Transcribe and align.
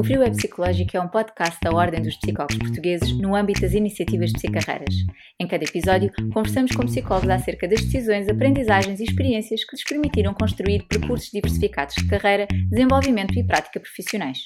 O 0.00 0.02
Frio 0.02 0.22
é 0.22 0.30
Psicológico 0.30 0.96
é 0.96 1.00
um 1.02 1.08
podcast 1.08 1.58
da 1.60 1.70
Ordem 1.72 2.00
dos 2.00 2.16
Psicólogos 2.16 2.56
Portugueses 2.56 3.12
no 3.18 3.34
âmbito 3.34 3.60
das 3.60 3.74
iniciativas 3.74 4.30
de 4.30 4.38
psicarreiras. 4.38 4.94
Em 5.38 5.46
cada 5.46 5.62
episódio, 5.62 6.10
conversamos 6.32 6.74
com 6.74 6.86
psicólogos 6.86 7.28
acerca 7.28 7.68
das 7.68 7.82
decisões, 7.82 8.26
aprendizagens 8.26 8.98
e 8.98 9.04
experiências 9.04 9.62
que 9.62 9.76
lhes 9.76 9.84
permitiram 9.84 10.32
construir 10.32 10.86
percursos 10.86 11.30
diversificados 11.30 11.94
de 11.96 12.08
carreira, 12.08 12.48
desenvolvimento 12.70 13.38
e 13.38 13.46
prática 13.46 13.78
profissionais. 13.78 14.38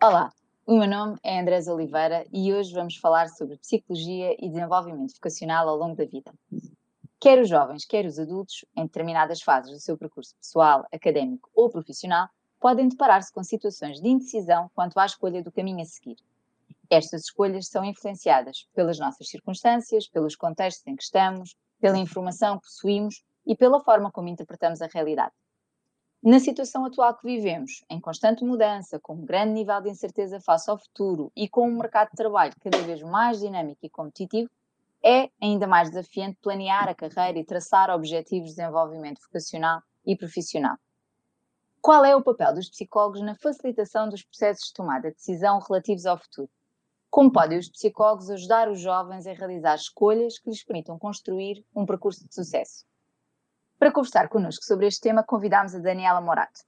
Olá, 0.00 0.32
o 0.64 0.78
meu 0.78 0.86
nome 0.86 1.16
é 1.24 1.40
Andrés 1.40 1.66
Oliveira 1.66 2.24
e 2.32 2.54
hoje 2.54 2.72
vamos 2.72 2.98
falar 2.98 3.26
sobre 3.30 3.56
psicologia 3.56 4.36
e 4.38 4.48
desenvolvimento 4.48 5.12
vocacional 5.12 5.68
ao 5.68 5.76
longo 5.76 5.96
da 5.96 6.04
vida. 6.04 6.32
Quer 7.20 7.40
os 7.40 7.48
jovens, 7.48 7.84
quer 7.84 8.06
os 8.06 8.16
adultos, 8.20 8.64
em 8.76 8.84
determinadas 8.84 9.42
fases 9.42 9.72
do 9.72 9.80
seu 9.80 9.98
percurso 9.98 10.36
pessoal, 10.36 10.86
académico 10.92 11.50
ou 11.52 11.68
profissional, 11.68 12.28
podem 12.66 12.88
deparar-se 12.88 13.32
com 13.32 13.44
situações 13.44 14.00
de 14.00 14.08
indecisão 14.08 14.68
quanto 14.74 14.98
à 14.98 15.06
escolha 15.06 15.40
do 15.40 15.52
caminho 15.52 15.82
a 15.82 15.84
seguir. 15.84 16.16
Estas 16.90 17.22
escolhas 17.22 17.68
são 17.68 17.84
influenciadas 17.84 18.66
pelas 18.74 18.98
nossas 18.98 19.28
circunstâncias, 19.28 20.08
pelos 20.08 20.34
contextos 20.34 20.84
em 20.84 20.96
que 20.96 21.04
estamos, 21.04 21.54
pela 21.80 21.96
informação 21.96 22.58
que 22.58 22.64
possuímos 22.64 23.22
e 23.46 23.54
pela 23.54 23.78
forma 23.78 24.10
como 24.10 24.26
interpretamos 24.26 24.82
a 24.82 24.88
realidade. 24.92 25.30
Na 26.20 26.40
situação 26.40 26.84
atual 26.84 27.16
que 27.16 27.24
vivemos, 27.24 27.84
em 27.88 28.00
constante 28.00 28.44
mudança, 28.44 28.98
com 28.98 29.14
um 29.14 29.24
grande 29.24 29.52
nível 29.52 29.80
de 29.80 29.90
incerteza 29.90 30.40
face 30.40 30.68
ao 30.68 30.76
futuro 30.76 31.30
e 31.36 31.48
com 31.48 31.68
um 31.68 31.78
mercado 31.78 32.10
de 32.10 32.16
trabalho 32.16 32.52
cada 32.60 32.78
vez 32.78 33.00
mais 33.00 33.38
dinâmico 33.38 33.86
e 33.86 33.88
competitivo, 33.88 34.50
é 35.04 35.30
ainda 35.40 35.68
mais 35.68 35.90
desafiante 35.90 36.36
planear 36.42 36.88
a 36.88 36.96
carreira 36.96 37.38
e 37.38 37.44
traçar 37.44 37.90
objetivos 37.90 38.48
de 38.50 38.56
desenvolvimento 38.56 39.20
vocacional 39.22 39.80
e 40.04 40.16
profissional. 40.16 40.76
Qual 41.86 42.04
é 42.04 42.16
o 42.16 42.20
papel 42.20 42.52
dos 42.52 42.68
psicólogos 42.68 43.20
na 43.20 43.36
facilitação 43.36 44.08
dos 44.08 44.20
processos 44.24 44.66
de 44.66 44.74
tomada 44.74 45.08
de 45.08 45.14
decisão 45.14 45.60
relativos 45.60 46.04
ao 46.04 46.18
futuro? 46.18 46.50
Como 47.08 47.30
podem 47.30 47.60
os 47.60 47.68
psicólogos 47.68 48.28
ajudar 48.28 48.68
os 48.68 48.80
jovens 48.80 49.24
a 49.24 49.32
realizar 49.32 49.76
escolhas 49.76 50.36
que 50.36 50.50
lhes 50.50 50.64
permitam 50.64 50.98
construir 50.98 51.64
um 51.72 51.86
percurso 51.86 52.26
de 52.26 52.34
sucesso? 52.34 52.84
Para 53.78 53.92
conversar 53.92 54.28
connosco 54.28 54.64
sobre 54.64 54.88
este 54.88 55.00
tema, 55.00 55.22
convidámos 55.22 55.76
a 55.76 55.78
Daniela 55.78 56.20
Morato. 56.20 56.64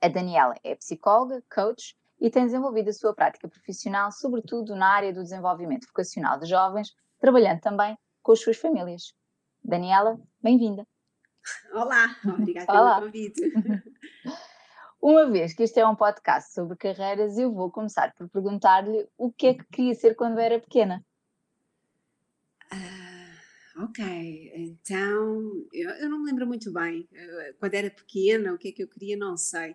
A 0.00 0.08
Daniela 0.08 0.54
é 0.64 0.76
psicóloga, 0.76 1.44
coach 1.54 1.94
e 2.18 2.30
tem 2.30 2.46
desenvolvido 2.46 2.88
a 2.88 2.94
sua 2.94 3.14
prática 3.14 3.46
profissional, 3.46 4.10
sobretudo 4.12 4.74
na 4.74 4.94
área 4.94 5.12
do 5.12 5.22
desenvolvimento 5.22 5.86
vocacional 5.88 6.38
de 6.38 6.46
jovens, 6.46 6.96
trabalhando 7.20 7.60
também 7.60 7.98
com 8.22 8.32
as 8.32 8.40
suas 8.40 8.56
famílias. 8.56 9.12
Daniela, 9.62 10.18
bem-vinda. 10.40 10.86
Olá, 11.72 12.16
obrigada 12.24 12.72
Olá. 12.72 13.00
pelo 13.00 13.06
convite. 13.06 13.42
Uma 15.00 15.28
vez 15.30 15.52
que 15.52 15.64
este 15.64 15.80
é 15.80 15.86
um 15.86 15.96
podcast 15.96 16.54
sobre 16.54 16.76
carreiras, 16.76 17.36
eu 17.36 17.52
vou 17.52 17.70
começar 17.70 18.14
por 18.14 18.28
perguntar-lhe 18.28 19.08
o 19.18 19.32
que 19.32 19.48
é 19.48 19.54
que 19.54 19.64
queria 19.64 19.94
ser 19.94 20.14
quando 20.14 20.38
era 20.38 20.60
pequena. 20.60 21.04
Uh, 22.72 23.84
ok, 23.84 24.52
então 24.54 25.66
eu, 25.72 25.90
eu, 25.90 26.08
não 26.08 26.20
me 26.20 26.30
lembro 26.30 26.46
muito 26.46 26.72
bem. 26.72 27.08
Uh, 27.12 27.54
quando 27.58 27.74
era 27.74 27.90
pequena, 27.90 28.54
o 28.54 28.58
que 28.58 28.68
é 28.68 28.72
que 28.72 28.82
eu 28.84 28.88
queria, 28.88 29.16
não 29.16 29.36
sei. 29.36 29.72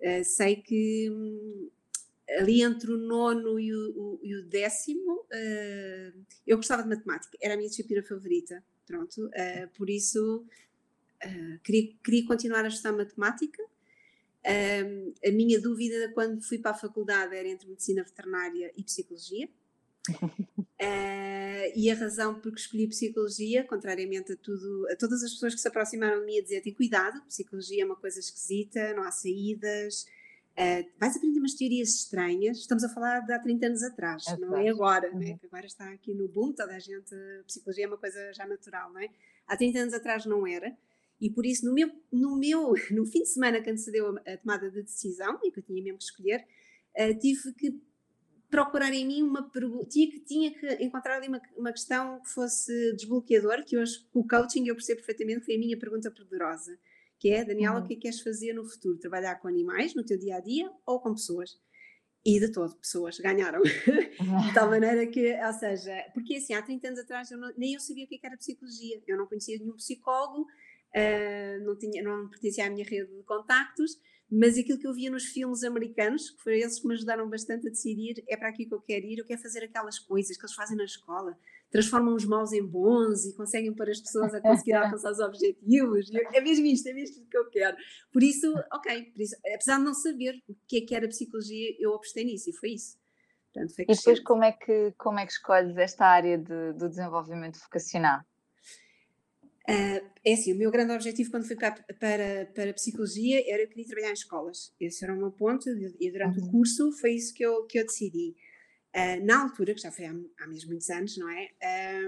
Uh, 0.00 0.24
sei 0.24 0.56
que 0.56 1.10
hum, 1.10 1.70
ali 2.38 2.62
entre 2.62 2.92
o 2.92 2.96
nono 2.96 3.58
e 3.58 3.74
o, 3.74 3.90
o, 3.90 4.20
e 4.22 4.36
o 4.36 4.44
décimo, 4.44 5.26
uh, 5.26 6.24
eu 6.46 6.56
gostava 6.56 6.82
de 6.82 6.88
matemática, 6.88 7.36
era 7.40 7.54
a 7.54 7.56
minha 7.56 7.68
disciplina 7.68 8.02
favorita, 8.02 8.62
pronto, 8.86 9.26
uh, 9.26 9.68
por 9.76 9.90
isso 9.90 10.46
uh, 11.24 11.58
queria, 11.62 11.92
queria 12.04 12.26
continuar 12.26 12.64
a 12.64 12.68
estudar 12.68 12.92
matemática. 12.92 13.62
a 14.44 15.30
minha 15.30 15.60
dúvida 15.60 16.10
quando 16.14 16.42
fui 16.42 16.58
para 16.58 16.72
a 16.72 16.74
faculdade 16.74 17.34
era 17.36 17.48
entre 17.48 17.68
medicina 17.68 18.02
veterinária 18.02 18.72
e 18.76 18.82
psicologia. 18.82 19.48
e 21.76 21.90
a 21.90 21.94
razão 21.94 22.40
por 22.40 22.52
que 22.52 22.60
escolhi 22.60 22.88
psicologia, 22.88 23.64
contrariamente 23.64 24.32
a 24.32 24.36
tudo, 24.36 24.86
a 24.90 24.96
todas 24.96 25.22
as 25.22 25.32
pessoas 25.32 25.54
que 25.54 25.60
se 25.60 25.68
aproximaram 25.68 26.20
de 26.20 26.26
mim 26.26 26.38
a 26.38 26.42
dizer, 26.42 26.60
tem 26.60 26.74
cuidado, 26.74 27.22
psicologia 27.26 27.82
é 27.82 27.86
uma 27.86 27.94
coisa 27.94 28.18
esquisita, 28.18 28.92
não 28.94 29.04
há 29.04 29.12
saídas, 29.12 30.06
Uh, 30.52 30.84
vais 30.98 31.16
aprender 31.16 31.38
umas 31.38 31.54
teorias 31.54 31.88
estranhas. 31.94 32.58
Estamos 32.58 32.84
a 32.84 32.88
falar 32.88 33.20
de 33.20 33.32
há 33.32 33.38
30 33.38 33.66
anos 33.66 33.82
atrás, 33.82 34.26
é 34.28 34.36
não 34.36 34.54
é 34.56 34.68
agora, 34.68 35.10
uhum. 35.10 35.18
né? 35.18 35.38
agora 35.42 35.64
está 35.64 35.90
aqui 35.90 36.12
no 36.12 36.28
boom, 36.28 36.52
toda 36.52 36.74
a 36.74 36.78
gente. 36.78 37.14
A 37.14 37.44
psicologia 37.44 37.84
é 37.84 37.88
uma 37.88 37.96
coisa 37.96 38.32
já 38.34 38.46
natural, 38.46 38.92
não 38.92 39.00
é? 39.00 39.08
Há 39.46 39.56
30 39.56 39.78
anos 39.78 39.94
atrás 39.94 40.26
não 40.26 40.46
era. 40.46 40.76
E 41.22 41.30
por 41.30 41.46
isso, 41.46 41.64
no 41.64 41.72
meu, 41.72 41.88
no 42.12 42.36
meu 42.36 42.74
no 42.90 43.06
fim 43.06 43.22
de 43.22 43.28
semana 43.28 43.62
que 43.62 43.70
antecedeu 43.70 44.08
a, 44.08 44.32
a 44.32 44.36
tomada 44.36 44.70
de 44.70 44.82
decisão, 44.82 45.38
e 45.42 45.50
que 45.50 45.60
eu 45.60 45.62
tinha 45.62 45.82
mesmo 45.82 45.98
que 45.98 46.04
escolher, 46.04 46.44
uh, 46.98 47.18
tive 47.18 47.52
que 47.54 47.80
procurar 48.50 48.92
em 48.92 49.06
mim 49.06 49.22
uma 49.22 49.48
pergunta, 49.48 49.86
tinha 49.86 50.10
que, 50.10 50.20
tinha 50.20 50.52
que 50.52 50.84
encontrar 50.84 51.16
ali 51.16 51.28
uma, 51.28 51.40
uma 51.56 51.72
questão 51.72 52.20
que 52.20 52.28
fosse 52.28 52.92
desbloqueadora, 52.96 53.62
que 53.62 53.78
hoje, 53.78 54.04
com 54.12 54.20
o 54.20 54.28
coaching, 54.28 54.66
eu 54.66 54.74
percebo 54.74 54.98
perfeitamente 54.98 55.46
foi 55.46 55.54
a 55.54 55.58
minha 55.58 55.78
pergunta 55.78 56.10
poderosa 56.10 56.78
que 57.22 57.30
é, 57.30 57.44
Daniela, 57.44 57.78
uhum. 57.78 57.84
o 57.84 57.86
que 57.86 57.92
é 57.92 57.96
que 57.96 58.02
queres 58.02 58.20
fazer 58.20 58.52
no 58.52 58.68
futuro? 58.68 58.98
Trabalhar 58.98 59.36
com 59.36 59.46
animais 59.46 59.94
no 59.94 60.04
teu 60.04 60.18
dia 60.18 60.38
a 60.38 60.40
dia 60.40 60.68
ou 60.84 60.98
com 60.98 61.14
pessoas? 61.14 61.56
E 62.24 62.40
de 62.40 62.50
todo, 62.50 62.74
pessoas 62.74 63.16
ganharam. 63.20 63.62
de 63.62 64.52
tal 64.52 64.68
maneira 64.68 65.06
que, 65.06 65.32
ou 65.40 65.52
seja, 65.52 65.94
porque 66.14 66.34
assim, 66.34 66.52
há 66.52 66.60
30 66.60 66.88
anos 66.88 66.98
atrás 66.98 67.30
eu 67.30 67.38
não, 67.38 67.52
nem 67.56 67.74
eu 67.74 67.80
sabia 67.80 68.06
o 68.06 68.08
que, 68.08 68.16
é 68.16 68.18
que 68.18 68.26
era 68.26 68.36
psicologia, 68.36 69.00
eu 69.06 69.16
não 69.16 69.28
conhecia 69.28 69.56
nenhum 69.56 69.76
psicólogo, 69.76 70.48
uh, 70.94 71.64
não, 71.64 71.76
tinha, 71.76 72.02
não 72.02 72.28
pertencia 72.28 72.66
à 72.66 72.70
minha 72.70 72.84
rede 72.84 73.14
de 73.14 73.22
contactos, 73.24 73.98
mas 74.34 74.56
aquilo 74.56 74.78
que 74.78 74.86
eu 74.86 74.94
via 74.94 75.10
nos 75.10 75.24
filmes 75.24 75.62
americanos, 75.62 76.30
que 76.30 76.42
foram 76.42 76.56
esses 76.56 76.80
que 76.80 76.88
me 76.88 76.94
ajudaram 76.94 77.28
bastante 77.28 77.66
a 77.66 77.70
decidir, 77.70 78.24
é 78.26 78.34
para 78.34 78.48
aqui 78.48 78.64
que 78.64 78.72
eu 78.72 78.80
quero 78.80 79.04
ir, 79.04 79.18
eu 79.18 79.26
quero 79.26 79.42
fazer 79.42 79.62
aquelas 79.62 79.98
coisas 79.98 80.38
que 80.38 80.42
eles 80.42 80.54
fazem 80.54 80.74
na 80.74 80.84
escola, 80.84 81.36
transformam 81.70 82.14
os 82.14 82.24
maus 82.24 82.50
em 82.54 82.64
bons 82.64 83.26
e 83.26 83.34
conseguem 83.34 83.74
pôr 83.74 83.90
as 83.90 84.00
pessoas 84.00 84.32
a 84.32 84.40
conseguir 84.40 84.72
alcançar 84.74 85.10
os 85.10 85.18
objetivos. 85.18 86.10
é 86.32 86.40
mesmo 86.40 86.64
isto, 86.64 86.88
é 86.88 86.94
mesmo 86.94 87.16
isto 87.16 87.28
que 87.28 87.36
eu 87.36 87.50
quero. 87.50 87.76
Por 88.10 88.22
isso, 88.22 88.50
ok, 88.72 89.02
por 89.12 89.20
isso, 89.20 89.36
apesar 89.54 89.76
de 89.76 89.84
não 89.84 89.92
saber 89.92 90.42
o 90.48 90.56
que 90.66 90.78
é 90.78 90.80
que 90.80 90.94
era 90.94 91.06
psicologia, 91.08 91.76
eu 91.78 91.94
apostei 91.94 92.24
nisso 92.24 92.48
e 92.48 92.54
foi 92.54 92.70
isso. 92.70 92.96
Portanto, 93.52 93.74
foi 93.74 93.84
e 93.86 93.94
depois 93.94 94.20
como 94.20 94.44
é 94.44 94.52
que, 94.52 94.94
como 94.96 95.18
é 95.18 95.26
que 95.26 95.32
escolhes 95.32 95.76
esta 95.76 96.06
área 96.06 96.38
de, 96.38 96.72
do 96.72 96.88
desenvolvimento 96.88 97.58
vocacional? 97.58 98.20
Uh, 99.68 100.04
é 100.24 100.32
assim, 100.32 100.52
o 100.52 100.56
meu 100.56 100.70
grande 100.70 100.92
objetivo 100.92 101.30
quando 101.30 101.46
fui 101.46 101.54
para, 101.54 101.72
para, 102.00 102.46
para 102.52 102.70
a 102.70 102.74
psicologia 102.74 103.42
era 103.46 103.62
eu 103.62 103.68
queria 103.68 103.86
trabalhar 103.86 104.10
em 104.10 104.14
escolas. 104.14 104.72
Esse 104.80 105.04
era 105.04 105.14
o 105.14 105.16
meu 105.16 105.30
ponto 105.30 105.68
e 105.68 106.10
durante 106.10 106.40
uhum. 106.40 106.46
o 106.46 106.50
curso 106.50 106.92
foi 106.92 107.12
isso 107.12 107.32
que 107.32 107.44
eu, 107.44 107.64
que 107.66 107.78
eu 107.78 107.86
decidi. 107.86 108.34
Uh, 108.94 109.24
na 109.24 109.42
altura, 109.42 109.72
que 109.74 109.80
já 109.80 109.90
foi 109.90 110.04
há, 110.04 110.14
há 110.40 110.46
mesmo 110.46 110.70
muitos 110.70 110.90
anos, 110.90 111.16
não 111.16 111.30
é? 111.30 111.48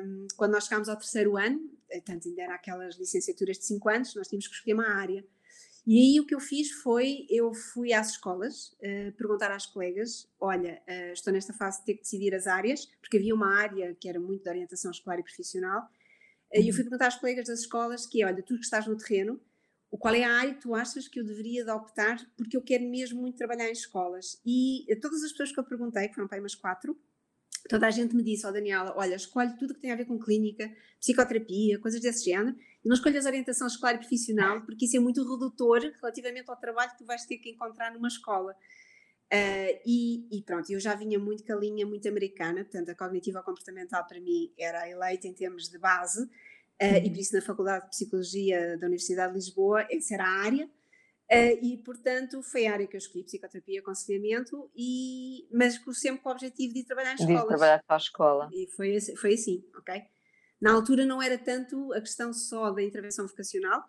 Um, 0.04 0.26
quando 0.36 0.52
nós 0.52 0.64
chegámos 0.64 0.88
ao 0.88 0.96
terceiro 0.96 1.36
ano, 1.36 1.60
eh, 1.90 2.00
tanto 2.00 2.28
ainda 2.28 2.42
era 2.42 2.54
aquelas 2.54 2.98
licenciaturas 2.98 3.56
de 3.58 3.64
5 3.64 3.88
anos, 3.88 4.14
nós 4.14 4.28
tínhamos 4.28 4.48
que 4.48 4.54
escolher 4.54 4.74
uma 4.74 4.88
área. 4.88 5.24
E 5.86 5.98
aí 5.98 6.20
o 6.20 6.26
que 6.26 6.34
eu 6.34 6.40
fiz 6.40 6.70
foi, 6.72 7.26
eu 7.30 7.52
fui 7.54 7.92
às 7.92 8.12
escolas 8.12 8.72
uh, 8.72 9.12
perguntar 9.16 9.50
às 9.50 9.66
colegas, 9.66 10.26
olha, 10.40 10.82
uh, 10.88 11.12
estou 11.12 11.32
nesta 11.32 11.52
fase 11.52 11.80
de 11.80 11.86
ter 11.86 11.94
que 11.94 12.02
decidir 12.02 12.34
as 12.34 12.46
áreas, 12.46 12.86
porque 13.00 13.18
havia 13.18 13.34
uma 13.34 13.54
área 13.54 13.94
que 13.94 14.08
era 14.08 14.18
muito 14.18 14.42
de 14.42 14.48
orientação 14.48 14.90
escolar 14.90 15.18
e 15.18 15.22
profissional, 15.22 15.82
e 16.62 16.68
eu 16.68 16.74
fui 16.74 16.82
uhum. 16.82 16.90
perguntar 16.90 17.08
às 17.08 17.16
colegas 17.16 17.46
das 17.46 17.60
escolas 17.60 18.06
que, 18.06 18.24
olha, 18.24 18.42
tu 18.42 18.54
que 18.54 18.64
estás 18.64 18.86
no 18.86 18.96
terreno, 18.96 19.40
qual 19.98 20.14
é 20.14 20.24
a 20.24 20.32
área 20.32 20.54
que 20.54 20.60
tu 20.60 20.74
achas 20.74 21.06
que 21.06 21.20
eu 21.20 21.24
deveria 21.24 21.64
de 21.64 21.70
optar, 21.70 22.18
porque 22.36 22.56
eu 22.56 22.62
quero 22.62 22.84
mesmo 22.84 23.20
muito 23.20 23.36
trabalhar 23.36 23.68
em 23.68 23.72
escolas. 23.72 24.40
E 24.44 24.86
todas 25.00 25.22
as 25.22 25.30
pessoas 25.30 25.52
que 25.52 25.60
eu 25.60 25.64
perguntei, 25.64 26.08
que 26.08 26.14
foram 26.14 26.26
para 26.26 26.36
aí 26.36 26.40
umas 26.40 26.54
quatro, 26.54 26.98
toda 27.68 27.86
a 27.86 27.90
gente 27.90 28.14
me 28.14 28.22
disse, 28.22 28.46
ó 28.46 28.50
oh, 28.50 28.52
Daniela, 28.52 28.92
olha, 28.96 29.14
escolhe 29.14 29.56
tudo 29.56 29.74
que 29.74 29.80
tem 29.80 29.92
a 29.92 29.96
ver 29.96 30.04
com 30.04 30.18
clínica, 30.18 30.70
psicoterapia, 31.00 31.78
coisas 31.78 32.00
desse 32.00 32.24
género, 32.24 32.56
e 32.84 32.88
não 32.88 32.94
escolhas 32.94 33.24
orientação 33.24 33.66
escolar 33.66 33.94
e 33.94 33.98
profissional, 33.98 34.62
porque 34.66 34.84
isso 34.84 34.96
é 34.96 35.00
muito 35.00 35.22
redutor 35.22 35.80
relativamente 36.00 36.50
ao 36.50 36.56
trabalho 36.56 36.90
que 36.90 36.98
tu 36.98 37.04
vais 37.04 37.24
ter 37.24 37.38
que 37.38 37.50
encontrar 37.50 37.92
numa 37.92 38.08
escola. 38.08 38.56
Uh, 39.32 39.80
e, 39.84 40.28
e, 40.30 40.42
pronto, 40.42 40.70
eu 40.70 40.78
já 40.78 40.94
vinha 40.94 41.18
muito 41.18 41.44
com 41.44 41.52
a 41.52 41.56
linha 41.56 41.84
muito 41.84 42.08
americana, 42.08 42.62
portanto, 42.62 42.90
a 42.90 42.94
cognitiva 42.94 43.42
comportamental 43.42 44.06
para 44.06 44.20
mim 44.20 44.52
era 44.58 44.88
eleita 44.88 45.26
em 45.26 45.32
termos 45.32 45.68
de 45.68 45.78
base, 45.78 46.28
Uh, 46.82 46.98
e 47.04 47.10
por 47.10 47.18
isso 47.18 47.34
na 47.34 47.40
Faculdade 47.40 47.84
de 47.84 47.90
Psicologia 47.90 48.76
da 48.78 48.86
Universidade 48.86 49.32
de 49.32 49.38
Lisboa, 49.38 49.86
essa 49.88 50.14
era 50.14 50.24
a 50.24 50.42
área, 50.42 50.66
uh, 50.66 51.58
e 51.62 51.80
portanto 51.84 52.42
foi 52.42 52.66
a 52.66 52.72
área 52.72 52.86
que 52.86 52.96
eu 52.96 52.98
escolhi, 52.98 53.22
psicoterapia, 53.22 53.80
aconselhamento, 53.80 54.70
e, 54.74 55.46
mas 55.52 55.80
sempre 55.92 56.20
com 56.20 56.28
o 56.30 56.32
objetivo 56.32 56.74
de 56.74 56.80
ir 56.80 56.84
trabalhar 56.84 57.12
em 57.12 57.14
escolas. 57.14 57.42
De 57.42 57.48
trabalhar 57.48 57.82
para 57.86 57.96
a 57.96 57.98
escola. 57.98 58.50
E 58.52 58.66
foi, 58.74 59.00
foi 59.16 59.34
assim, 59.34 59.64
ok? 59.78 60.02
Na 60.60 60.72
altura 60.72 61.06
não 61.06 61.22
era 61.22 61.38
tanto 61.38 61.92
a 61.92 62.00
questão 62.00 62.32
só 62.32 62.72
da 62.72 62.82
intervenção 62.82 63.26
vocacional, 63.26 63.84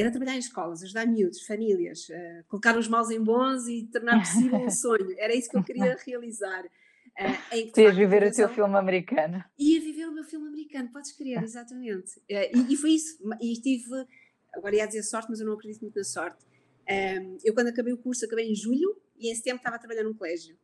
era 0.00 0.10
trabalhar 0.10 0.36
em 0.36 0.38
escolas, 0.38 0.82
ajudar 0.82 1.06
miúdos, 1.06 1.42
famílias, 1.42 2.08
uh, 2.08 2.44
colocar 2.48 2.76
os 2.78 2.86
maus 2.86 3.10
em 3.10 3.22
bons 3.22 3.66
e 3.66 3.84
tornar 3.92 4.18
possível 4.20 4.58
um 4.58 4.70
sonho. 4.70 5.14
Era 5.18 5.34
isso 5.34 5.50
que 5.50 5.56
eu 5.56 5.64
queria 5.64 5.96
realizar. 6.04 6.64
Uh, 6.64 7.54
em 7.54 7.70
que, 7.70 7.90
viver 7.90 8.22
o 8.22 8.32
teu 8.32 8.48
filme 8.48 8.76
americano. 8.76 9.44
Ia 9.58 9.80
viver 9.80 10.06
o 10.06 10.12
meu 10.12 10.22
filme 10.22 10.46
americano, 10.46 10.88
podes 10.92 11.12
crer, 11.12 11.42
exatamente. 11.42 12.16
Uh, 12.20 12.68
e, 12.68 12.74
e, 12.74 12.76
foi 12.76 12.90
isso. 12.90 13.18
E 13.40 13.54
tive, 13.54 14.06
agora 14.54 14.76
ia 14.76 14.86
dizer 14.86 15.02
sorte, 15.02 15.28
mas 15.30 15.40
eu 15.40 15.46
não 15.46 15.54
acredito 15.54 15.80
muito 15.82 15.96
na 15.96 16.04
sorte. 16.04 16.44
Um, 16.88 17.36
eu, 17.44 17.52
quando 17.52 17.68
acabei 17.68 17.92
o 17.92 17.98
curso, 17.98 18.24
acabei 18.24 18.50
em 18.50 18.54
julho 18.54 18.96
e 19.18 19.30
em 19.30 19.34
setembro 19.34 19.58
estava 19.58 19.76
a 19.76 19.78
trabalhar 19.78 20.04
num 20.04 20.14
colégio. 20.14 20.56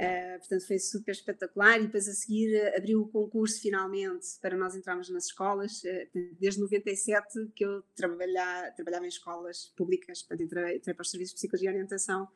Uh, 0.00 0.38
portanto, 0.38 0.66
foi 0.66 0.78
super 0.78 1.12
espetacular. 1.12 1.78
E 1.78 1.82
depois, 1.86 2.08
a 2.08 2.12
seguir, 2.12 2.56
uh, 2.56 2.78
abriu 2.78 3.02
o 3.02 3.08
concurso 3.08 3.60
finalmente 3.60 4.26
para 4.40 4.56
nós 4.56 4.74
entrarmos 4.74 5.10
nas 5.10 5.26
escolas. 5.26 5.82
Uh, 5.84 6.36
desde 6.40 6.60
97 6.60 7.52
que 7.54 7.64
eu 7.64 7.82
trabalhava 7.94 9.04
em 9.04 9.08
escolas 9.08 9.66
públicas. 9.76 10.22
Portanto, 10.22 10.42
entrei, 10.42 10.76
entrei 10.76 10.94
para 10.94 11.02
os 11.02 11.10
serviços 11.10 11.34
de 11.34 11.38
psicologia 11.40 11.70
e 11.70 11.72
orientação 11.72 12.28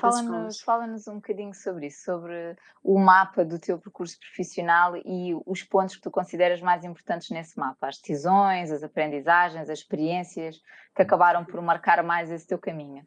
Fala-nos 0.00 0.60
fala 0.60 0.86
um 0.86 1.16
bocadinho 1.16 1.52
sobre 1.52 1.88
isso, 1.88 2.04
sobre 2.04 2.56
o 2.82 2.98
mapa 2.98 3.44
do 3.44 3.58
teu 3.58 3.78
percurso 3.78 4.18
profissional 4.18 4.96
e 4.96 5.34
os 5.44 5.62
pontos 5.62 5.96
que 5.96 6.00
tu 6.00 6.10
consideras 6.10 6.62
mais 6.62 6.82
importantes 6.82 7.28
nesse 7.30 7.58
mapa, 7.58 7.88
as 7.88 7.98
decisões, 7.98 8.72
as 8.72 8.82
aprendizagens, 8.82 9.68
as 9.68 9.78
experiências 9.78 10.62
que 10.94 11.02
acabaram 11.02 11.44
por 11.44 11.60
marcar 11.60 12.02
mais 12.02 12.30
esse 12.30 12.46
teu 12.46 12.58
caminho. 12.58 13.06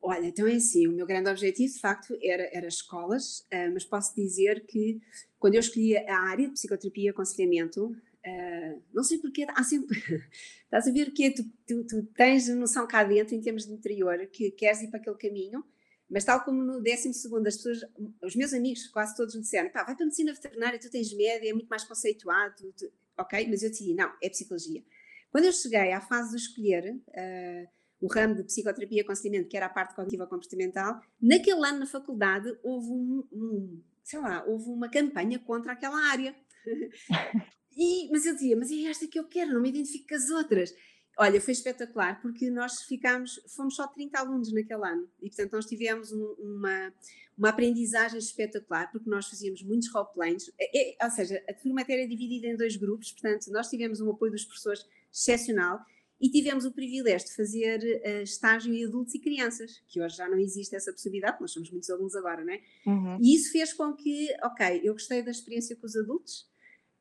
Olha, 0.00 0.26
então 0.26 0.46
é 0.46 0.54
assim, 0.54 0.86
o 0.86 0.92
meu 0.92 1.06
grande 1.06 1.28
objetivo 1.28 1.72
de 1.72 1.80
facto 1.80 2.16
era, 2.22 2.48
era 2.52 2.68
escolas, 2.68 3.40
uh, 3.52 3.72
mas 3.72 3.84
posso 3.84 4.14
dizer 4.14 4.64
que 4.66 5.00
quando 5.38 5.54
eu 5.54 5.60
escolhi 5.60 5.96
a 5.96 6.20
área 6.20 6.46
de 6.46 6.52
psicoterapia 6.52 7.06
e 7.06 7.08
aconselhamento, 7.08 7.86
uh, 7.86 8.82
não 8.94 9.02
sei 9.02 9.18
porque, 9.18 9.44
há 9.48 9.64
sempre, 9.64 9.98
estás 10.64 10.86
a 10.86 10.92
ver 10.92 11.10
que 11.12 11.30
tu, 11.32 11.44
tu, 11.66 11.84
tu 11.84 12.02
tens 12.14 12.48
noção 12.48 12.86
cá 12.86 13.02
dentro 13.02 13.34
em 13.34 13.40
termos 13.40 13.66
de 13.66 13.72
interior, 13.72 14.24
que 14.28 14.52
queres 14.52 14.82
ir 14.82 14.88
para 14.88 15.00
aquele 15.00 15.16
caminho, 15.16 15.64
mas 16.08 16.24
tal 16.24 16.42
como 16.44 16.62
no 16.62 16.80
12 16.80 17.08
as 17.46 17.56
pessoas, 17.56 17.80
os 18.22 18.36
meus 18.36 18.54
amigos, 18.54 18.86
quase 18.86 19.16
todos 19.16 19.34
me 19.34 19.42
disseram, 19.42 19.68
pá, 19.70 19.84
vai 19.84 19.94
para 19.94 20.04
a 20.04 20.06
medicina 20.06 20.32
veterinária, 20.32 20.78
tu 20.78 20.90
tens 20.90 21.12
média, 21.12 21.50
é 21.50 21.52
muito 21.52 21.68
mais 21.68 21.84
conceituado, 21.84 22.54
tu... 22.72 22.90
ok? 23.18 23.46
Mas 23.48 23.62
eu 23.62 23.68
decidi, 23.68 23.94
não, 23.94 24.10
é 24.22 24.30
psicologia. 24.30 24.82
Quando 25.30 25.44
eu 25.44 25.52
cheguei 25.52 25.92
à 25.92 26.00
fase 26.00 26.30
de 26.30 26.36
escolher 26.36 26.94
uh, 26.94 27.68
o 28.00 28.06
ramo 28.06 28.34
de 28.34 28.44
psicoterapia 28.44 28.98
e 28.98 29.00
aconselhamento, 29.00 29.48
que 29.48 29.56
era 29.56 29.66
a 29.66 29.70
parte 29.70 29.94
cognitiva 29.94 30.26
comportamental, 30.26 31.00
naquele 31.20 31.66
ano 31.66 31.80
na 31.80 31.86
faculdade 31.86 32.56
houve 32.62 32.88
um, 32.90 33.24
um 33.32 33.82
sei 34.04 34.20
lá, 34.20 34.44
houve 34.46 34.70
uma 34.70 34.88
campanha 34.88 35.38
contra 35.38 35.72
aquela 35.72 36.00
área. 36.10 36.34
e, 37.76 38.08
mas 38.10 38.24
eu 38.24 38.34
dizia, 38.34 38.56
mas 38.56 38.70
é 38.70 38.84
esta 38.84 39.06
que 39.06 39.18
eu 39.18 39.24
quero, 39.24 39.52
não 39.52 39.60
me 39.60 39.68
identifico 39.68 40.08
com 40.08 40.14
as 40.14 40.30
outras. 40.30 40.74
Olha, 41.18 41.40
foi 41.40 41.52
espetacular, 41.52 42.22
porque 42.22 42.48
nós 42.48 42.82
ficámos, 42.82 43.40
fomos 43.54 43.74
só 43.74 43.88
30 43.88 44.18
alunos 44.18 44.52
naquele 44.52 44.86
ano, 44.86 45.08
e 45.20 45.28
portanto 45.28 45.52
nós 45.52 45.66
tivemos 45.66 46.12
um, 46.12 46.24
uma, 46.38 46.94
uma 47.36 47.48
aprendizagem 47.48 48.18
espetacular, 48.18 48.90
porque 48.92 49.10
nós 49.10 49.28
fazíamos 49.28 49.62
muitos 49.64 49.90
roleplays, 49.92 50.48
é, 50.58 50.92
é, 50.92 51.04
ou 51.04 51.10
seja, 51.10 51.42
a 51.48 51.52
turma 51.52 51.82
era 51.86 52.06
dividida 52.06 52.46
em 52.46 52.56
dois 52.56 52.76
grupos, 52.76 53.10
portanto 53.10 53.48
nós 53.50 53.68
tivemos 53.68 54.00
um 54.00 54.10
apoio 54.10 54.30
dos 54.30 54.44
professores 54.44 54.86
excepcional, 55.12 55.84
e 56.20 56.30
tivemos 56.30 56.64
o 56.64 56.72
privilégio 56.72 57.28
de 57.28 57.34
fazer 57.34 57.78
uh, 57.80 58.22
estágio 58.22 58.74
em 58.74 58.84
adultos 58.84 59.14
e 59.14 59.20
crianças, 59.20 59.82
que 59.88 60.00
hoje 60.00 60.16
já 60.16 60.28
não 60.28 60.38
existe 60.38 60.74
essa 60.74 60.92
possibilidade, 60.92 61.40
nós 61.40 61.52
somos 61.52 61.70
muitos 61.70 61.88
alunos 61.90 62.16
agora, 62.16 62.44
não 62.44 62.52
é? 62.52 62.60
Uhum. 62.86 63.18
E 63.20 63.34
isso 63.34 63.52
fez 63.52 63.72
com 63.72 63.94
que, 63.94 64.28
ok, 64.42 64.80
eu 64.82 64.92
gostei 64.92 65.22
da 65.22 65.30
experiência 65.30 65.76
com 65.76 65.86
os 65.86 65.96
adultos, 65.96 66.48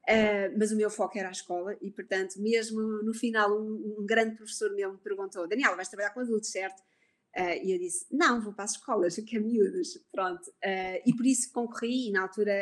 Uh, 0.08 0.56
mas 0.58 0.72
o 0.72 0.78
meu 0.78 0.90
foco 0.90 1.18
era 1.18 1.28
a 1.28 1.34
escola 1.34 1.76
e, 1.82 1.92
portanto, 1.92 2.42
mesmo 2.42 2.80
no 3.04 3.14
final, 3.14 3.52
um, 3.52 3.98
um 4.00 4.06
grande 4.06 4.38
professor 4.38 4.74
meu 4.74 4.94
me 4.94 4.98
perguntou: 5.00 5.46
Daniela, 5.46 5.76
vais 5.76 5.90
trabalhar 5.90 6.12
com 6.12 6.22
adultos, 6.22 6.50
certo? 6.50 6.80
Uh, 7.36 7.60
e 7.62 7.74
eu 7.74 7.78
disse: 7.78 8.06
Não, 8.10 8.42
vou 8.42 8.54
para 8.54 8.64
as 8.64 8.72
escolas, 8.72 9.18
eu 9.20 9.26
quero 9.26 9.44
miúdos. 9.44 10.00
Pronto. 10.10 10.48
Uh, 10.48 11.04
e 11.06 11.14
por 11.14 11.26
isso 11.26 11.52
concorri, 11.52 12.08
e 12.08 12.12
na 12.12 12.22
altura, 12.22 12.54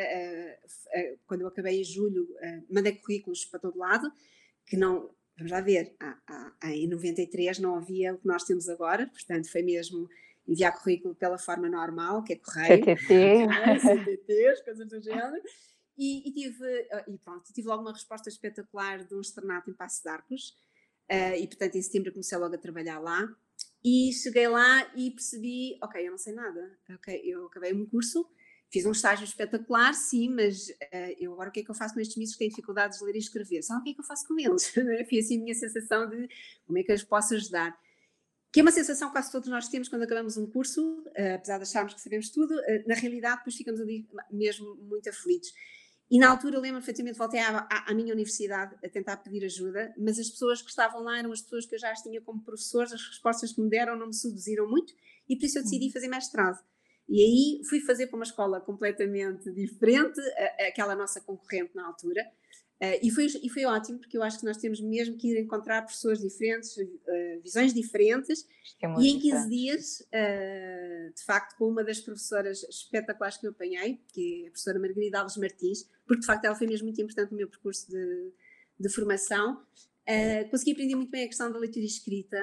quando 1.28 1.42
eu 1.42 1.46
acabei 1.46 1.80
em 1.80 1.84
julho, 1.84 2.28
mandei 2.68 2.96
currículos 2.96 3.44
para 3.44 3.60
todo 3.60 3.78
lado, 3.78 4.10
que 4.66 4.76
não. 4.76 5.14
Vamos 5.36 5.52
lá 5.52 5.60
ver, 5.60 5.94
há, 6.00 6.54
há, 6.62 6.70
em 6.70 6.88
93 6.88 7.58
não 7.58 7.76
havia 7.76 8.14
o 8.14 8.18
que 8.18 8.26
nós 8.26 8.44
temos 8.44 8.68
agora, 8.68 9.06
portanto, 9.06 9.50
foi 9.50 9.62
mesmo 9.62 10.08
enviar 10.48 10.72
currículo 10.80 11.14
pela 11.14 11.38
forma 11.38 11.68
normal, 11.68 12.22
que 12.22 12.34
é 12.34 12.36
correio. 12.36 12.84
CTT. 12.84 13.46
CTT, 13.80 14.62
coisas 14.64 14.88
do 14.88 15.02
género. 15.02 15.42
E, 15.98 16.28
e, 16.28 16.32
tive, 16.32 16.88
ah, 16.92 17.04
e 17.08 17.18
pronto, 17.18 17.52
tive 17.52 17.68
logo 17.68 17.82
uma 17.82 17.92
resposta 17.92 18.28
espetacular 18.28 19.04
de 19.04 19.14
um 19.14 19.20
externato 19.20 19.70
em 19.70 19.74
Passo 19.74 20.02
de 20.02 20.08
Arcos, 20.08 20.50
uh, 21.10 21.36
e 21.38 21.46
portanto 21.46 21.76
em 21.76 21.82
setembro 21.82 22.12
comecei 22.12 22.36
logo 22.36 22.54
a 22.54 22.58
trabalhar 22.58 22.98
lá, 22.98 23.26
e 23.82 24.12
cheguei 24.12 24.46
lá 24.46 24.90
e 24.94 25.10
percebi, 25.10 25.78
ok, 25.82 26.06
eu 26.06 26.10
não 26.10 26.18
sei 26.18 26.34
nada, 26.34 26.78
ok, 26.90 27.22
eu 27.24 27.46
acabei 27.46 27.72
um 27.72 27.86
curso, 27.86 28.28
fiz 28.70 28.84
um 28.86 28.92
estágio 28.92 29.24
espetacular, 29.24 29.94
sim, 29.94 30.28
mas 30.28 30.68
uh, 30.68 31.16
eu 31.18 31.32
agora 31.32 31.50
o 31.50 31.52
que 31.52 31.60
é 31.60 31.64
que 31.64 31.70
eu 31.70 31.74
faço 31.74 31.94
com 31.94 32.00
estes 32.00 32.16
miúdos 32.16 32.34
que 32.34 32.38
têm 32.38 32.48
dificuldades 32.48 32.98
de 32.98 33.04
ler 33.04 33.14
e 33.14 33.18
escrever? 33.18 33.62
Sabe 33.62 33.80
o 33.80 33.84
que 33.84 33.90
é 33.90 33.94
que 33.94 34.00
eu 34.00 34.04
faço 34.04 34.26
com 34.26 34.38
eles? 34.38 34.68
Foi 35.08 35.18
assim 35.18 35.38
a 35.38 35.42
minha 35.42 35.54
sensação 35.54 36.08
de 36.08 36.28
como 36.66 36.78
é 36.78 36.82
que 36.82 36.90
eu 36.90 36.96
os 36.96 37.04
posso 37.04 37.34
ajudar 37.34 37.76
que 38.56 38.60
é 38.60 38.62
uma 38.62 38.72
sensação 38.72 39.08
que 39.08 39.12
quase 39.12 39.30
todos 39.30 39.50
nós 39.50 39.68
temos 39.68 39.86
quando 39.86 40.04
acabamos 40.04 40.38
um 40.38 40.46
curso, 40.46 41.00
uh, 41.00 41.34
apesar 41.34 41.58
de 41.58 41.64
acharmos 41.64 41.92
que 41.92 42.00
sabemos 42.00 42.30
tudo, 42.30 42.54
uh, 42.54 42.88
na 42.88 42.94
realidade 42.94 43.36
depois 43.36 43.54
ficamos 43.54 43.78
ali 43.82 44.08
mesmo 44.30 44.76
muito 44.76 45.10
aflitos. 45.10 45.52
E 46.10 46.18
na 46.18 46.30
altura 46.30 46.56
eu 46.56 46.60
lembro 46.62 46.78
perfeitamente, 46.78 47.18
voltei 47.18 47.38
à, 47.38 47.68
à, 47.70 47.90
à, 47.90 47.94
minha 47.94 48.14
universidade 48.14 48.74
a 48.82 48.88
tentar 48.88 49.18
pedir 49.18 49.44
ajuda, 49.44 49.92
mas 49.98 50.18
as 50.18 50.30
pessoas 50.30 50.62
que 50.62 50.70
estavam 50.70 51.02
lá 51.02 51.18
eram 51.18 51.32
as 51.32 51.42
pessoas 51.42 51.66
que 51.66 51.74
eu 51.74 51.78
já 51.78 51.90
as 51.90 52.00
tinha 52.00 52.18
como 52.22 52.40
professores, 52.40 52.94
as 52.94 53.06
respostas 53.06 53.52
que 53.52 53.60
me 53.60 53.68
deram 53.68 53.94
não 53.94 54.06
me 54.06 54.14
seduziram 54.14 54.66
muito 54.66 54.94
e 55.28 55.36
por 55.36 55.44
isso 55.44 55.58
eu 55.58 55.62
decidi 55.62 55.84
uhum. 55.86 55.92
fazer 55.92 56.08
mestrado. 56.08 56.58
E 57.08 57.22
aí 57.22 57.64
fui 57.68 57.80
fazer 57.80 58.08
para 58.08 58.16
uma 58.16 58.24
escola 58.24 58.60
completamente 58.60 59.50
diferente, 59.52 60.20
aquela 60.66 60.96
nossa 60.96 61.20
concorrente 61.20 61.74
na 61.74 61.86
altura, 61.86 62.22
Uh, 62.76 63.00
e, 63.02 63.10
foi, 63.10 63.24
e 63.24 63.48
foi 63.48 63.64
ótimo, 63.64 63.98
porque 63.98 64.18
eu 64.18 64.22
acho 64.22 64.38
que 64.38 64.44
nós 64.44 64.58
temos 64.58 64.82
mesmo 64.82 65.16
que 65.16 65.28
ir 65.28 65.40
encontrar 65.40 65.80
pessoas 65.86 66.20
diferentes, 66.20 66.76
uh, 66.76 67.40
visões 67.42 67.72
diferentes, 67.72 68.46
é 68.82 68.86
e 69.00 69.08
em 69.08 69.18
15 69.18 69.48
dias, 69.48 70.00
uh, 70.00 71.14
de 71.14 71.24
facto, 71.24 71.56
com 71.56 71.68
uma 71.68 71.82
das 71.82 72.00
professoras 72.00 72.62
espetaculares 72.64 73.38
que 73.38 73.46
eu 73.46 73.50
apanhei, 73.50 73.98
que 74.12 74.44
é 74.44 74.48
a 74.48 74.50
professora 74.50 74.78
Margarida 74.78 75.20
Alves 75.20 75.38
Martins, 75.38 75.88
porque 76.06 76.20
de 76.20 76.26
facto 76.26 76.44
ela 76.44 76.54
foi 76.54 76.66
mesmo 76.66 76.84
muito 76.84 77.00
importante 77.00 77.30
no 77.30 77.38
meu 77.38 77.48
percurso 77.48 77.90
de, 77.90 78.32
de 78.78 78.88
formação, 78.90 79.64
consegui 80.50 80.72
aprender 80.72 80.94
muito 80.94 81.10
bem 81.10 81.24
a 81.24 81.26
questão 81.26 81.50
da 81.50 81.58
leitura 81.58 81.84
escrita, 81.84 82.38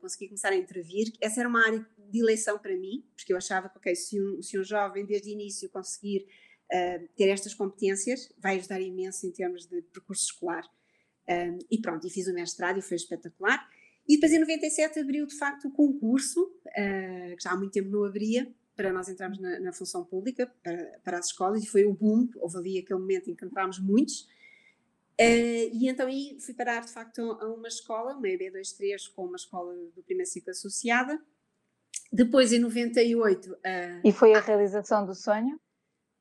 consegui 0.00 0.28
começar 0.28 0.50
a 0.50 0.56
intervir, 0.56 1.12
essa 1.20 1.40
era 1.40 1.48
uma 1.48 1.64
área 1.64 1.86
de 2.10 2.20
eleição 2.20 2.58
para 2.58 2.76
mim, 2.76 3.04
porque 3.16 3.32
eu 3.32 3.36
achava 3.36 3.68
que, 3.68 3.78
ok, 3.78 3.94
se 3.94 4.20
um, 4.20 4.42
se 4.42 4.58
um 4.58 4.64
jovem 4.64 5.04
desde 5.04 5.28
o 5.28 5.32
início 5.32 5.68
conseguir 5.68 6.26
uh, 6.72 7.08
ter 7.16 7.28
estas 7.28 7.54
competências 7.54 8.32
vai 8.38 8.56
ajudar 8.56 8.80
imenso 8.80 9.26
em 9.26 9.32
termos 9.32 9.66
de 9.66 9.82
percurso 9.82 10.24
escolar. 10.26 10.64
Um, 11.28 11.58
e 11.70 11.80
pronto, 11.80 12.06
e 12.06 12.10
fiz 12.10 12.28
o 12.28 12.34
mestrado 12.34 12.78
e 12.78 12.82
foi 12.82 12.96
espetacular. 12.96 13.66
E 14.06 14.16
depois 14.16 14.32
em 14.32 14.38
97 14.38 15.00
abriu 15.00 15.26
de 15.26 15.36
facto 15.36 15.68
o 15.68 15.72
concurso, 15.72 16.42
uh, 16.42 17.36
que 17.36 17.42
já 17.42 17.52
há 17.52 17.56
muito 17.56 17.72
tempo 17.72 17.90
não 17.90 18.04
abria, 18.04 18.52
para 18.76 18.92
nós 18.92 19.08
entrarmos 19.08 19.38
na, 19.38 19.60
na 19.60 19.72
função 19.72 20.04
pública, 20.04 20.46
para, 20.62 21.00
para, 21.04 21.18
as 21.18 21.26
escolas, 21.26 21.62
e 21.62 21.66
foi 21.66 21.84
o 21.84 21.94
boom, 21.94 22.28
houve 22.36 22.58
ali 22.58 22.78
aquele 22.78 22.98
momento 22.98 23.30
em 23.30 23.34
que 23.34 23.44
entrámos 23.44 23.78
muitos. 23.78 24.28
Uh, 25.20 25.70
e 25.72 25.88
então 25.88 26.06
aí 26.06 26.36
fui 26.40 26.54
parar 26.54 26.84
de 26.84 26.92
facto 26.92 27.20
a 27.40 27.52
uma 27.52 27.68
escola, 27.68 28.14
uma 28.14 28.26
EB23, 28.26 29.12
com 29.14 29.26
uma 29.26 29.36
escola 29.36 29.74
do 29.94 30.02
primeiro 30.02 30.30
ciclo 30.30 30.50
associada. 30.50 31.20
Depois 32.12 32.52
em 32.52 32.58
98. 32.58 33.52
Uh, 33.52 33.58
e 34.04 34.12
foi 34.12 34.34
a 34.34 34.40
realização 34.40 35.06
do 35.06 35.14
sonho? 35.14 35.60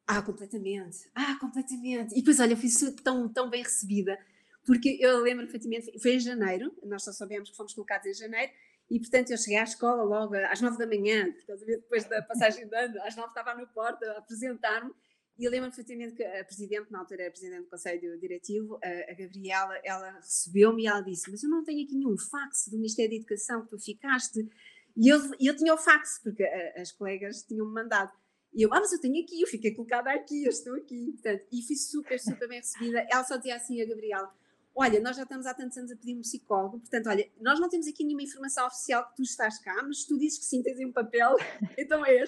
Ah, 0.07 0.21
completamente. 0.21 1.09
Ah, 1.15 1.37
completamente. 1.39 2.13
E 2.13 2.19
depois, 2.19 2.39
olha, 2.39 2.55
fui 2.57 2.69
tão, 3.03 3.29
tão 3.29 3.49
bem 3.49 3.63
recebida, 3.63 4.17
porque 4.65 4.97
eu 4.99 5.21
lembro 5.21 5.45
perfeitamente, 5.45 5.97
foi 5.99 6.15
em 6.15 6.19
janeiro, 6.19 6.75
nós 6.83 7.03
só 7.03 7.11
sabemos 7.11 7.49
que 7.49 7.55
fomos 7.55 7.73
colocados 7.73 8.05
em 8.05 8.13
janeiro, 8.13 8.51
e 8.89 8.99
portanto 8.99 9.31
eu 9.31 9.37
cheguei 9.37 9.57
à 9.57 9.63
escola 9.63 10.03
logo 10.03 10.35
às 10.35 10.61
nove 10.61 10.77
da 10.77 10.85
manhã, 10.85 11.33
depois 11.65 12.03
da 12.05 12.21
passagem 12.21 12.67
de 12.67 12.75
ano, 12.75 13.01
às 13.01 13.15
nove 13.15 13.29
estava 13.29 13.55
na 13.55 13.65
porta 13.65 14.05
a 14.11 14.17
apresentar-me, 14.19 14.93
e 15.37 15.45
eu 15.45 15.51
lembro 15.51 15.69
perfeitamente 15.71 16.15
que 16.15 16.23
a 16.23 16.43
presidente, 16.45 16.91
na 16.91 16.99
altura 16.99 17.23
era 17.23 17.31
presidente 17.31 17.63
do 17.63 17.69
Conselho 17.69 18.19
Diretivo, 18.19 18.79
a, 18.83 19.11
a 19.11 19.15
Gabriela, 19.15 19.79
ela 19.83 20.11
recebeu-me 20.11 20.83
e 20.83 20.87
ela 20.87 21.01
disse: 21.01 21.31
Mas 21.31 21.43
eu 21.43 21.49
não 21.49 21.63
tenho 21.63 21.83
aqui 21.83 21.95
nenhum 21.95 22.17
fax 22.17 22.67
do 22.67 22.77
Ministério 22.77 23.11
da 23.11 23.17
Educação 23.17 23.63
que 23.63 23.69
tu 23.69 23.79
ficaste. 23.79 24.47
E 24.95 25.09
eu, 25.09 25.19
eu 25.39 25.55
tinha 25.55 25.73
o 25.73 25.77
fax, 25.77 26.19
porque 26.23 26.43
a, 26.43 26.81
as 26.81 26.91
colegas 26.91 27.41
tinham-me 27.43 27.73
mandado. 27.73 28.11
E 28.53 28.61
eu, 28.61 28.71
ah, 28.71 28.79
mas 28.79 28.93
eu 28.93 29.01
tenho 29.01 29.23
aqui, 29.23 29.41
eu 29.41 29.47
fiquei 29.47 29.73
colocada 29.73 30.11
aqui, 30.11 30.43
eu 30.43 30.49
estou 30.49 30.75
aqui. 30.75 31.13
Portanto, 31.13 31.47
e 31.51 31.63
fui 31.63 31.75
super, 31.75 32.19
super 32.19 32.47
bem 32.47 32.59
recebida. 32.59 33.07
Ela 33.11 33.23
só 33.23 33.35
dizia 33.37 33.55
assim 33.55 33.81
a 33.81 33.87
Gabriela: 33.87 34.31
Olha, 34.75 34.99
nós 34.99 35.15
já 35.15 35.23
estamos 35.23 35.47
há 35.47 35.53
tantos 35.55 35.75
anos 35.79 35.91
a 35.91 35.95
pedir 35.95 36.15
um 36.15 36.21
psicólogo, 36.21 36.79
portanto, 36.79 37.07
olha, 37.07 37.27
nós 37.41 37.59
não 37.59 37.69
temos 37.69 37.87
aqui 37.87 38.03
nenhuma 38.03 38.21
informação 38.21 38.67
oficial 38.67 39.07
que 39.09 39.15
tu 39.15 39.23
estás 39.23 39.57
cá, 39.59 39.81
mas 39.83 40.03
tu 40.05 40.17
dizes 40.17 40.37
que 40.37 40.45
sim, 40.45 40.61
tens 40.61 40.77
aí 40.77 40.85
um 40.85 40.91
papel, 40.91 41.35
então 41.77 42.05
é 42.05 42.15
este. 42.17 42.27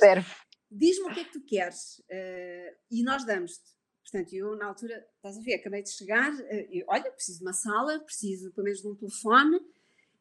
Diz-me 0.77 1.09
o 1.09 1.13
que 1.13 1.21
é 1.21 1.23
que 1.23 1.31
tu 1.31 1.41
queres 1.41 1.99
uh, 1.99 2.75
e 2.91 3.01
nós 3.03 3.25
damos-te. 3.25 3.63
Portanto, 4.03 4.33
eu 4.33 4.55
na 4.57 4.67
altura, 4.67 5.07
estás 5.15 5.37
a 5.37 5.41
ver, 5.41 5.55
acabei 5.55 5.81
de 5.81 5.89
chegar, 5.89 6.33
uh, 6.33 6.67
eu, 6.69 6.85
olha, 6.89 7.09
preciso 7.11 7.39
de 7.39 7.45
uma 7.45 7.53
sala, 7.53 7.99
preciso 8.01 8.51
pelo 8.51 8.65
menos 8.65 8.81
de 8.81 8.87
um 8.87 8.95
telefone, 8.95 9.59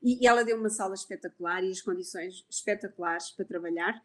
e, 0.00 0.22
e 0.22 0.26
ela 0.26 0.44
deu 0.44 0.56
uma 0.56 0.70
sala 0.70 0.94
espetacular 0.94 1.64
e 1.64 1.70
as 1.70 1.80
condições 1.80 2.46
espetaculares 2.48 3.30
para 3.30 3.44
trabalhar. 3.44 4.00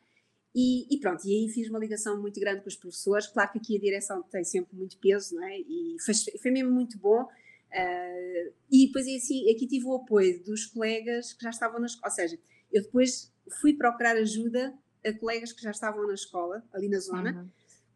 E, 0.56 0.92
e, 0.94 1.00
pronto, 1.00 1.24
e 1.28 1.32
aí 1.32 1.50
fiz 1.50 1.70
uma 1.70 1.78
ligação 1.78 2.20
muito 2.20 2.40
grande 2.40 2.62
com 2.62 2.68
os 2.68 2.76
professores. 2.76 3.28
Claro 3.28 3.52
que 3.52 3.60
aqui 3.60 3.78
a 3.78 3.80
direção 3.80 4.24
tem 4.24 4.44
sempre 4.44 4.76
muito 4.76 4.98
peso, 4.98 5.36
não 5.36 5.44
é? 5.44 5.60
E 5.60 5.98
foi, 6.04 6.16
foi 6.42 6.52
mesmo 6.52 6.72
muito 6.72 6.98
bom. 6.98 7.24
Uh, 7.24 8.54
e 8.72 8.88
depois 8.88 9.06
assim, 9.08 9.52
aqui 9.52 9.68
tive 9.68 9.86
o 9.86 9.94
apoio 9.94 10.44
dos 10.44 10.66
colegas 10.66 11.34
que 11.34 11.44
já 11.44 11.52
estavam 11.52 11.80
nas. 11.80 12.02
Ou 12.04 12.10
seja, 12.10 12.40
eu 12.72 12.82
depois 12.82 13.32
fui 13.62 13.74
procurar 13.74 14.16
ajuda 14.16 14.74
a 15.06 15.14
colegas 15.14 15.52
que 15.54 15.62
já 15.62 15.72
estavam 15.72 16.08
na 16.08 16.14
escola, 16.14 16.64
ali 16.74 16.90
na 16.90 17.00
zona, 17.00 17.32
uhum. 17.32 17.50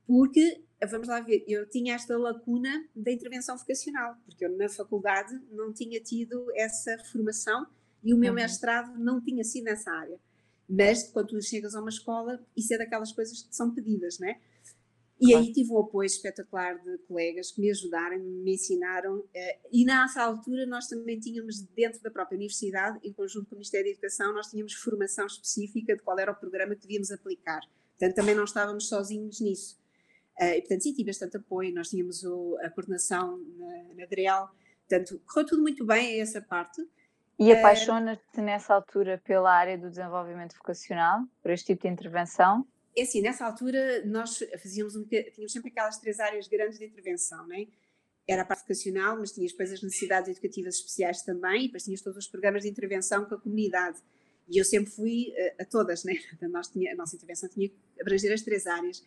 porque, 0.06 0.64
vamos 0.90 1.08
lá 1.08 1.20
ver, 1.22 1.44
eu 1.48 1.68
tinha 1.70 1.96
esta 1.96 2.18
lacuna 2.18 2.88
da 2.96 3.12
intervenção 3.12 3.58
vocacional, 3.58 4.16
porque 4.26 4.46
eu 4.46 4.58
na 4.58 4.70
faculdade 4.70 5.34
não 5.52 5.74
tinha 5.74 6.00
tido 6.02 6.46
essa 6.56 6.98
formação 7.12 7.66
e 8.04 8.14
o 8.14 8.18
meu 8.18 8.32
uhum. 8.32 8.36
mestrado 8.36 8.98
não 8.98 9.22
tinha 9.22 9.44
sido 9.44 9.66
nessa 9.66 9.92
área. 9.92 10.20
Mas 10.68 11.04
quando 11.04 11.28
tu 11.28 11.42
chegas 11.42 11.76
a 11.76 11.80
uma 11.82 11.90
escola, 11.90 12.44
isso 12.56 12.74
é 12.74 12.78
daquelas 12.78 13.12
coisas 13.12 13.44
que 13.44 13.56
são 13.56 13.74
pedidas, 13.74 14.18
não 14.20 14.28
é? 14.28 14.40
E 15.24 15.34
aí 15.34 15.54
tive 15.54 15.72
um 15.72 15.80
apoio 15.80 16.06
espetacular 16.06 16.78
de 16.84 16.98
colegas 17.08 17.52
que 17.52 17.62
me 17.62 17.72
ajudaram, 17.72 18.20
me 18.20 18.54
ensinaram. 18.54 19.20
Uh, 19.20 19.28
e 19.72 19.86
nessa 19.86 20.22
altura 20.22 20.66
nós 20.66 20.88
também 20.88 21.18
tínhamos, 21.18 21.62
dentro 21.74 22.02
da 22.02 22.12
própria 22.12 22.36
universidade, 22.36 23.00
em 23.02 23.14
conjunto 23.14 23.46
com 23.46 23.56
o 23.56 23.58
Ministério 23.58 23.86
da 23.86 23.92
Educação, 23.92 24.34
nós 24.34 24.48
tínhamos 24.48 24.74
formação 24.74 25.26
específica 25.26 25.96
de 25.96 26.02
qual 26.02 26.20
era 26.20 26.32
o 26.32 26.36
programa 26.36 26.76
que 26.76 26.82
devíamos 26.82 27.10
aplicar. 27.10 27.62
Portanto, 27.98 28.16
também 28.16 28.36
não 28.36 28.44
estávamos 28.44 28.90
sozinhos 28.90 29.40
nisso. 29.40 29.80
Uh, 30.42 30.56
e, 30.56 30.60
portanto, 30.60 30.82
sim, 30.82 30.92
tive 30.92 31.06
bastante 31.06 31.38
apoio. 31.38 31.74
Nós 31.74 31.90
tínhamos 31.90 32.26
a 32.62 32.70
coordenação 32.70 33.38
na, 33.58 33.94
na 33.96 34.06
DREAL. 34.06 34.50
Portanto, 34.90 35.22
correu 35.26 35.48
tudo 35.48 35.62
muito 35.62 35.86
bem 35.86 36.20
essa 36.20 36.42
parte. 36.42 36.86
E 37.40 37.52
eh, 37.52 37.60
apaixona-te 37.60 38.42
nessa 38.42 38.74
altura 38.74 39.22
pela 39.24 39.52
área 39.52 39.78
do 39.78 39.90
desenvolvimento 39.90 40.56
vocacional, 40.56 41.22
por 41.42 41.52
este 41.52 41.68
tipo 41.68 41.84
de 41.84 41.94
intervenção? 41.94 42.68
É 42.96 43.02
assim, 43.02 43.22
nessa 43.22 43.46
altura 43.46 44.06
nós 44.06 44.40
fazíamos 44.62 44.96
um, 44.96 45.04
tínhamos 45.04 45.52
sempre 45.52 45.70
aquelas 45.70 45.98
três 45.98 46.20
áreas 46.20 46.48
grandes 46.48 46.78
de 46.78 46.86
intervenção, 46.86 47.48
não 47.48 47.56
é? 47.56 47.68
Era 48.28 48.44
a 48.44 48.46
parte 48.46 48.62
vocacional, 48.62 49.18
mas 49.18 49.32
tinhas 49.32 49.52
depois 49.52 49.72
as 49.72 49.82
necessidades 49.82 50.30
educativas 50.30 50.76
especiais 50.76 51.22
também, 51.24 51.64
e 51.64 51.68
depois 51.68 51.84
tinhas 51.84 52.02
todos 52.02 52.18
os 52.18 52.28
programas 52.28 52.64
de 52.64 52.70
intervenção 52.70 53.26
com 53.26 53.36
a 53.36 53.40
comunidade. 53.40 54.00
E 54.48 54.58
eu 54.58 54.64
sempre 54.64 54.92
fui 54.92 55.34
a, 55.36 55.42
eh, 55.42 55.56
a 55.60 55.66
todas, 55.66 56.04
né? 56.04 56.14
Nós 56.50 56.68
tinha, 56.68 56.94
a 56.94 56.96
nossa 56.96 57.16
intervenção 57.16 57.50
tinha 57.50 57.68
que 57.68 57.76
abranger 58.00 58.32
as 58.32 58.42
três 58.42 58.66
áreas. 58.66 59.04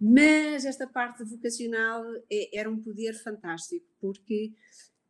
Mas 0.00 0.64
esta 0.64 0.86
parte 0.86 1.22
vocacional 1.24 2.04
é, 2.30 2.58
era 2.58 2.70
um 2.70 2.80
poder 2.80 3.14
fantástico, 3.14 3.86
porque, 4.00 4.52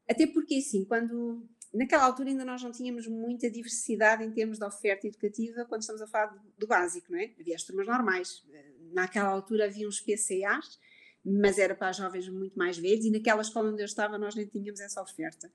até 0.09 0.27
porque 0.27 0.57
assim, 0.57 0.85
quando 0.85 1.49
naquela 1.73 2.05
altura 2.05 2.31
ainda 2.31 2.45
nós 2.45 2.62
não 2.62 2.73
tínhamos 2.73 3.07
muita 3.07 3.50
diversidade 3.50 4.25
em 4.25 4.31
termos 4.31 4.59
de 4.59 4.65
oferta 4.65 5.07
educativa 5.07 5.65
quando 5.65 5.83
estamos 5.83 6.03
a 6.03 6.07
falar 6.07 6.37
do 6.59 6.67
básico, 6.67 7.12
não 7.12 7.19
é? 7.19 7.33
Havia 7.39 7.55
as 7.55 7.62
turmas 7.62 7.87
normais. 7.87 8.45
Naquela 8.93 9.29
altura 9.29 9.67
havia 9.67 9.89
uns 9.89 10.00
PCAs, 10.00 10.79
mas 11.25 11.59
era 11.59 11.75
para 11.75 11.93
jovens 11.93 12.29
muito 12.29 12.59
mais 12.59 12.79
velhos 12.79 13.05
e 13.05 13.11
naquela 13.11 13.43
escola 13.43 13.71
onde 13.71 13.83
eu 13.83 13.87
estava 13.87 14.19
nós 14.19 14.35
nem 14.35 14.47
tínhamos 14.47 14.81
essa 14.81 15.00
oferta. 15.00 15.50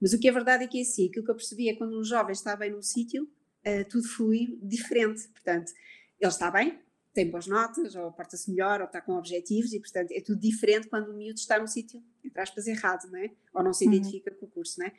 Mas 0.00 0.12
o 0.12 0.18
que 0.18 0.28
é 0.28 0.32
verdade 0.32 0.64
é 0.64 0.66
que 0.66 0.78
é 0.78 0.82
assim, 0.82 1.08
aquilo 1.08 1.24
que 1.24 1.30
eu 1.30 1.34
percebi 1.34 1.68
é 1.68 1.72
que 1.72 1.78
quando 1.78 1.98
um 1.98 2.04
jovem 2.04 2.32
está 2.32 2.54
bem 2.56 2.70
num 2.70 2.82
sítio, 2.82 3.24
uh, 3.24 3.88
tudo 3.88 4.08
flui 4.08 4.58
diferente. 4.62 5.26
Portanto, 5.28 5.72
ele 6.20 6.30
está 6.30 6.50
bem, 6.50 6.78
tem 7.12 7.28
boas 7.28 7.48
notas, 7.48 7.96
ou 7.96 8.12
porta-se 8.12 8.48
melhor, 8.50 8.80
ou 8.80 8.86
está 8.86 9.00
com 9.00 9.14
objetivos, 9.14 9.72
e 9.72 9.80
portanto 9.80 10.12
é 10.12 10.20
tudo 10.20 10.40
diferente 10.40 10.86
quando 10.86 11.08
o 11.08 11.14
miúdo 11.14 11.38
está 11.38 11.58
num 11.58 11.66
sítio, 11.66 12.02
entre 12.24 12.40
aspas, 12.40 12.66
errado, 12.68 13.10
não 13.10 13.18
é? 13.18 13.30
Ou 13.52 13.62
não 13.64 13.72
se 13.72 13.86
uhum. 13.86 13.92
identifica 13.92 14.30
uhum. 14.30 14.36
com 14.38 14.46
o 14.46 14.48
curso, 14.50 14.78
não 14.78 14.86
é? 14.86 14.92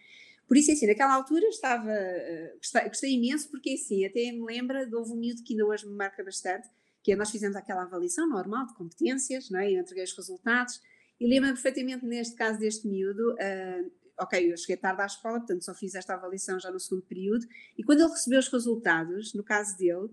Por 0.49 0.57
isso, 0.57 0.71
assim, 0.71 0.87
naquela 0.87 1.13
altura 1.13 1.47
estava, 1.47 1.91
uh, 1.91 2.57
gostei, 2.57 2.81
gostei, 2.87 3.13
imenso, 3.13 3.51
porque 3.51 3.69
assim, 3.73 4.03
até 4.03 4.31
me 4.31 4.43
lembra 4.43 4.83
de 4.83 4.95
houve 4.95 5.11
um 5.11 5.15
miúdo 5.15 5.43
que 5.43 5.53
ainda 5.53 5.63
hoje 5.63 5.87
me 5.87 5.93
marca 5.93 6.23
bastante, 6.23 6.67
que 7.03 7.11
é 7.11 7.15
nós 7.15 7.29
fizemos 7.29 7.55
aquela 7.55 7.83
avaliação 7.83 8.27
normal 8.27 8.65
de 8.65 8.73
competências, 8.73 9.51
não 9.51 9.59
é? 9.59 9.71
eu 9.71 9.79
entreguei 9.79 10.03
os 10.03 10.17
resultados, 10.17 10.81
e 11.19 11.27
lembro-me 11.27 11.53
perfeitamente 11.53 12.03
neste 12.03 12.35
caso 12.35 12.57
deste 12.57 12.87
miúdo, 12.87 13.33
uh, 13.33 13.91
ok, 14.19 14.51
eu 14.51 14.57
cheguei 14.57 14.75
tarde 14.75 15.03
à 15.03 15.05
escola, 15.05 15.37
portanto 15.37 15.63
só 15.63 15.75
fiz 15.75 15.93
esta 15.93 16.15
avaliação 16.15 16.59
já 16.59 16.71
no 16.71 16.79
segundo 16.79 17.03
período, 17.03 17.45
e 17.77 17.83
quando 17.83 17.99
ele 17.99 18.09
recebeu 18.09 18.39
os 18.39 18.47
resultados, 18.47 19.35
no 19.35 19.43
caso 19.43 19.77
dele, 19.77 20.09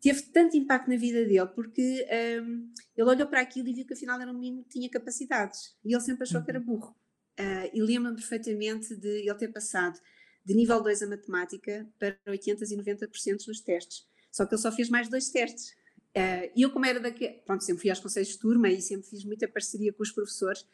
teve 0.00 0.20
tanto 0.32 0.56
impacto 0.56 0.90
na 0.90 0.96
vida 0.96 1.24
dele, 1.24 1.46
porque 1.54 2.04
um, 2.42 2.72
ele 2.96 3.08
olhou 3.08 3.28
para 3.28 3.40
aquilo 3.40 3.68
e 3.68 3.72
viu 3.72 3.86
que 3.86 3.94
afinal 3.94 4.20
era 4.20 4.32
um 4.32 4.34
menino 4.34 4.64
que 4.64 4.70
tinha 4.70 4.90
capacidades, 4.90 5.76
e 5.84 5.94
ele 5.94 6.02
sempre 6.02 6.24
achou 6.24 6.42
que 6.42 6.50
era 6.50 6.58
uhum. 6.58 6.66
burro. 6.66 7.03
Uh, 7.38 7.68
e 7.72 7.82
lembro-me 7.82 8.16
perfeitamente 8.16 8.94
de 8.94 9.28
ele 9.28 9.34
ter 9.34 9.48
passado 9.48 9.98
de 10.44 10.54
nível 10.54 10.80
2 10.82 11.02
a 11.02 11.06
matemática 11.08 11.88
para 11.98 12.16
80 12.26 12.64
e 12.64 12.76
90% 12.76 13.46
nos 13.48 13.60
testes. 13.60 14.06
Só 14.30 14.46
que 14.46 14.54
ele 14.54 14.62
só 14.62 14.70
fez 14.70 14.88
mais 14.88 15.08
dois 15.08 15.30
testes. 15.30 15.70
Uh, 16.16 16.50
e 16.54 16.62
eu, 16.62 16.70
como 16.70 16.86
era 16.86 17.00
daqui, 17.00 17.28
pronto, 17.44 17.64
sempre 17.64 17.82
fui 17.82 17.90
aos 17.90 17.98
conselhos 17.98 18.28
de 18.28 18.38
turma 18.38 18.68
e 18.68 18.80
sempre 18.80 19.08
fiz 19.08 19.24
muita 19.24 19.48
parceria 19.48 19.92
com 19.92 20.02
os 20.02 20.12
professores. 20.12 20.64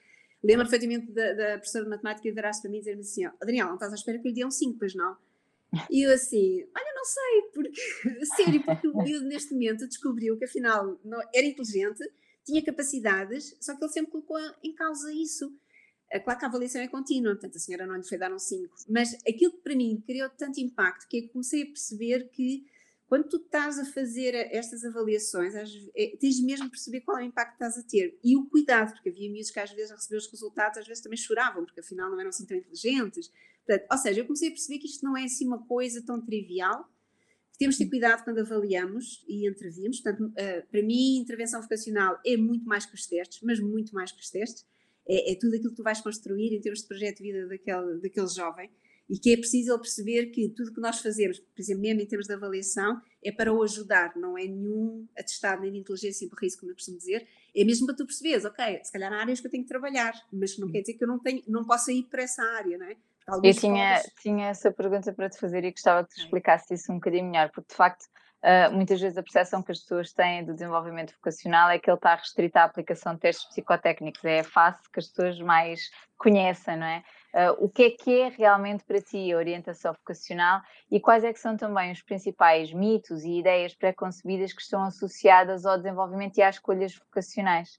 Lembro-me 0.43 0.71
perfeitamente 0.71 1.13
da, 1.13 1.33
da, 1.33 1.53
professora 1.53 1.85
de 1.85 1.91
matemática 1.91 2.33
virar-se 2.33 2.61
para 2.61 2.71
mim 2.71 2.79
e 2.79 2.81
dizer-me 2.81 3.01
assim: 3.03 3.27
oh, 3.27 3.33
Adriana, 3.41 3.69
não 3.69 3.77
estás 3.77 3.93
à 3.93 3.95
espera 3.95 4.19
que 4.19 4.29
lhe 4.29 4.35
dê 4.35 4.45
um 4.45 4.51
5, 4.51 4.79
pois 4.79 4.95
não? 4.95 5.17
E 5.89 6.07
eu 6.07 6.13
assim, 6.13 6.63
olha, 6.77 6.95
não 6.95 7.05
sei, 7.05 7.43
porque, 7.55 8.27
sério, 8.37 8.65
porque 8.65 8.89
o 8.89 9.03
miúdo 9.03 9.27
neste 9.27 9.53
momento 9.53 9.87
descobriu 9.87 10.37
que 10.37 10.45
afinal 10.45 10.99
não, 11.05 11.21
era 11.33 11.47
inteligente, 11.47 12.03
tinha 12.45 12.63
capacidades, 12.63 13.57
só 13.61 13.77
que 13.77 13.85
ele 13.85 13.93
sempre 13.93 14.11
colocou 14.11 14.39
em 14.65 14.75
causa 14.75 15.13
isso. 15.13 15.55
Claro 16.19 16.39
que 16.39 16.45
a 16.45 16.49
avaliação 16.49 16.81
é 16.81 16.89
contínua, 16.89 17.33
portanto 17.33 17.57
a 17.57 17.61
senhora 17.61 17.87
não 17.87 17.95
lhe 17.95 18.03
foi 18.03 18.19
dar 18.19 18.33
um 18.33 18.39
5, 18.39 18.75
mas 18.89 19.15
aquilo 19.29 19.53
que 19.53 19.63
para 19.63 19.77
mim 19.77 20.03
criou 20.05 20.29
tanto 20.31 20.59
impacto 20.59 21.07
que 21.09 21.23
que 21.23 21.29
comecei 21.29 21.63
a 21.63 21.67
perceber 21.67 22.29
que 22.31 22.67
quando 23.11 23.29
tu 23.29 23.39
estás 23.39 23.77
a 23.77 23.85
fazer 23.85 24.35
estas 24.53 24.85
avaliações, 24.85 25.53
é, 25.97 26.17
tens 26.17 26.41
mesmo 26.41 26.67
de 26.67 26.71
perceber 26.71 27.01
qual 27.01 27.19
é 27.19 27.23
o 27.23 27.25
impacto 27.25 27.57
que 27.57 27.65
estás 27.65 27.77
a 27.77 27.83
ter 27.83 28.17
e 28.23 28.37
o 28.37 28.47
cuidado, 28.47 28.93
porque 28.93 29.09
havia 29.09 29.29
miúdos 29.29 29.51
que 29.51 29.59
às 29.59 29.73
vezes 29.73 29.91
a 29.91 29.97
receber 29.97 30.17
os 30.17 30.31
resultados, 30.31 30.79
às 30.79 30.87
vezes 30.87 31.03
também 31.03 31.17
choravam, 31.17 31.65
porque 31.65 31.81
afinal 31.81 32.09
não 32.09 32.21
eram 32.21 32.29
assim 32.29 32.47
tão 32.47 32.57
inteligentes. 32.57 33.29
Portanto, 33.67 33.89
ou 33.91 33.99
seja, 33.99 34.21
eu 34.21 34.25
comecei 34.25 34.49
a 34.49 34.53
perceber 34.53 34.79
que 34.79 34.87
isto 34.87 35.05
não 35.05 35.17
é 35.17 35.25
assim 35.25 35.45
uma 35.45 35.59
coisa 35.59 36.01
tão 36.07 36.21
trivial, 36.25 36.89
temos 37.59 37.77
de 37.77 37.85
ter 37.85 37.91
cuidado 37.91 38.23
quando 38.23 38.39
avaliamos 38.39 39.25
e 39.29 39.45
intervimos. 39.47 40.01
Portanto, 40.01 40.29
uh, 40.29 40.67
para 40.71 40.81
mim, 40.81 41.19
intervenção 41.19 41.61
vocacional 41.61 42.17
é 42.25 42.37
muito 42.37 42.65
mais 42.65 42.87
que 42.87 42.95
os 42.95 43.07
testes, 43.07 43.41
mas 43.43 43.59
muito 43.59 43.93
mais 43.93 44.13
que 44.13 44.21
os 44.21 44.31
testes 44.31 44.65
é, 45.11 45.33
é, 45.33 45.35
tudo 45.35 45.57
aquilo 45.57 45.71
que 45.71 45.77
tu 45.77 45.83
vais 45.83 46.01
construir 46.01 46.55
em 46.55 46.61
termos 46.61 46.83
de 46.83 46.87
projeto 46.87 47.17
de 47.17 47.23
vida 47.25 47.49
daquele, 47.49 48.01
daquele 48.01 48.29
jovem. 48.29 48.71
E 49.09 49.19
que 49.19 49.33
é 49.33 49.37
preciso 49.37 49.73
ele 49.73 49.81
perceber 49.81 50.27
que 50.27 50.49
tudo 50.51 50.73
que 50.73 50.81
nós 50.81 51.01
fazemos, 51.01 51.41
por 51.41 51.61
exemplo, 51.61 51.83
mesmo 51.83 52.01
em 52.01 52.07
termos 52.07 52.29
de 52.29 52.33
avaliação, 52.33 53.03
é 53.25 53.33
para 53.33 53.53
o 53.53 53.61
ajudar, 53.65 54.13
não 54.15 54.39
é 54.39 54.45
nenhum 54.45 55.05
atestado 55.19 55.63
nem 55.63 55.73
de 55.73 55.79
inteligência 55.79 56.25
e 56.25 56.31
risco, 56.41 56.61
como 56.61 56.71
eu 56.71 56.77
costumo 56.77 56.97
dizer, 56.97 57.27
é 57.53 57.65
mesmo 57.65 57.87
para 57.87 57.97
tu 57.97 58.07
perceberes, 58.07 58.45
ok, 58.45 58.81
se 58.85 58.93
calhar 58.93 59.13
há 59.13 59.21
áreas 59.21 59.41
que 59.41 59.49
eu 59.49 59.51
tenho 59.51 59.65
que 59.65 59.69
trabalhar, 59.69 60.15
mas 60.33 60.57
não 60.59 60.71
quer 60.71 60.83
dizer 60.83 60.95
que 60.95 61.03
eu 61.03 61.09
não, 61.09 61.19
tenho, 61.19 61.43
não 61.49 61.65
possa 61.65 61.93
ir 61.93 62.05
para 62.05 62.23
essa 62.23 62.41
área, 62.41 62.79
não 62.79 62.87
é? 62.87 62.97
eu 63.43 63.55
tinha, 63.55 64.01
tinha 64.21 64.47
essa 64.49 64.71
pergunta 64.71 65.13
para 65.13 65.29
te 65.29 65.39
fazer 65.39 65.65
e 65.65 65.73
gostava 65.73 66.07
que 66.07 66.15
tu 66.15 66.21
explicasse 66.21 66.75
isso 66.75 66.93
um 66.93 66.97
bocadinho 66.97 67.27
melhor, 67.27 67.51
porque 67.51 67.71
de 67.71 67.77
facto 67.77 68.07
Uh, 68.43 68.73
muitas 68.75 68.99
vezes 68.99 69.19
a 69.19 69.23
percepção 69.23 69.63
que 69.63 69.71
as 69.71 69.81
pessoas 69.81 70.15
têm 70.15 70.43
do 70.43 70.55
desenvolvimento 70.55 71.13
vocacional 71.13 71.69
é 71.69 71.79
que 71.79 71.91
ele 71.91 71.97
está 71.97 72.15
restrito 72.15 72.57
à 72.57 72.65
aplicação 72.65 73.15
de 73.15 73.21
testes 73.21 73.47
psicotécnicos, 73.49 74.25
é 74.25 74.41
a 74.41 74.45
face 74.45 74.91
que 74.91 74.99
as 74.99 75.09
pessoas 75.09 75.39
mais 75.41 75.91
conhecem, 76.17 76.79
não 76.79 76.87
é? 76.87 77.05
Uh, 77.35 77.65
o 77.65 77.69
que 77.69 77.83
é 77.83 77.91
que 77.91 78.21
é 78.21 78.29
realmente 78.29 78.83
para 78.85 79.01
ti 79.01 79.31
a 79.31 79.37
orientação 79.37 79.93
vocacional 79.93 80.63
e 80.91 80.99
quais 80.99 81.23
é 81.23 81.33
que 81.33 81.39
são 81.39 81.57
também 81.57 81.93
os 81.93 82.03
principais 82.03 82.73
mitos 82.73 83.25
e 83.25 83.39
ideias 83.39 83.75
pré-concebidas 83.75 84.53
que 84.53 84.63
estão 84.63 84.85
associadas 84.85 85.67
ao 85.67 85.77
desenvolvimento 85.77 86.39
e 86.39 86.43
às 86.43 86.57
escolhas 86.57 86.95
vocacionais? 86.95 87.79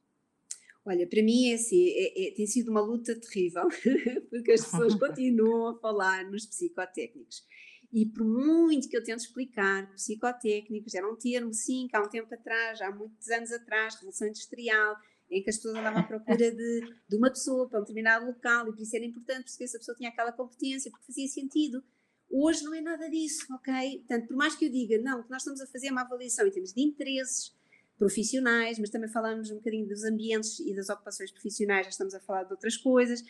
Olha, 0.85 1.07
para 1.07 1.21
mim 1.21 1.51
é 1.51 1.55
assim, 1.55 1.89
é, 1.89 2.27
é, 2.27 2.33
tem 2.33 2.47
sido 2.47 2.71
uma 2.71 2.81
luta 2.81 3.13
terrível, 3.19 3.67
porque 4.29 4.51
as 4.53 4.61
pessoas 4.61 4.93
continuam 4.95 5.75
a 5.75 5.79
falar 5.79 6.23
nos 6.25 6.45
psicotécnicos. 6.45 7.43
E 7.93 8.05
por 8.05 8.25
muito 8.25 8.87
que 8.87 8.95
eu 8.95 9.03
tento 9.03 9.19
explicar, 9.19 9.91
psicotécnicos 9.93 10.93
era 10.95 11.09
um 11.09 11.15
termo, 11.15 11.53
sim, 11.53 11.87
que 11.89 11.95
há 11.95 12.01
um 12.01 12.07
tempo 12.07 12.33
atrás, 12.33 12.81
há 12.81 12.89
muitos 12.89 13.29
anos 13.29 13.51
atrás, 13.51 13.95
Revolução 13.95 14.27
Industrial, 14.27 14.95
em 15.29 15.43
que 15.43 15.49
as 15.49 15.57
pessoas 15.57 15.75
andavam 15.75 15.99
à 15.99 16.03
procura 16.03 16.51
de, 16.51 16.81
de 17.09 17.17
uma 17.17 17.29
pessoa 17.29 17.67
para 17.67 17.79
um 17.79 17.81
determinado 17.81 18.25
local 18.25 18.67
e 18.67 18.71
por 18.71 18.81
isso 18.81 18.95
era 18.95 19.05
importante 19.05 19.43
perceber 19.43 19.67
se 19.67 19.75
a 19.75 19.79
pessoa 19.79 19.97
tinha 19.97 20.09
aquela 20.09 20.31
competência, 20.31 20.89
porque 20.89 21.05
fazia 21.05 21.27
sentido. 21.27 21.83
Hoje 22.29 22.63
não 22.63 22.73
é 22.73 22.79
nada 22.79 23.09
disso, 23.09 23.45
ok? 23.53 23.99
Portanto, 23.99 24.27
por 24.27 24.37
mais 24.37 24.55
que 24.55 24.65
eu 24.65 24.71
diga, 24.71 24.97
não, 25.01 25.23
que 25.23 25.29
nós 25.29 25.41
estamos 25.41 25.59
a 25.59 25.67
fazer 25.67 25.87
é 25.87 25.91
uma 25.91 26.01
avaliação 26.01 26.47
em 26.47 26.51
termos 26.51 26.73
de 26.73 26.81
interesses 26.81 27.53
profissionais, 27.97 28.79
mas 28.79 28.89
também 28.89 29.09
falamos 29.09 29.51
um 29.51 29.55
bocadinho 29.55 29.87
dos 29.87 30.03
ambientes 30.03 30.59
e 30.61 30.73
das 30.73 30.89
ocupações 30.89 31.31
profissionais, 31.31 31.85
já 31.85 31.89
estamos 31.91 32.13
a 32.13 32.19
falar 32.19 32.43
de 32.43 32.51
outras 32.51 32.77
coisas, 32.77 33.23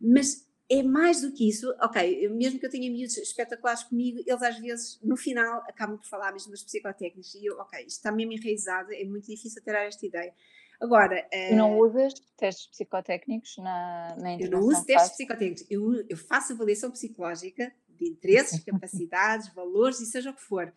mas 0.00 0.47
é 0.70 0.82
mais 0.82 1.22
do 1.22 1.32
que 1.32 1.48
isso, 1.48 1.74
ok, 1.80 2.28
mesmo 2.28 2.60
que 2.60 2.66
eu 2.66 2.70
tenha 2.70 2.90
miúdos 2.90 3.16
espetaculares 3.16 3.84
comigo, 3.84 4.18
eles 4.26 4.42
às 4.42 4.58
vezes, 4.58 5.00
no 5.02 5.16
final, 5.16 5.60
acabam 5.66 5.96
por 5.96 6.06
falar 6.06 6.30
mesmo 6.32 6.50
dos 6.50 6.62
psicotécnicos, 6.62 7.34
e 7.34 7.46
eu, 7.46 7.58
ok, 7.58 7.80
isto 7.80 7.96
está 7.96 8.12
mesmo 8.12 8.32
enraizado, 8.34 8.92
é 8.92 9.02
muito 9.04 9.26
difícil 9.26 9.62
tirar 9.62 9.84
esta 9.86 10.04
ideia. 10.04 10.34
Agora... 10.78 11.26
Uh, 11.32 11.56
não 11.56 11.78
usas 11.78 12.12
testes 12.36 12.66
psicotécnicos 12.66 13.56
na, 13.56 14.14
na 14.16 14.38
Eu 14.38 14.50
não 14.50 14.60
uso 14.60 14.84
testes 14.84 15.12
psicotécnicos, 15.12 15.64
eu, 15.70 16.04
eu 16.06 16.16
faço 16.16 16.52
avaliação 16.52 16.90
psicológica 16.90 17.72
de 17.88 18.06
interesses, 18.06 18.60
capacidades, 18.62 19.48
valores 19.54 20.00
e 20.00 20.06
seja 20.06 20.30
o 20.30 20.34
que 20.34 20.42
for. 20.42 20.72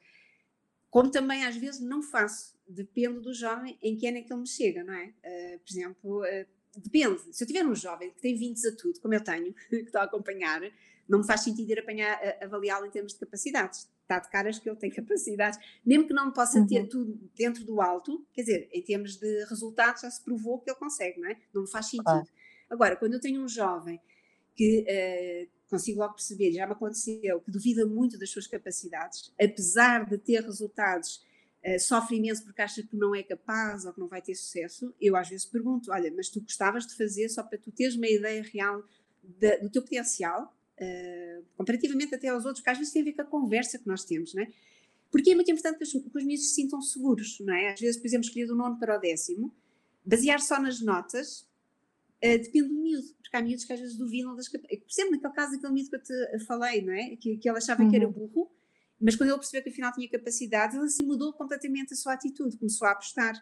Como 0.89 1.11
também 1.11 1.45
às 1.45 1.55
vezes 1.57 1.81
não 1.81 2.01
faço, 2.01 2.57
depende 2.65 3.19
do 3.19 3.33
jovem 3.33 3.77
em 3.81 3.97
que 3.97 4.07
ano 4.07 4.19
é 4.19 4.21
que 4.21 4.31
ele 4.31 4.41
me 4.41 4.47
chega, 4.47 4.85
não 4.85 4.93
é? 4.93 5.07
Uh, 5.07 5.59
por 5.59 5.69
exemplo... 5.69 6.21
Uh, 6.21 6.60
depende. 6.75 7.21
Se 7.31 7.43
eu 7.43 7.47
tiver 7.47 7.65
um 7.65 7.75
jovem 7.75 8.11
que 8.11 8.21
tem 8.21 8.35
20 8.37 8.67
a 8.67 8.75
tudo, 8.75 8.99
como 8.99 9.13
eu 9.13 9.23
tenho, 9.23 9.53
que 9.69 9.75
estou 9.75 10.01
a 10.01 10.05
acompanhar, 10.05 10.61
não 11.07 11.19
me 11.19 11.27
faz 11.27 11.41
sentido 11.41 11.69
ir 11.69 11.79
apanhar, 11.79 12.19
avaliá-lo 12.41 12.85
em 12.85 12.89
termos 12.89 13.13
de 13.13 13.19
capacidades. 13.19 13.89
está 14.01 14.19
de 14.19 14.29
caras 14.29 14.59
que 14.59 14.69
ele 14.69 14.77
tem 14.77 14.89
capacidades, 14.91 15.59
mesmo 15.85 16.07
que 16.07 16.13
não 16.13 16.31
possa 16.31 16.65
ter 16.65 16.81
uhum. 16.81 16.89
tudo 16.89 17.31
dentro 17.35 17.65
do 17.65 17.81
alto, 17.81 18.25
quer 18.33 18.41
dizer, 18.41 18.69
em 18.71 18.81
termos 18.81 19.17
de 19.17 19.45
resultados 19.45 20.01
já 20.01 20.09
se 20.09 20.23
provou 20.23 20.59
que 20.59 20.69
ele 20.69 20.77
consegue, 20.79 21.19
não 21.19 21.29
é? 21.29 21.37
Não 21.53 21.63
me 21.63 21.69
faz 21.69 21.87
sentido. 21.87 22.07
Ah. 22.07 22.25
Agora, 22.69 22.95
quando 22.95 23.15
eu 23.15 23.19
tenho 23.19 23.43
um 23.43 23.47
jovem 23.47 23.99
que 24.55 24.85
uh, 24.87 25.69
consigo 25.69 25.99
logo 25.99 26.13
perceber, 26.13 26.51
já 26.51 26.65
me 26.65 26.73
aconteceu, 26.73 27.41
que 27.41 27.51
duvida 27.51 27.85
muito 27.85 28.17
das 28.17 28.29
suas 28.29 28.47
capacidades, 28.47 29.33
apesar 29.41 30.05
de 30.05 30.17
ter 30.17 30.41
resultados, 30.41 31.25
uh, 31.65 31.79
sofre 31.79 32.17
imenso 32.17 32.43
porque 32.43 32.61
acha 32.61 32.83
que 32.83 32.95
não 32.95 33.15
é 33.15 33.23
capaz 33.23 33.85
ou 33.85 33.93
que 33.93 33.99
não 33.99 34.07
vai 34.07 34.21
ter 34.21 34.35
sucesso, 34.35 34.93
eu 34.99 35.15
às 35.15 35.29
vezes 35.29 35.45
pergunto, 35.45 35.91
olha, 35.91 36.11
mas 36.15 36.29
tu 36.29 36.41
gostavas 36.41 36.85
de 36.85 36.95
fazer 36.95 37.29
só 37.29 37.43
para 37.43 37.57
tu 37.57 37.71
teres 37.71 37.95
uma 37.95 38.07
ideia 38.07 38.41
real 38.41 38.83
do 39.61 39.69
teu 39.69 39.81
potencial, 39.81 40.55
uh, 40.79 41.45
comparativamente 41.55 42.15
até 42.15 42.29
aos 42.29 42.45
outros, 42.45 42.63
que 42.63 42.69
às 42.69 42.77
vezes 42.77 42.91
tem 42.91 43.01
a 43.01 43.05
ver 43.05 43.13
com 43.13 43.21
a 43.21 43.25
conversa 43.25 43.77
que 43.77 43.87
nós 43.87 44.03
temos, 44.03 44.33
não 44.33 44.43
é? 44.43 44.47
Porque 45.11 45.31
é 45.31 45.35
muito 45.35 45.51
importante 45.51 45.77
que 45.77 45.83
os, 45.83 45.91
que 45.91 46.17
os 46.17 46.23
miúdos 46.23 46.47
se 46.47 46.55
sintam 46.55 46.81
seguros, 46.81 47.37
não 47.41 47.53
é? 47.53 47.73
Às 47.73 47.79
vezes, 47.79 47.97
por 47.97 48.07
exemplo, 48.07 48.25
escolher 48.25 48.47
do 48.47 48.55
nono 48.55 48.79
para 48.79 48.97
o 48.97 48.99
décimo, 48.99 49.53
basear 50.05 50.39
só 50.39 50.59
nas 50.59 50.81
notas, 50.81 51.45
Uh, 52.23 52.37
depende 52.37 52.67
do 52.67 52.75
miúdo, 52.75 53.07
porque 53.19 53.35
há 53.35 53.41
miúdos 53.41 53.65
que 53.65 53.73
às 53.73 53.79
vezes 53.79 53.97
duvidam 53.97 54.35
das 54.35 54.47
capacidades. 54.47 54.85
Por 54.85 54.91
exemplo, 54.93 55.11
naquele 55.15 55.33
caso 55.33 55.51
daquele 55.53 55.73
miúdo 55.73 55.89
que 55.89 55.95
eu 55.95 56.03
te 56.03 56.45
falei, 56.45 56.81
não 56.83 56.93
é? 56.93 57.15
Que, 57.15 57.35
que 57.37 57.49
ele 57.49 57.57
achava 57.57 57.81
uhum. 57.81 57.89
que 57.89 57.95
era 57.95 58.05
uhum. 58.05 58.13
burro, 58.13 58.51
mas 59.01 59.15
quando 59.15 59.29
ele 59.29 59.37
percebeu 59.37 59.63
que 59.63 59.69
afinal 59.69 59.91
tinha 59.93 60.09
capacidade, 60.09 60.75
ele 60.75 60.85
assim 60.85 61.03
mudou 61.03 61.33
completamente 61.33 61.93
a 61.93 61.97
sua 61.97 62.13
atitude, 62.13 62.57
começou 62.57 62.87
a 62.87 62.91
apostar, 62.91 63.33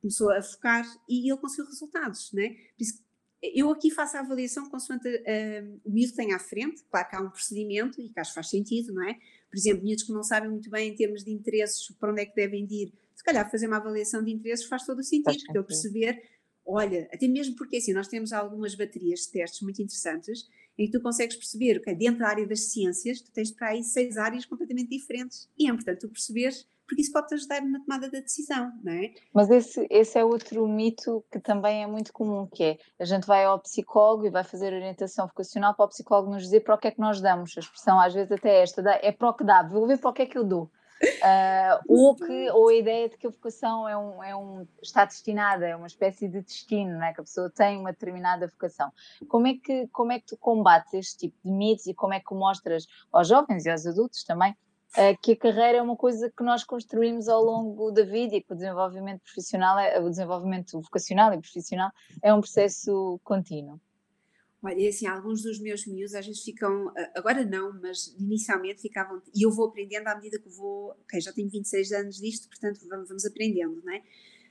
começou 0.00 0.30
a 0.30 0.42
focar 0.42 0.84
e 1.08 1.30
ele 1.30 1.38
conseguiu 1.38 1.66
resultados, 1.66 2.30
não 2.32 2.42
é? 2.42 2.48
Por 2.50 2.82
isso, 2.82 3.02
eu 3.42 3.70
aqui 3.70 3.90
faço 3.90 4.16
a 4.16 4.20
avaliação 4.20 4.68
consoante 4.68 5.08
uh, 5.08 5.80
o 5.84 5.90
miúdo 5.90 6.10
que 6.10 6.16
tem 6.16 6.32
à 6.32 6.38
frente, 6.38 6.82
claro 6.90 7.08
que 7.08 7.16
há 7.16 7.20
um 7.20 7.30
procedimento 7.30 8.00
e 8.00 8.08
que 8.08 8.20
acho 8.20 8.30
que 8.30 8.34
faz 8.34 8.48
sentido, 8.50 8.92
não 8.92 9.08
é? 9.08 9.14
Por 9.14 9.56
exemplo, 9.56 9.84
miúdos 9.84 10.04
que 10.04 10.12
não 10.12 10.22
sabem 10.22 10.50
muito 10.50 10.70
bem 10.70 10.90
em 10.90 10.96
termos 10.96 11.24
de 11.24 11.30
interesses 11.30 11.88
para 11.98 12.10
onde 12.12 12.22
é 12.22 12.26
que 12.26 12.34
devem 12.34 12.66
ir, 12.70 12.92
se 13.14 13.24
calhar 13.24 13.50
fazer 13.50 13.66
uma 13.66 13.78
avaliação 13.78 14.22
de 14.22 14.30
interesses 14.30 14.66
faz 14.66 14.84
todo 14.84 15.00
o 15.00 15.04
sentido, 15.04 15.36
porque 15.44 15.58
ele 15.58 15.64
perceber 15.64 16.22
olha, 16.68 17.08
até 17.10 17.26
mesmo 17.26 17.56
porque 17.56 17.78
assim, 17.78 17.94
nós 17.94 18.08
temos 18.08 18.30
algumas 18.30 18.74
baterias 18.74 19.20
de 19.20 19.32
testes 19.32 19.62
muito 19.62 19.80
interessantes 19.80 20.46
em 20.78 20.86
que 20.86 20.92
tu 20.92 21.02
consegues 21.02 21.36
perceber 21.36 21.80
que 21.80 21.94
dentro 21.94 22.20
da 22.20 22.28
área 22.28 22.46
das 22.46 22.70
ciências 22.70 23.20
tu 23.20 23.32
tens 23.32 23.50
para 23.50 23.70
aí 23.70 23.82
seis 23.82 24.16
áreas 24.16 24.44
completamente 24.44 24.90
diferentes 24.90 25.48
e 25.58 25.68
é 25.68 25.70
importante 25.70 26.00
tu 26.00 26.08
perceberes 26.08 26.66
porque 26.88 27.02
isso 27.02 27.12
pode 27.12 27.28
te 27.28 27.34
ajudar 27.34 27.60
na 27.60 27.80
tomada 27.80 28.10
da 28.10 28.18
decisão, 28.18 28.72
não 28.82 28.92
é? 28.92 29.12
Mas 29.34 29.50
esse, 29.50 29.86
esse 29.90 30.18
é 30.18 30.24
outro 30.24 30.66
mito 30.66 31.22
que 31.30 31.38
também 31.38 31.82
é 31.82 31.86
muito 31.86 32.10
comum, 32.14 32.46
que 32.46 32.64
é 32.64 32.78
a 32.98 33.04
gente 33.04 33.26
vai 33.26 33.44
ao 33.44 33.60
psicólogo 33.60 34.24
e 34.24 34.30
vai 34.30 34.42
fazer 34.42 34.72
orientação 34.72 35.26
vocacional 35.26 35.74
para 35.74 35.84
o 35.84 35.88
psicólogo 35.88 36.30
nos 36.30 36.44
dizer 36.44 36.60
para 36.60 36.74
o 36.74 36.78
que 36.78 36.88
é 36.88 36.90
que 36.90 36.98
nós 36.98 37.20
damos. 37.20 37.54
A 37.58 37.60
expressão 37.60 38.00
às 38.00 38.14
vezes 38.14 38.32
até 38.32 38.48
é 38.48 38.62
esta, 38.62 38.80
é 39.02 39.12
para 39.12 39.28
o 39.28 39.34
que 39.34 39.44
dá, 39.44 39.62
vou 39.62 39.86
ver 39.86 39.98
para 39.98 40.08
o 40.08 40.12
que 40.14 40.22
é 40.22 40.26
que 40.26 40.38
eu 40.38 40.44
dou. 40.44 40.70
Uh, 41.00 41.78
ou, 41.88 42.16
que, 42.16 42.50
ou 42.50 42.68
a 42.68 42.74
ideia 42.74 43.08
de 43.08 43.16
que 43.16 43.26
a 43.26 43.30
vocação 43.30 43.88
é 43.88 43.96
um, 43.96 44.22
é 44.22 44.36
um, 44.36 44.66
está 44.82 45.04
destinada, 45.04 45.66
é 45.66 45.76
uma 45.76 45.86
espécie 45.86 46.28
de 46.28 46.40
destino, 46.42 46.98
né? 46.98 47.12
que 47.12 47.20
a 47.20 47.24
pessoa 47.24 47.50
tem 47.50 47.78
uma 47.78 47.92
determinada 47.92 48.48
vocação. 48.48 48.90
Como 49.28 49.46
é, 49.46 49.54
que, 49.54 49.86
como 49.88 50.12
é 50.12 50.18
que 50.18 50.26
tu 50.26 50.36
combates 50.36 50.92
este 50.94 51.18
tipo 51.18 51.36
de 51.44 51.50
mitos 51.50 51.86
e 51.86 51.94
como 51.94 52.14
é 52.14 52.20
que 52.20 52.34
mostras 52.34 52.86
aos 53.12 53.28
jovens 53.28 53.64
e 53.64 53.70
aos 53.70 53.86
adultos 53.86 54.24
também 54.24 54.52
uh, 54.96 55.16
que 55.22 55.32
a 55.32 55.36
carreira 55.36 55.78
é 55.78 55.82
uma 55.82 55.96
coisa 55.96 56.32
que 56.36 56.42
nós 56.42 56.64
construímos 56.64 57.28
ao 57.28 57.42
longo 57.42 57.90
da 57.90 58.02
vida 58.02 58.36
e 58.36 58.42
que 58.42 58.52
o 58.52 58.56
desenvolvimento 58.56 59.22
profissional, 59.22 59.78
é, 59.78 60.00
o 60.00 60.08
desenvolvimento 60.08 60.80
vocacional 60.80 61.32
e 61.32 61.38
profissional 61.38 61.90
é 62.22 62.32
um 62.32 62.40
processo 62.40 63.20
contínuo? 63.22 63.80
Olha, 64.62 64.88
assim, 64.88 65.06
alguns 65.06 65.42
dos 65.42 65.60
meus 65.60 65.86
miúdos 65.86 66.14
às 66.14 66.26
vezes 66.26 66.42
ficam, 66.42 66.92
agora 67.14 67.44
não, 67.44 67.72
mas 67.80 68.14
inicialmente 68.18 68.82
ficavam, 68.82 69.22
e 69.34 69.44
eu 69.44 69.52
vou 69.52 69.66
aprendendo 69.66 70.08
à 70.08 70.16
medida 70.16 70.38
que 70.38 70.48
vou, 70.48 70.90
ok, 71.02 71.20
já 71.20 71.32
tenho 71.32 71.48
26 71.48 71.92
anos 71.92 72.16
disto, 72.16 72.48
portanto 72.48 72.80
vamos, 72.88 73.08
vamos 73.08 73.24
aprendendo, 73.24 73.80
não 73.84 73.92
é? 73.92 74.02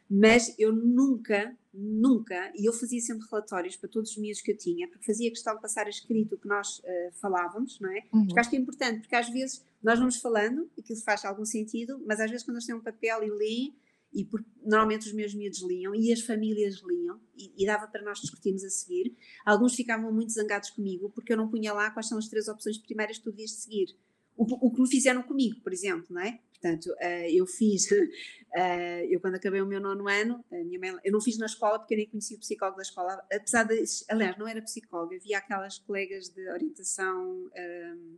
Mas 0.09 0.55
eu 0.57 0.73
nunca, 0.73 1.53
nunca, 1.73 2.51
e 2.55 2.65
eu 2.65 2.71
fazia 2.71 3.01
sempre 3.01 3.27
relatórios 3.29 3.75
para 3.75 3.89
todos 3.89 4.11
os 4.11 4.17
miúdos 4.17 4.41
que 4.41 4.51
eu 4.53 4.57
tinha, 4.57 4.87
porque 4.87 5.05
fazia 5.05 5.29
questão 5.29 5.55
de 5.55 5.61
passar 5.61 5.85
a 5.85 5.89
escrito 5.89 6.35
o 6.35 6.37
que 6.37 6.47
nós 6.47 6.79
uh, 6.79 7.11
falávamos, 7.19 7.77
não 7.81 7.91
é? 7.91 8.03
Uhum. 8.13 8.25
Porque 8.25 8.39
acho 8.39 8.49
que 8.49 8.55
é 8.55 8.59
importante, 8.59 9.01
porque 9.01 9.15
às 9.15 9.29
vezes 9.29 9.65
nós 9.83 9.99
vamos 9.99 10.15
falando, 10.17 10.69
e 10.77 10.81
aquilo 10.81 11.01
faz 11.01 11.25
algum 11.25 11.43
sentido, 11.43 12.01
mas 12.05 12.21
às 12.21 12.31
vezes 12.31 12.45
quando 12.45 12.55
eles 12.55 12.65
têm 12.65 12.75
um 12.75 12.81
papel 12.81 13.23
e 13.23 13.29
leem, 13.29 13.75
e 14.13 14.25
por, 14.25 14.43
normalmente 14.63 15.07
os 15.07 15.13
meus 15.13 15.33
miúdos 15.33 15.61
liam 15.61 15.93
e 15.93 16.11
as 16.11 16.21
famílias 16.21 16.81
liam 16.85 17.19
e, 17.35 17.63
e, 17.63 17.65
dava 17.65 17.87
para 17.87 18.01
nós 18.01 18.19
discutirmos 18.19 18.63
a 18.63 18.69
seguir. 18.69 19.15
Alguns 19.45 19.75
ficavam 19.75 20.11
muito 20.11 20.31
zangados 20.31 20.69
comigo 20.69 21.09
porque 21.09 21.33
eu 21.33 21.37
não 21.37 21.49
punha 21.49 21.73
lá 21.73 21.91
quais 21.91 22.07
são 22.07 22.17
as 22.17 22.27
três 22.27 22.47
opções 22.47 22.77
primárias 22.77 23.17
que 23.17 23.23
tu 23.23 23.31
devias 23.31 23.51
seguir. 23.51 23.87
O, 24.35 24.71
que 24.71 24.79
me 24.79 24.87
fizeram 24.87 25.23
comigo, 25.23 25.59
por 25.61 25.73
exemplo, 25.73 26.05
não 26.11 26.21
é? 26.21 26.39
Portanto, 26.51 26.85
uh, 26.91 27.27
eu 27.27 27.47
fiz, 27.47 27.89
uh, 27.89 27.95
eu 29.09 29.19
quando 29.19 29.33
acabei 29.33 29.61
o 29.61 29.65
meu 29.65 29.81
nono 29.81 30.07
ano, 30.07 30.45
mãe, 30.51 30.95
eu 31.03 31.11
não 31.11 31.19
fiz 31.19 31.39
na 31.39 31.47
escola 31.47 31.79
porque 31.79 31.95
eu 31.95 31.97
nem 31.97 32.07
conhecia 32.07 32.37
o 32.37 32.39
psicólogo 32.39 32.77
da 32.77 32.83
escola, 32.83 33.19
apesar 33.33 33.63
de, 33.63 33.83
aliás, 34.09 34.37
não 34.37 34.47
era 34.47 34.61
psicóloga, 34.61 35.15
havia 35.15 35.39
aquelas 35.39 35.79
colegas 35.79 36.29
de 36.29 36.47
orientação 36.51 37.49
um, 37.55 38.17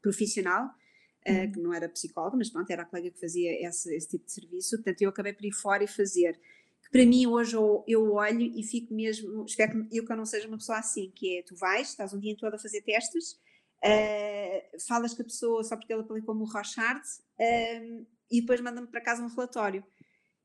profissional 0.00 0.70
uh, 1.30 1.52
que 1.52 1.60
não 1.60 1.72
era 1.72 1.88
psicóloga, 1.88 2.36
mas 2.36 2.50
pronto, 2.50 2.70
era 2.70 2.82
a 2.82 2.84
colega 2.84 3.10
que 3.10 3.20
fazia 3.20 3.66
esse, 3.66 3.94
esse, 3.94 4.08
tipo 4.08 4.24
de 4.24 4.32
serviço, 4.32 4.76
portanto 4.76 5.02
eu 5.02 5.10
acabei 5.10 5.32
por 5.32 5.44
ir 5.44 5.52
fora 5.52 5.84
e 5.84 5.88
fazer. 5.88 6.38
Que 6.82 6.90
para 6.90 7.06
mim 7.06 7.26
hoje 7.26 7.54
eu, 7.54 7.84
eu 7.86 8.12
olho 8.12 8.40
e 8.40 8.62
fico 8.62 8.94
mesmo, 8.94 9.44
espero 9.44 9.86
que 9.88 9.98
eu, 9.98 10.04
que 10.04 10.12
eu 10.12 10.16
não 10.16 10.26
seja 10.26 10.48
uma 10.48 10.58
pessoa 10.58 10.78
assim, 10.78 11.10
que 11.14 11.38
é, 11.38 11.42
tu 11.42 11.54
vais, 11.56 11.88
estás 11.88 12.12
um 12.12 12.18
dia 12.18 12.36
todo 12.36 12.54
a 12.54 12.58
fazer 12.58 12.82
testes, 12.82 13.32
uh, 13.84 14.80
falas 14.86 15.14
com 15.14 15.22
a 15.22 15.24
pessoa 15.24 15.64
só 15.64 15.76
porque 15.76 15.92
ela 15.92 16.02
aplicou 16.02 16.34
como 16.34 16.44
o 16.44 16.48
Rochard 16.48 17.02
uh, 17.38 18.06
e 18.30 18.40
depois 18.40 18.60
manda-me 18.60 18.86
para 18.86 19.00
casa 19.00 19.22
um 19.22 19.28
relatório. 19.28 19.84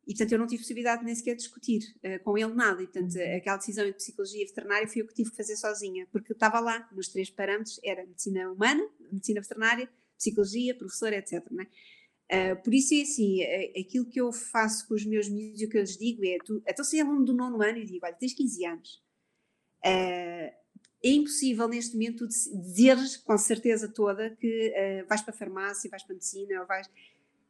E, 0.08 0.14
portanto, 0.14 0.32
eu 0.34 0.40
não 0.40 0.46
tive 0.46 0.62
possibilidade 0.62 1.04
nem 1.04 1.16
sequer 1.16 1.32
de 1.32 1.42
discutir 1.42 1.82
uh, 2.04 2.24
com 2.24 2.38
ele 2.38 2.54
nada. 2.54 2.82
E, 2.82 2.86
portanto, 2.86 3.16
uhum. 3.16 3.38
aquela 3.38 3.58
decisão 3.58 3.86
de 3.86 3.94
psicologia 3.94 4.46
veterinária 4.46 4.88
fui 4.88 5.02
eu 5.02 5.08
que 5.08 5.16
tive 5.16 5.32
que 5.32 5.38
fazer 5.38 5.56
sozinha, 5.56 6.08
porque 6.12 6.32
estava 6.32 6.60
lá, 6.60 6.88
nos 6.92 7.08
três 7.08 7.30
parâmetros, 7.30 7.80
era 7.84 8.06
medicina 8.06 8.52
humana, 8.52 8.88
medicina 9.12 9.42
veterinária, 9.42 9.90
psicologia, 10.18 10.76
professor, 10.76 11.14
etc. 11.14 11.44
Uh, 12.26 12.62
por 12.64 12.74
isso 12.74 12.96
é 12.96 13.02
assim, 13.02 13.44
uh, 13.44 13.80
aquilo 13.80 14.06
que 14.06 14.20
eu 14.20 14.32
faço 14.32 14.88
com 14.88 14.96
os 14.96 15.06
meus 15.06 15.30
miúdos 15.30 15.62
e 15.62 15.66
o 15.66 15.70
que 15.70 15.78
eu 15.78 15.82
lhes 15.82 15.96
digo 15.96 16.26
é, 16.26 16.38
tu, 16.44 16.62
então 16.68 16.84
se 16.84 16.98
é 16.98 17.04
aluno 17.04 17.24
do 17.24 17.36
nono 17.36 17.62
ano 17.62 17.78
e 17.78 17.86
digo, 17.86 18.04
olha, 18.04 18.16
tens 18.16 18.34
15 18.34 18.66
anos, 18.66 19.04
uh, 19.86 20.66
é 21.04 21.10
impossível 21.10 21.68
neste 21.68 21.94
momento 21.94 22.28
dizeres 22.28 23.16
com 23.18 23.38
certeza 23.38 23.88
toda 23.88 24.36
que 24.38 24.74
vais 25.08 25.22
para 25.22 25.36
a 25.36 25.38
farmácia, 25.38 25.88
vais 25.88 26.02
para 26.02 26.14
a 26.14 26.16
medicina, 26.16 26.62
ou 26.62 26.66
vais... 26.66 26.90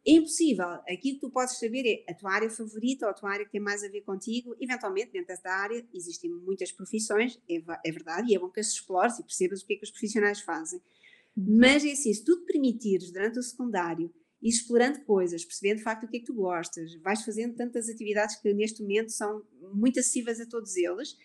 É 0.06 0.12
impossível. 0.12 0.67
Aquilo 0.89 1.15
que 1.15 1.19
tu 1.21 1.30
podes 1.30 1.58
saber 1.58 1.86
é 1.88 2.12
a 2.12 2.13
tua 2.13 2.34
área 2.34 2.49
favorita 2.49 3.06
ou 3.06 3.12
a 3.12 3.13
tua 3.13 3.32
área 3.32 3.45
que 3.45 3.51
tem 3.54 3.62
mais 3.62 3.82
a 3.82 3.88
ver 3.88 4.01
contigo. 4.01 4.54
Eventualmente, 4.60 5.13
dentro 5.13 5.28
desta 5.28 5.49
área, 5.49 5.88
existem 5.93 6.30
muitas 6.30 6.69
profissões, 6.73 7.41
é, 7.49 7.63
é 7.86 7.91
verdade, 7.93 8.30
e 8.30 8.36
é 8.36 8.39
bom 8.39 8.49
que 8.49 8.60
as 8.60 8.67
explores 8.67 9.19
e 9.19 9.23
percebas 9.23 9.62
o 9.62 9.65
que 9.65 9.75
é 9.75 9.78
que 9.78 9.86
os 9.86 9.91
profissionais 9.91 10.41
fazem. 10.41 10.82
Mas 11.36 11.84
é 11.84 11.91
assim, 11.91 12.13
se 12.13 12.24
tu 12.24 12.38
te 12.39 12.45
permitires 12.45 13.12
durante 13.12 13.39
o 13.39 13.43
secundário 13.43 14.13
ir 14.41 14.50
explorando 14.50 15.02
coisas, 15.02 15.43
percebendo 15.43 15.78
de 15.78 15.84
facto 15.84 16.04
o 16.04 16.08
que 16.08 16.17
é 16.17 16.19
que 16.19 16.26
tu 16.26 16.34
gostas, 16.34 16.95
vais 17.02 17.24
fazendo 17.24 17.56
tantas 17.56 17.89
atividades 17.89 18.36
que 18.38 18.54
neste 18.54 18.82
momento 18.82 19.12
são 19.12 19.43
muito 19.74 20.00
acessíveis 20.00 20.39
a 20.39 20.45
todos 20.45 20.76
eles, 20.76 21.17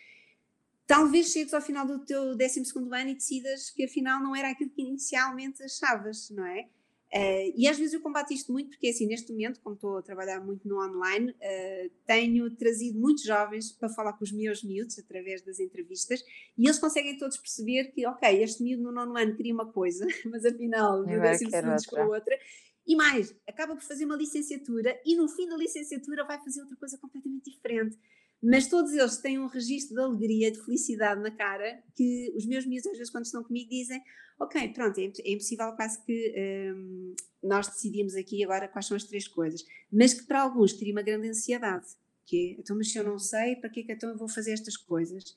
talvez 0.87 1.31
chegues 1.31 1.55
ao 1.55 1.61
final 1.61 1.87
do 1.87 2.05
teu 2.05 2.37
12 2.37 2.63
ano 2.93 3.11
e 3.11 3.15
decidas 3.15 3.71
que 3.71 3.85
afinal 3.85 4.21
não 4.21 4.35
era 4.35 4.51
aquilo 4.51 4.71
que 4.71 4.83
inicialmente 4.83 5.63
achavas, 5.63 6.31
não 6.31 6.45
é? 6.45 6.69
Uh, 7.13 7.51
e 7.57 7.67
às 7.67 7.77
vezes 7.77 7.93
eu 7.93 8.01
combato 8.01 8.33
isto 8.33 8.53
muito 8.53 8.71
porque, 8.71 8.89
assim, 8.89 9.05
neste 9.05 9.33
momento, 9.33 9.61
como 9.61 9.75
estou 9.75 9.99
a 9.99 10.03
trabalhar 10.03 10.41
muito 10.41 10.69
no 10.69 10.81
online, 10.81 11.33
uh, 11.33 11.91
tenho 12.07 12.49
trazido 12.55 13.01
muitos 13.01 13.25
jovens 13.25 13.73
para 13.73 13.89
falar 13.89 14.13
com 14.13 14.23
os 14.23 14.31
meus 14.31 14.63
miúdos 14.63 14.97
através 14.97 15.43
das 15.43 15.59
entrevistas 15.59 16.23
e 16.57 16.67
eles 16.67 16.79
conseguem 16.79 17.19
todos 17.19 17.37
perceber 17.37 17.87
que, 17.87 18.07
ok, 18.07 18.43
este 18.43 18.63
miúdo 18.63 18.85
no 18.85 18.93
nono 18.93 19.17
ano 19.17 19.35
queria 19.35 19.53
uma 19.53 19.67
coisa, 19.73 20.07
mas 20.31 20.45
afinal 20.45 21.01
no 21.01 21.21
décimo 21.21 21.51
segundo 21.51 21.77
escolheu 21.77 22.11
outra. 22.11 22.39
E 22.87 22.95
mais, 22.95 23.35
acaba 23.47 23.75
por 23.75 23.83
fazer 23.83 24.05
uma 24.05 24.17
licenciatura 24.17 25.01
e 25.05 25.17
no 25.17 25.29
fim 25.29 25.49
da 25.49 25.57
licenciatura 25.57 26.25
vai 26.25 26.39
fazer 26.43 26.61
outra 26.61 26.77
coisa 26.77 26.97
completamente 26.97 27.51
diferente 27.51 27.99
mas 28.43 28.69
todos 28.69 28.93
eles 28.93 29.19
têm 29.19 29.39
um 29.39 29.47
registro 29.47 29.95
de 29.95 30.03
alegria, 30.03 30.51
de 30.51 30.65
felicidade 30.65 31.21
na 31.21 31.31
cara, 31.31 31.83
que 31.95 32.33
os 32.37 32.47
meus 32.47 32.65
miúdos, 32.65 32.87
às 32.87 32.97
vezes, 32.97 33.11
quando 33.11 33.27
estão 33.27 33.45
comigo, 33.45 33.69
dizem: 33.69 34.03
Ok, 34.39 34.69
pronto, 34.69 34.99
é, 34.99 35.05
é 35.05 35.33
impossível 35.33 35.73
quase 35.73 36.03
que 36.05 36.35
um, 36.75 37.15
nós 37.43 37.69
decidimos 37.69 38.15
aqui 38.15 38.43
agora 38.43 38.69
quais 38.69 38.87
são 38.87 38.97
as 38.97 39.05
três 39.05 39.29
coisas, 39.29 39.65
mas 39.93 40.15
que 40.15 40.25
para 40.25 40.41
alguns 40.41 40.73
cria 40.73 40.93
uma 40.93 41.03
grande 41.03 41.29
ansiedade, 41.29 41.87
que 42.25 42.55
é, 42.57 42.61
então, 42.61 42.77
mas 42.77 42.91
se 42.91 42.99
eu 42.99 43.05
não 43.05 43.19
sei, 43.19 43.57
para 43.57 43.69
que 43.69 43.81
é 43.81 43.83
que 43.83 43.93
então 43.93 44.09
eu 44.09 44.17
vou 44.17 44.29
fazer 44.29 44.53
estas 44.53 44.77
coisas? 44.77 45.37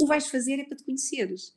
O 0.00 0.06
vais 0.06 0.28
fazer 0.28 0.60
é 0.60 0.64
para 0.64 0.76
te 0.76 0.84
conheceres. 0.84 1.56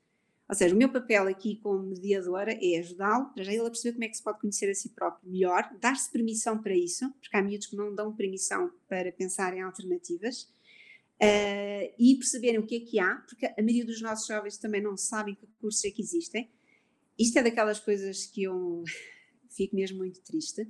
Ou 0.50 0.56
seja, 0.56 0.74
o 0.74 0.78
meu 0.78 0.92
papel 0.92 1.28
aqui 1.28 1.58
como 1.58 1.84
mediadora 1.84 2.58
é 2.60 2.80
ajudá-lo, 2.80 3.32
para 3.36 3.44
já 3.44 3.52
ele 3.52 3.62
a 3.62 3.70
perceber 3.70 3.94
como 3.94 4.04
é 4.06 4.08
que 4.08 4.18
se 4.18 4.24
pode 4.24 4.40
conhecer 4.40 4.68
a 4.68 4.74
si 4.74 4.90
próprio 4.90 5.30
melhor, 5.30 5.70
dar-se 5.80 6.12
permissão 6.12 6.60
para 6.60 6.76
isso, 6.76 7.08
porque 7.22 7.38
há 7.38 7.42
miúdos 7.44 7.68
que 7.68 7.76
não 7.76 7.94
dão 7.94 8.16
permissão 8.16 8.72
para 8.88 9.12
pensar 9.12 9.56
em 9.56 9.62
alternativas, 9.62 10.52
uh, 11.22 11.94
e 11.98 12.16
perceberem 12.16 12.60
o 12.60 12.66
que 12.66 12.78
é 12.78 12.80
que 12.80 13.00
há, 13.00 13.16
porque 13.28 13.46
a 13.46 13.62
maioria 13.62 13.86
dos 13.86 14.02
nossos 14.02 14.28
jovens 14.28 14.58
também 14.58 14.82
não 14.82 14.96
sabem 14.98 15.36
que 15.36 15.48
cursos 15.60 15.84
é 15.86 15.92
que 15.92 16.02
existem. 16.02 16.50
Isto 17.18 17.40
é 17.40 17.44
daquelas 17.44 17.80
coisas 17.80 18.26
que 18.26 18.44
eu 18.44 18.84
fico 19.50 19.76
mesmo 19.76 19.98
muito 19.98 20.22
triste, 20.22 20.68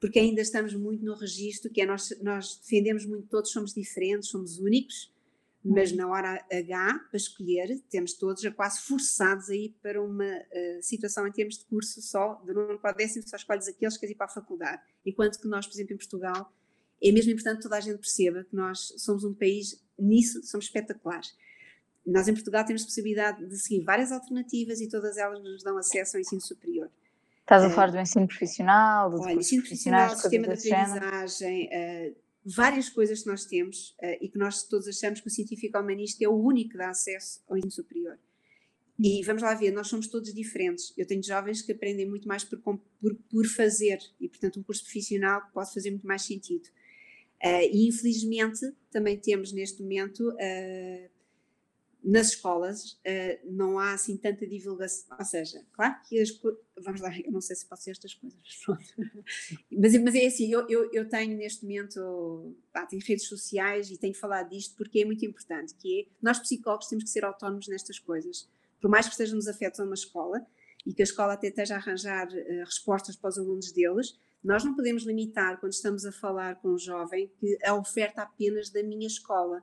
porque 0.00 0.18
ainda 0.18 0.40
estamos 0.40 0.74
muito 0.74 1.04
no 1.04 1.14
registro 1.14 1.70
que 1.70 1.80
é 1.80 1.86
nós, 1.86 2.16
nós 2.22 2.60
defendemos 2.62 3.04
muito 3.04 3.26
todos, 3.28 3.50
somos 3.50 3.74
diferentes, 3.74 4.28
somos 4.28 4.58
únicos, 4.58 5.12
mas 5.64 5.92
na 5.92 6.08
hora 6.08 6.46
H, 6.50 7.06
para 7.10 7.16
escolher, 7.16 7.82
temos 7.90 8.14
todos 8.14 8.40
já 8.40 8.50
quase 8.50 8.80
forçados 8.82 9.50
a 9.50 9.54
ir 9.56 9.76
para 9.82 10.00
uma 10.00 10.24
uh, 10.24 10.82
situação 10.82 11.26
em 11.26 11.32
termos 11.32 11.58
de 11.58 11.64
curso 11.64 12.00
só, 12.00 12.34
de 12.46 12.54
nono 12.54 12.78
para 12.78 12.96
décimo, 12.96 13.28
só 13.28 13.36
escolhes 13.36 13.66
aqueles 13.66 13.94
que 13.94 14.00
querem 14.00 14.14
ir 14.14 14.16
para 14.16 14.26
a 14.26 14.30
faculdade. 14.30 14.80
Enquanto 15.04 15.38
que 15.40 15.48
nós, 15.48 15.66
por 15.66 15.74
exemplo, 15.74 15.94
em 15.94 15.98
Portugal, 15.98 16.52
é 17.02 17.12
mesmo 17.12 17.32
importante 17.32 17.56
que 17.56 17.62
toda 17.64 17.76
a 17.76 17.80
gente 17.80 17.98
perceba 17.98 18.44
que 18.44 18.54
nós 18.54 18.94
somos 18.98 19.24
um 19.24 19.34
país, 19.34 19.82
nisso, 19.98 20.42
somos 20.44 20.66
espetaculares. 20.66 21.34
Nós 22.06 22.26
em 22.26 22.34
Portugal 22.34 22.64
temos 22.64 22.84
possibilidade 22.84 23.46
de 23.46 23.58
seguir 23.58 23.84
várias 23.84 24.12
alternativas 24.12 24.80
e 24.80 24.88
todas 24.88 25.16
elas 25.18 25.42
nos 25.42 25.62
dão 25.62 25.76
acesso 25.76 26.16
ao 26.16 26.20
ensino 26.20 26.40
superior. 26.40 26.90
Estás 27.40 27.64
a 27.64 27.66
eh, 27.66 27.70
falar 27.70 27.90
do 27.90 27.98
ensino 27.98 28.26
profissional, 28.26 29.10
do 29.10 29.20
olha, 29.20 29.34
ensino 29.34 29.62
profissional, 29.62 30.16
sistema 30.16 30.48
de 30.48 30.72
aprendizagem, 30.72 31.66
uh, 31.66 32.16
várias 32.44 32.88
coisas 32.88 33.22
que 33.22 33.26
nós 33.26 33.44
temos 33.44 33.96
uh, 34.02 34.16
e 34.20 34.28
que 34.28 34.38
nós 34.38 34.62
todos 34.62 34.88
achamos 34.88 35.20
que 35.20 35.28
o 35.28 35.30
científico 35.30 35.78
humanista 35.78 36.24
é 36.24 36.28
o 36.28 36.34
único 36.34 36.70
que 36.70 36.78
dá 36.78 36.90
acesso 36.90 37.42
ao 37.48 37.56
ensino 37.56 37.72
superior. 37.72 38.18
E 38.98 39.22
vamos 39.24 39.42
lá 39.42 39.54
ver, 39.54 39.70
nós 39.70 39.86
somos 39.86 40.08
todos 40.08 40.34
diferentes. 40.34 40.92
Eu 40.96 41.06
tenho 41.06 41.22
jovens 41.22 41.62
que 41.62 41.70
aprendem 41.70 42.08
muito 42.08 42.26
mais 42.26 42.42
por, 42.42 42.58
por, 42.58 42.80
por 43.30 43.46
fazer 43.46 43.98
e, 44.20 44.28
portanto, 44.28 44.58
um 44.58 44.62
curso 44.62 44.82
profissional 44.82 45.40
pode 45.54 45.72
fazer 45.72 45.90
muito 45.90 46.06
mais 46.06 46.22
sentido. 46.22 46.68
Uh, 47.44 47.68
e, 47.72 47.88
infelizmente, 47.88 48.60
também 48.90 49.16
temos 49.16 49.52
neste 49.52 49.80
momento 49.80 50.30
uh, 50.30 51.10
nas 52.02 52.28
escolas 52.28 52.92
uh, 52.92 53.38
não 53.44 53.78
há 53.78 53.92
assim 53.92 54.16
tanta 54.16 54.46
divulgação, 54.46 55.16
ou 55.18 55.24
seja, 55.24 55.62
claro 55.72 55.94
que 56.08 56.20
as 56.20 56.30
vamos 56.80 57.00
lá, 57.00 57.10
eu 57.18 57.30
não 57.30 57.40
sei 57.40 57.56
se 57.56 57.66
posso 57.66 57.82
ser 57.82 57.90
estas 57.90 58.14
coisas, 58.14 58.40
mas, 59.70 59.96
mas 60.02 60.14
é 60.14 60.26
assim, 60.26 60.50
eu, 60.50 60.68
eu, 60.68 60.90
eu, 60.92 61.08
tenho 61.08 61.36
neste 61.36 61.64
momento, 61.64 62.56
pá, 62.72 62.86
tenho 62.86 63.02
redes 63.04 63.26
sociais 63.26 63.90
e 63.90 63.98
tenho 63.98 64.14
falado 64.14 64.50
disto 64.50 64.76
porque 64.76 65.00
é 65.00 65.04
muito 65.04 65.24
importante, 65.24 65.74
que 65.74 66.00
é, 66.00 66.06
nós 66.22 66.38
psicólogos 66.38 66.88
temos 66.88 67.04
que 67.04 67.10
ser 67.10 67.24
autónomos 67.24 67.68
nestas 67.68 67.98
coisas, 67.98 68.48
por 68.80 68.90
mais 68.90 69.06
que 69.06 69.12
estejamos 69.12 69.48
afetos 69.48 69.80
a 69.80 69.84
uma 69.84 69.94
escola 69.94 70.46
e 70.86 70.94
que 70.94 71.02
a 71.02 71.04
escola 71.04 71.34
até 71.34 71.48
esteja 71.48 71.74
a 71.74 71.78
arranjar 71.78 72.28
uh, 72.28 72.64
respostas 72.64 73.16
para 73.16 73.30
os 73.30 73.38
alunos 73.38 73.72
deles, 73.72 74.18
nós 74.42 74.64
não 74.64 74.74
podemos 74.74 75.04
limitar, 75.04 75.58
quando 75.58 75.72
estamos 75.72 76.04
a 76.04 76.12
falar 76.12 76.56
com 76.56 76.68
um 76.68 76.78
jovem, 76.78 77.32
que 77.38 77.58
a 77.64 77.74
oferta 77.74 78.22
apenas 78.22 78.70
da 78.70 78.82
minha 78.82 79.06
escola, 79.06 79.62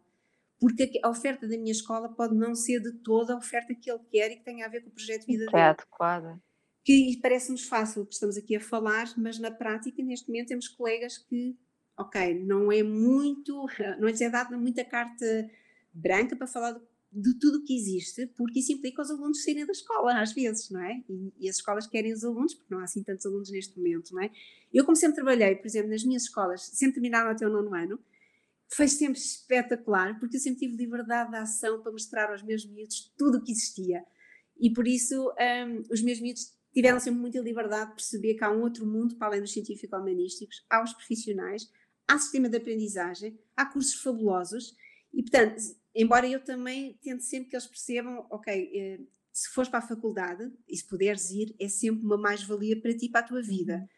porque 0.60 1.00
a 1.04 1.10
oferta 1.10 1.48
da 1.48 1.58
minha 1.58 1.72
escola 1.72 2.10
pode 2.10 2.36
não 2.36 2.56
ser 2.56 2.80
de 2.82 2.92
toda 3.00 3.34
a 3.34 3.38
oferta 3.38 3.74
que 3.74 3.90
ele 3.90 4.04
quer 4.10 4.32
e 4.32 4.38
que 4.38 4.44
tenha 4.44 4.66
a 4.66 4.70
ver 4.70 4.82
com 4.82 4.90
o 4.90 4.92
projeto 4.92 5.22
de 5.22 5.28
vida 5.28 5.46
que 5.46 5.52
dele. 5.52 5.64
É 5.64 5.70
adequada. 5.70 6.42
Que 6.84 7.20
parece-nos 7.22 7.68
fácil 7.68 8.04
o 8.04 8.06
que 8.06 8.14
estamos 8.14 8.38
aqui 8.38 8.56
a 8.56 8.62
falar, 8.62 9.08
mas 9.18 9.40
na 9.40 9.52
prática, 9.52 10.02
neste 10.04 10.28
momento, 10.28 10.50
temos 10.50 10.68
colegas 10.68 11.18
que, 11.18 11.58
ok, 11.98 12.44
não 12.46 12.72
é 12.72 12.84
muito, 12.84 13.66
não 14.00 14.08
é 14.08 14.30
dado 14.30 14.58
muita 14.58 14.86
carta 14.86 15.50
branca 15.94 16.36
para 16.36 16.48
falar 16.48 16.74
de, 16.74 16.82
de 17.16 17.34
tudo 17.40 17.60
o 17.60 17.64
que 17.64 17.74
existe, 17.74 18.28
porque 18.36 18.60
isso 18.60 18.74
implica 18.74 19.02
os 19.02 19.10
alunos 19.10 19.42
saírem 19.42 19.66
da 19.66 19.72
escola, 19.72 20.20
às 20.20 20.34
vezes, 20.34 20.70
não 20.70 20.82
é? 20.82 21.02
E, 21.10 21.34
e, 21.40 21.50
as 21.50 21.56
escolas 21.56 21.88
querem 21.88 22.12
os 22.12 22.26
alunos, 22.26 22.54
porque 22.54 22.74
não 22.74 22.82
há 22.82 22.84
assim 22.84 23.02
tantos 23.02 23.26
alunos 23.26 23.50
neste 23.50 23.78
momento, 23.78 24.14
não 24.14 24.22
é? 24.22 24.30
Eu, 24.74 24.84
como 24.84 24.98
sempre 24.98 25.16
trabalhei, 25.16 25.56
por 25.56 25.66
exemplo, 25.66 25.90
nas 25.90 26.04
minhas 26.04 26.24
escolas, 26.24 26.64
sempre 26.64 26.96
terminaram 26.96 27.32
até 27.32 27.48
o 27.48 27.50
nono 27.50 27.74
ano, 27.74 27.98
foi 28.68 28.90
sempre 28.90 29.18
espetacular, 29.18 30.20
porque 30.20 30.36
eu 30.36 30.42
sempre 30.42 30.60
tive 30.60 30.76
liberdade 30.76 31.32
de 31.32 31.38
ação 31.38 31.82
para 31.82 31.92
mostrar 31.92 32.30
aos 32.32 32.44
meus 32.44 32.66
miúdos 32.66 33.14
tudo 33.18 33.38
o 33.38 33.42
que 33.42 33.54
existia. 33.54 34.04
E 34.60 34.70
por 34.74 34.86
isso 34.86 35.30
um, 35.30 35.84
os 35.90 36.02
meus 36.02 36.20
miúdos 36.20 36.54
tiveram 36.74 37.00
sempre 37.00 37.22
muita 37.22 37.40
liberdade 37.40 37.92
de 37.92 37.96
perceber 37.96 38.34
que 38.34 38.44
há 38.44 38.52
um 38.52 38.62
outro 38.62 38.86
mundo 38.86 39.16
para 39.16 39.28
além 39.28 39.42
dos 39.42 39.54
científico-humanísticos, 39.54 40.66
há 40.70 40.84
os 40.84 40.92
profissionais, 40.92 41.72
há 42.06 42.20
sistema 42.20 42.50
de 42.50 42.58
aprendizagem, 42.58 43.40
há 43.56 43.66
cursos 43.66 44.02
fabulosos 44.02 44.76
e, 45.14 45.22
portanto, 45.22 45.62
embora 45.96 46.28
eu 46.28 46.44
também 46.44 47.00
tente 47.02 47.24
sempre 47.24 47.50
que 47.50 47.56
eles 47.56 47.66
percebam, 47.66 48.28
ok, 48.30 48.72
eh, 48.74 49.00
se 49.32 49.50
fores 49.50 49.70
para 49.70 49.80
a 49.80 49.88
faculdade 49.88 50.52
e 50.68 50.78
se 50.78 50.86
puderes 50.88 51.30
ir, 51.32 51.56
é 51.60 51.68
sempre 51.68 52.06
uma 52.06 52.18
mais-valia 52.18 52.80
para 52.80 52.96
ti 52.96 53.06
e 53.06 53.10
para 53.10 53.22
a 53.22 53.28
tua 53.28 53.42
vida. 53.42 53.90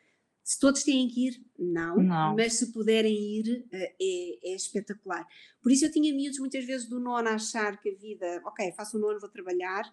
Se 0.43 0.57
todos 0.60 0.83
têm 0.83 1.10
que 1.10 1.27
ir, 1.27 1.45
não, 1.60 1.97
não. 1.97 2.36
mas 2.36 2.53
se 2.53 2.71
puderem 2.71 3.13
ir, 3.13 3.67
eh, 3.71 3.95
é, 3.99 4.51
é, 4.51 4.55
espetacular. 4.55 5.27
Por 5.62 5.71
isso 5.71 5.86
eu 5.86 5.91
tinha 5.91 6.13
miúdos 6.13 6.39
muitas 6.39 6.63
vezes 6.63 6.88
do 6.88 6.99
nono 6.99 7.27
a 7.27 7.33
achar 7.33 7.81
que 7.81 7.89
a 7.89 7.95
vida, 7.95 8.41
ok, 8.45 8.71
faço 8.71 8.97
o 8.97 8.99
nono, 8.99 9.19
vou 9.19 9.29
trabalhar, 9.29 9.86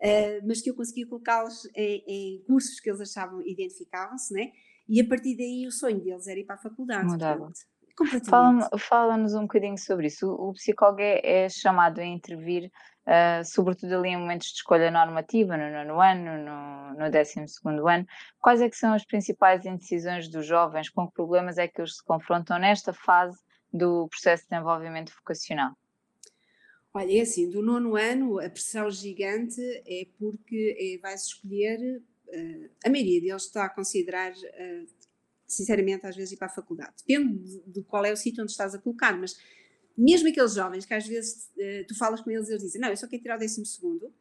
uh, 0.00 0.46
mas 0.46 0.60
que 0.60 0.68
eu 0.70 0.74
conseguia 0.74 1.06
colocá-los 1.06 1.68
em, 1.76 2.04
em, 2.08 2.42
cursos 2.42 2.80
que 2.80 2.90
eles 2.90 3.00
achavam, 3.00 3.40
identificavam-se, 3.46 4.34
né? 4.34 4.52
E 4.88 5.00
a 5.00 5.06
partir 5.06 5.36
daí 5.36 5.64
o 5.66 5.70
sonho 5.70 6.00
deles 6.00 6.26
era 6.26 6.40
ir 6.40 6.44
para 6.44 6.56
a 6.56 6.58
faculdade. 6.58 7.06
Mudava. 7.06 7.52
Fala-nos 8.28 8.68
fala 8.82 9.14
um 9.14 9.42
bocadinho 9.42 9.78
sobre 9.78 10.06
isso. 10.06 10.26
O, 10.26 10.50
o 10.50 10.52
psicólogo 10.54 11.00
é, 11.00 11.20
é 11.22 11.48
chamado 11.48 12.00
a 12.00 12.04
intervir 12.04 12.70
uh, 13.10 13.44
sobretudo 13.44 13.96
ali 13.96 14.10
em 14.10 14.16
momentos 14.16 14.48
de 14.48 14.54
escolha 14.54 14.90
normativa, 14.90 15.56
no 15.56 15.70
nono 15.70 16.00
ano, 16.00 16.44
no, 16.44 16.98
no 16.98 17.10
décimo 17.10 17.48
segundo 17.48 17.86
ano. 17.88 18.06
Quais 18.40 18.60
é 18.60 18.68
que 18.68 18.76
são 18.76 18.92
as 18.92 19.04
principais 19.04 19.64
indecisões 19.64 20.28
dos 20.28 20.46
jovens? 20.46 20.88
Com 20.88 21.06
que 21.08 21.14
problemas 21.14 21.58
é 21.58 21.68
que 21.68 21.80
eles 21.80 21.96
se 21.96 22.04
confrontam 22.04 22.58
nesta 22.58 22.92
fase 22.92 23.38
do 23.72 24.08
processo 24.08 24.44
de 24.44 24.50
desenvolvimento 24.50 25.12
vocacional? 25.14 25.72
Olha, 26.92 27.18
é 27.18 27.20
assim, 27.20 27.48
do 27.48 27.62
nono 27.62 27.96
ano, 27.96 28.40
a 28.40 28.50
pressão 28.50 28.90
gigante 28.90 29.60
é 29.86 30.06
porque 30.18 30.76
é, 30.76 31.00
vai-se 31.00 31.28
escolher, 31.28 31.78
uh, 31.98 32.70
a 32.84 32.90
maioria 32.90 33.20
deles 33.20 33.44
está 33.44 33.66
a 33.66 33.68
considerar, 33.68 34.32
uh, 34.32 34.86
sinceramente, 35.50 36.06
às 36.06 36.16
vezes 36.16 36.32
ir 36.32 36.36
para 36.36 36.46
a 36.46 36.50
faculdade. 36.50 36.94
Depende 37.06 37.38
de, 37.38 37.62
de 37.66 37.82
qual 37.82 38.04
é 38.04 38.12
o 38.12 38.16
sítio 38.16 38.42
onde 38.42 38.52
estás 38.52 38.74
a 38.74 38.78
colocar, 38.78 39.18
mas 39.18 39.36
mesmo 39.96 40.28
aqueles 40.28 40.54
jovens 40.54 40.86
que 40.86 40.94
às 40.94 41.06
vezes 41.06 41.50
uh, 41.56 41.86
tu 41.86 41.96
falas 41.96 42.20
com 42.20 42.30
eles 42.30 42.48
eles 42.48 42.62
dizem, 42.62 42.80
não, 42.80 42.88
eu 42.88 42.96
só 42.96 43.06
quero 43.06 43.22
tirar 43.22 43.36
o 43.36 43.38
décimo 43.40 43.66
segundo, 43.66 44.04
uhum. 44.04 44.12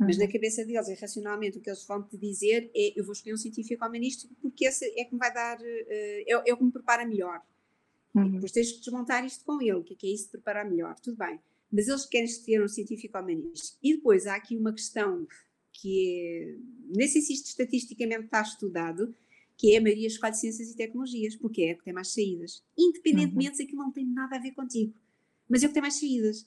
mas 0.00 0.16
na 0.16 0.26
cabeça 0.26 0.64
deles, 0.64 0.88
irracionalmente, 0.88 1.58
o 1.58 1.60
que 1.60 1.68
eles 1.68 1.84
vão 1.84 2.02
te 2.02 2.16
dizer 2.16 2.70
é, 2.74 2.98
eu 2.98 3.04
vou 3.04 3.12
escolher 3.12 3.34
um 3.34 3.38
científico 3.38 3.84
humanístico 3.84 4.34
porque 4.40 4.64
esse 4.64 4.86
é 4.98 5.04
que 5.04 5.12
me 5.12 5.18
vai 5.18 5.32
dar, 5.32 5.58
uh, 5.58 5.62
é, 5.62 6.50
é, 6.50 6.52
o 6.52 6.56
que 6.56 6.64
me 6.64 6.72
prepara 6.72 7.06
melhor. 7.06 7.40
Uhum. 8.14 8.32
depois 8.32 8.50
tens 8.50 8.72
que 8.72 8.78
desmontar 8.80 9.24
isto 9.24 9.44
com 9.44 9.60
ele, 9.60 9.74
o 9.74 9.84
que 9.84 9.92
é, 9.92 9.96
que 9.96 10.06
é 10.06 10.10
isso 10.10 10.24
de 10.24 10.30
preparar 10.30 10.68
melhor, 10.68 10.98
tudo 11.00 11.18
bem. 11.18 11.38
Mas 11.70 11.86
eles 11.86 12.06
querem 12.06 12.26
ter 12.44 12.64
um 12.64 12.66
científico 12.66 13.18
humanístico. 13.18 13.78
E 13.82 13.94
depois 13.94 14.26
há 14.26 14.34
aqui 14.34 14.56
uma 14.56 14.72
questão 14.72 15.26
que 15.72 16.18
é, 16.18 16.56
nem 16.96 17.06
sei 17.06 17.20
se 17.20 17.34
isto 17.34 17.46
estatisticamente 17.46 18.24
está 18.24 18.40
estudado, 18.40 19.14
que 19.58 19.74
é 19.74 19.78
a 19.78 19.82
maioria 19.82 20.06
escolhe 20.06 20.34
ciências 20.34 20.70
e 20.70 20.76
tecnologias, 20.76 21.36
porque 21.36 21.62
é 21.62 21.72
a 21.72 21.74
que 21.76 21.84
tem 21.84 21.92
mais 21.92 22.14
saídas, 22.14 22.64
independentemente 22.78 23.50
uhum. 23.50 23.54
se 23.56 23.62
aquilo 23.64 23.82
não 23.82 23.92
tem 23.92 24.06
nada 24.06 24.36
a 24.36 24.40
ver 24.40 24.52
contigo 24.52 24.94
mas 25.48 25.62
é 25.62 25.66
o 25.66 25.68
que 25.68 25.74
tem 25.74 25.82
mais 25.82 25.98
saídas. 25.98 26.46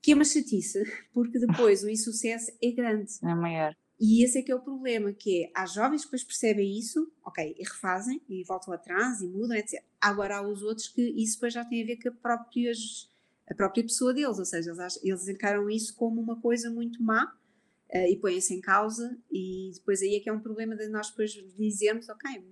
Que 0.00 0.12
é 0.12 0.14
uma 0.14 0.24
chatice, 0.24 0.84
porque 1.12 1.38
depois 1.38 1.82
o 1.82 1.90
insucesso 1.90 2.52
é 2.62 2.70
grande. 2.70 3.12
É 3.22 3.34
maior. 3.34 3.74
E 4.00 4.22
esse 4.22 4.38
é 4.38 4.42
que 4.42 4.52
é 4.52 4.54
o 4.54 4.60
problema, 4.60 5.12
que 5.12 5.44
é, 5.44 5.50
há 5.52 5.66
jovens 5.66 6.02
que 6.02 6.06
depois 6.06 6.22
percebem 6.22 6.78
isso, 6.78 7.10
ok, 7.24 7.56
e 7.58 7.64
refazem, 7.64 8.22
e 8.28 8.44
voltam 8.44 8.72
atrás, 8.72 9.20
e 9.20 9.26
mudam, 9.26 9.56
etc. 9.56 9.82
Agora 10.00 10.36
há 10.36 10.48
os 10.48 10.62
outros 10.62 10.86
que 10.86 11.02
isso 11.02 11.34
depois 11.34 11.52
já 11.52 11.64
tem 11.64 11.82
a 11.82 11.86
ver 11.86 11.96
com 12.00 12.08
a, 12.08 12.12
próprias, 12.12 13.10
a 13.50 13.54
própria 13.56 13.82
pessoa 13.82 14.14
deles, 14.14 14.38
ou 14.38 14.44
seja, 14.44 14.70
eles, 14.70 15.00
eles 15.02 15.28
encaram 15.28 15.68
isso 15.68 15.96
como 15.96 16.20
uma 16.20 16.40
coisa 16.40 16.70
muito 16.70 17.02
má, 17.02 17.36
uh, 17.94 18.06
e 18.10 18.16
põem-se 18.16 18.54
em 18.54 18.60
causa, 18.60 19.16
e 19.30 19.70
depois 19.74 20.02
aí 20.02 20.16
é 20.16 20.20
que 20.20 20.28
é 20.28 20.32
um 20.32 20.40
problema 20.40 20.76
de 20.76 20.88
nós 20.88 21.10
depois 21.10 21.32
dizermos, 21.56 22.08
ok, 22.08 22.44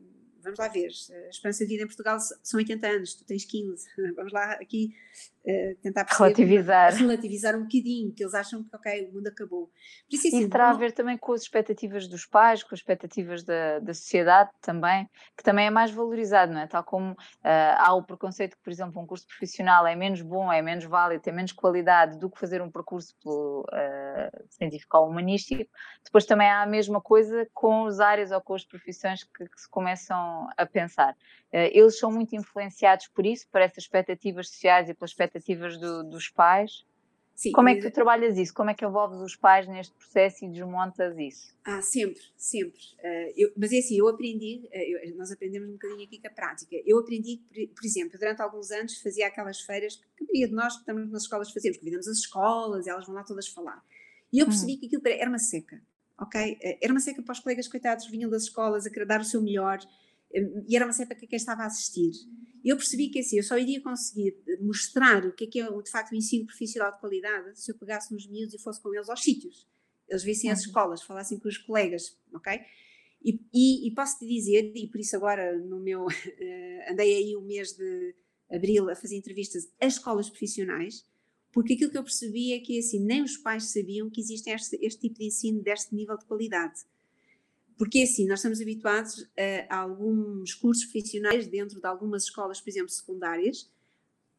vamos 0.43 0.59
lá 0.59 0.69
ver, 0.69 0.87
a 0.87 1.29
esperança 1.29 1.65
de 1.65 1.73
vida 1.73 1.83
em 1.83 1.87
Portugal 1.87 2.19
são 2.21 2.59
80 2.59 2.87
anos, 2.87 3.15
tu 3.15 3.25
tens 3.25 3.45
15, 3.45 3.87
vamos 4.15 4.33
lá 4.33 4.53
aqui 4.53 4.95
uh, 5.47 5.77
tentar 5.83 6.05
perceber, 6.05 6.25
relativizar. 6.25 6.95
relativizar 6.95 7.57
um 7.57 7.63
bocadinho, 7.63 8.13
que 8.13 8.23
eles 8.23 8.35
acham 8.35 8.65
que 8.65 8.75
ok, 8.75 9.09
o 9.09 9.15
mundo 9.15 9.29
acabou. 9.29 9.67
Por 9.67 10.17
isso, 10.17 10.29
assim, 10.29 10.49
terá 10.49 10.69
não... 10.69 10.75
a 10.75 10.79
ver 10.79 10.93
também 10.93 11.17
com 11.17 11.33
as 11.33 11.43
expectativas 11.43 12.09
dos 12.09 12.27
pais, 12.27 12.63
com 12.63 12.75
as 12.75 12.81
expectativas 12.81 13.45
da, 13.45 13.79
da 13.79 13.95
sociedade 13.95 14.51
também, 14.61 15.09
que 15.37 15.43
também 15.43 15.67
é 15.67 15.71
mais 15.71 15.91
valorizado, 15.91 16.53
não 16.53 16.61
é? 16.61 16.67
Tal 16.67 16.83
como 16.85 17.13
uh, 17.13 17.17
há 17.43 17.95
o 17.95 18.03
preconceito 18.03 18.57
que, 18.57 18.63
por 18.63 18.71
exemplo, 18.71 19.01
um 19.01 19.07
curso 19.07 19.27
profissional 19.27 19.87
é 19.87 19.95
menos 19.95 20.23
bom, 20.23 20.53
é 20.53 20.61
menos 20.61 20.85
válido, 20.85 21.23
tem 21.23 21.33
menos 21.33 21.53
qualidade 21.53 22.19
do 22.19 22.31
que 22.31 22.39
fazer 22.39 22.61
um 22.61 22.71
percurso 22.71 23.15
pelo, 23.23 23.61
uh, 23.61 24.47
científico 24.51 24.99
ou 24.99 25.09
humanístico, 25.09 25.71
depois 26.05 26.25
também 26.27 26.49
há 26.49 26.63
a 26.63 26.67
mesma 26.67 27.01
coisa 27.01 27.49
com 27.55 27.87
as 27.87 28.01
áreas 28.01 28.31
ou 28.31 28.41
com 28.41 28.55
as 28.55 28.65
profissões 28.65 29.25
que, 29.25 29.49
que 29.49 29.61
se 29.61 29.69
começam 29.71 30.49
a 30.57 30.67
pensar. 30.67 31.17
Eh, 31.57 31.71
eles 31.73 31.99
são 31.99 32.13
muito 32.13 32.37
influenciados 32.37 33.09
por 33.09 33.25
isso, 33.25 33.49
por 33.51 33.63
essas 33.63 33.85
expectativas 33.85 34.51
sociais 34.51 34.91
e 34.91 34.95
pelas 34.95 35.13
expectativas 35.13 35.79
do, 35.79 36.05
dos 36.05 36.29
pais. 36.29 36.85
Sim, 37.35 37.53
Como 37.53 37.71
é 37.71 37.75
que 37.75 37.81
tu 37.81 37.91
trabalhas 37.91 38.37
isso? 38.37 38.53
Como 38.53 38.69
é 38.69 38.75
que 38.75 38.85
envolves 38.85 39.19
os 39.21 39.35
pais 39.37 39.67
neste 39.67 39.95
processo 39.95 40.45
e 40.45 40.49
desmontas 40.51 41.17
isso? 41.19 41.55
Ah, 41.65 41.81
sempre, 41.81 42.21
sempre. 42.37 42.81
Uh, 42.99 43.33
eu, 43.35 43.53
mas 43.57 43.73
é 43.73 43.79
assim, 43.79 43.99
eu 43.99 44.07
aprendi, 44.07 44.69
uh, 44.71 45.09
eu, 45.09 45.17
nós 45.17 45.33
aprendemos 45.33 45.69
um 45.71 45.73
bocadinho 45.73 46.05
aqui 46.05 46.21
com 46.21 46.27
a 46.29 46.31
prática. 46.31 46.77
Eu 46.85 46.99
aprendi, 46.99 47.41
por, 47.49 47.75
por, 47.75 47.87
exemplo, 47.87 48.19
durante 48.19 48.43
alguns 48.43 48.71
anos 48.71 49.01
fazia 49.01 49.27
aquelas 49.27 49.61
feiras 49.61 49.97
que 49.97 50.25
a 50.25 50.27
maioria 50.27 50.49
de 50.49 50.55
nós 50.55 50.75
que 50.75 50.81
estamos 50.81 51.11
nas 51.11 51.23
escolas 51.23 51.51
fazemos, 51.51 51.79
convidamos 51.79 52.07
as 52.07 52.19
escolas, 52.19 52.87
elas 52.87 53.07
vão 53.07 53.15
lá 53.15 53.25
todas 53.25 53.49
falar. 53.49 53.83
E 54.31 54.41
eu 54.41 54.47
percebi 54.47 54.73
uhum. 54.73 54.81
que 54.81 54.87
aquilo 54.87 55.03
era 55.07 55.31
uma 55.31 55.39
seca, 55.39 55.83
ok? 56.19 56.59
Era 56.83 56.93
uma 56.93 57.01
seca 57.01 57.23
para 57.23 57.33
os 57.33 57.41
colegas 57.41 57.67
coitados 57.67 58.07
vinham 58.09 58.29
das 58.29 58.43
escolas 58.43 58.85
a 58.85 58.91
querer 58.91 59.07
dar 59.07 59.21
o 59.21 59.25
seu 59.25 59.41
melhor 59.41 59.79
e 60.67 60.77
era 60.77 60.85
uma 60.85 60.93
CEPA 60.93 61.15
que 61.15 61.27
quem 61.27 61.37
estava 61.37 61.63
a 61.63 61.67
assistir. 61.67 62.11
Eu 62.65 62.77
percebi 62.77 63.09
que 63.09 63.21
assim, 63.21 63.37
eu 63.37 63.43
só 63.43 63.57
iria 63.57 63.81
conseguir 63.81 64.37
mostrar 64.61 65.25
o 65.25 65.33
que 65.33 65.45
é 65.45 65.47
que 65.47 65.61
é 65.61 65.83
de 65.83 65.91
facto 65.91 66.13
o 66.13 66.17
ensino 66.17 66.47
profissional 66.47 66.93
de 66.93 66.99
qualidade 66.99 67.59
se 67.59 67.71
eu 67.71 67.79
pegasse 67.79 68.13
nos 68.13 68.27
miúdos 68.27 68.55
e 68.55 68.59
fosse 68.59 68.81
com 68.81 68.93
eles 68.95 69.09
aos 69.09 69.23
sítios. 69.23 69.67
Eles 70.09 70.23
vissem 70.23 70.51
as 70.51 70.61
uhum. 70.61 70.67
escolas, 70.67 71.03
falassem 71.03 71.39
com 71.39 71.49
os 71.49 71.59
colegas, 71.59 72.17
ok? 72.33 72.61
E, 73.25 73.41
e, 73.53 73.89
e 73.89 73.95
posso 73.95 74.19
te 74.19 74.27
dizer, 74.27 74.73
e 74.75 74.89
por 74.89 75.01
isso 75.01 75.17
agora 75.17 75.57
no 75.59 75.81
meu, 75.81 76.07
uh, 76.07 76.11
andei 76.91 77.17
aí 77.17 77.37
o 77.37 77.41
mês 77.41 77.73
de 77.73 78.15
abril 78.51 78.89
a 78.91 78.95
fazer 78.95 79.17
entrevistas 79.17 79.69
às 79.81 79.95
escolas 79.95 80.29
profissionais, 80.29 81.05
porque 81.53 81.73
aquilo 81.73 81.91
que 81.91 81.99
eu 81.99 82.05
percebi 82.05 82.53
é 82.53 82.61
que 82.61 82.79
assim, 82.79 83.01
nem 83.01 83.23
os 83.23 83.37
pais 83.37 83.73
sabiam 83.73 84.11
que 84.11 84.21
existe 84.21 84.51
este, 84.51 84.79
este 84.83 85.01
tipo 85.01 85.19
de 85.19 85.27
ensino 85.27 85.63
deste 85.63 85.95
nível 85.95 86.17
de 86.19 86.25
qualidade. 86.27 86.81
Porque 87.77 88.03
assim, 88.03 88.27
nós 88.27 88.39
estamos 88.39 88.61
habituados 88.61 89.29
a, 89.69 89.77
a, 89.77 89.81
alguns 89.81 90.55
cursos 90.55 90.85
profissionais 90.85 91.47
dentro 91.47 91.81
de 91.81 91.87
algumas 91.87 92.25
escolas, 92.25 92.61
por 92.61 92.71
exemplo, 92.71 92.89
secundárias. 92.89 93.71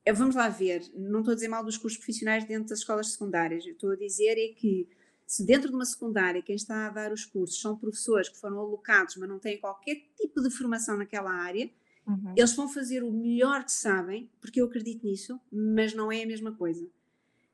Eh, 0.04 0.14
vamos 0.14 0.36
lá 0.36 0.50
ver, 0.50 0.84
não 0.96 1.20
estou 1.20 1.34
a 1.34 1.36
dizer 1.36 1.48
mal 1.48 1.64
dos 1.64 1.78
cursos 1.78 1.98
profissionais 1.98 2.46
dentro 2.46 2.70
das 2.70 2.80
escolas 2.80 3.12
secundárias, 3.12 3.66
eu 3.66 3.74
estou 3.74 3.92
a 3.92 3.96
dizer 3.96 4.38
é 4.38 4.54
que 4.54 4.88
se 5.26 5.46
dentro 5.46 5.70
de 5.70 5.76
uma 5.76 5.86
secundária 5.86 6.42
quem 6.42 6.56
está 6.56 6.88
a 6.88 6.90
dar 6.90 7.12
os 7.12 7.26
cursos 7.26 7.60
são 7.60 7.78
professores 7.78 8.30
que 8.30 8.40
foram 8.40 8.58
alocados, 8.60 9.18
mas 9.18 9.28
não 9.28 9.38
têm 9.38 9.60
qualquer 9.60 9.96
tipo 10.16 10.42
de 10.42 10.50
formação 10.50 10.98
naquela 10.98 11.32
área, 11.32 11.70
uhum. 12.08 12.34
eles 12.36 12.56
vão 12.56 12.70
fazer 12.70 13.04
o 13.04 13.12
melhor 13.12 13.66
que 13.66 13.72
sabem, 13.74 14.30
porque 14.40 14.62
eu 14.62 14.66
acredito 14.66 15.06
nisso, 15.06 15.38
mas 15.52 15.94
não 15.94 16.10
é 16.10 16.24
a 16.24 16.28
mesma 16.28 16.54
coisa. 16.54 16.90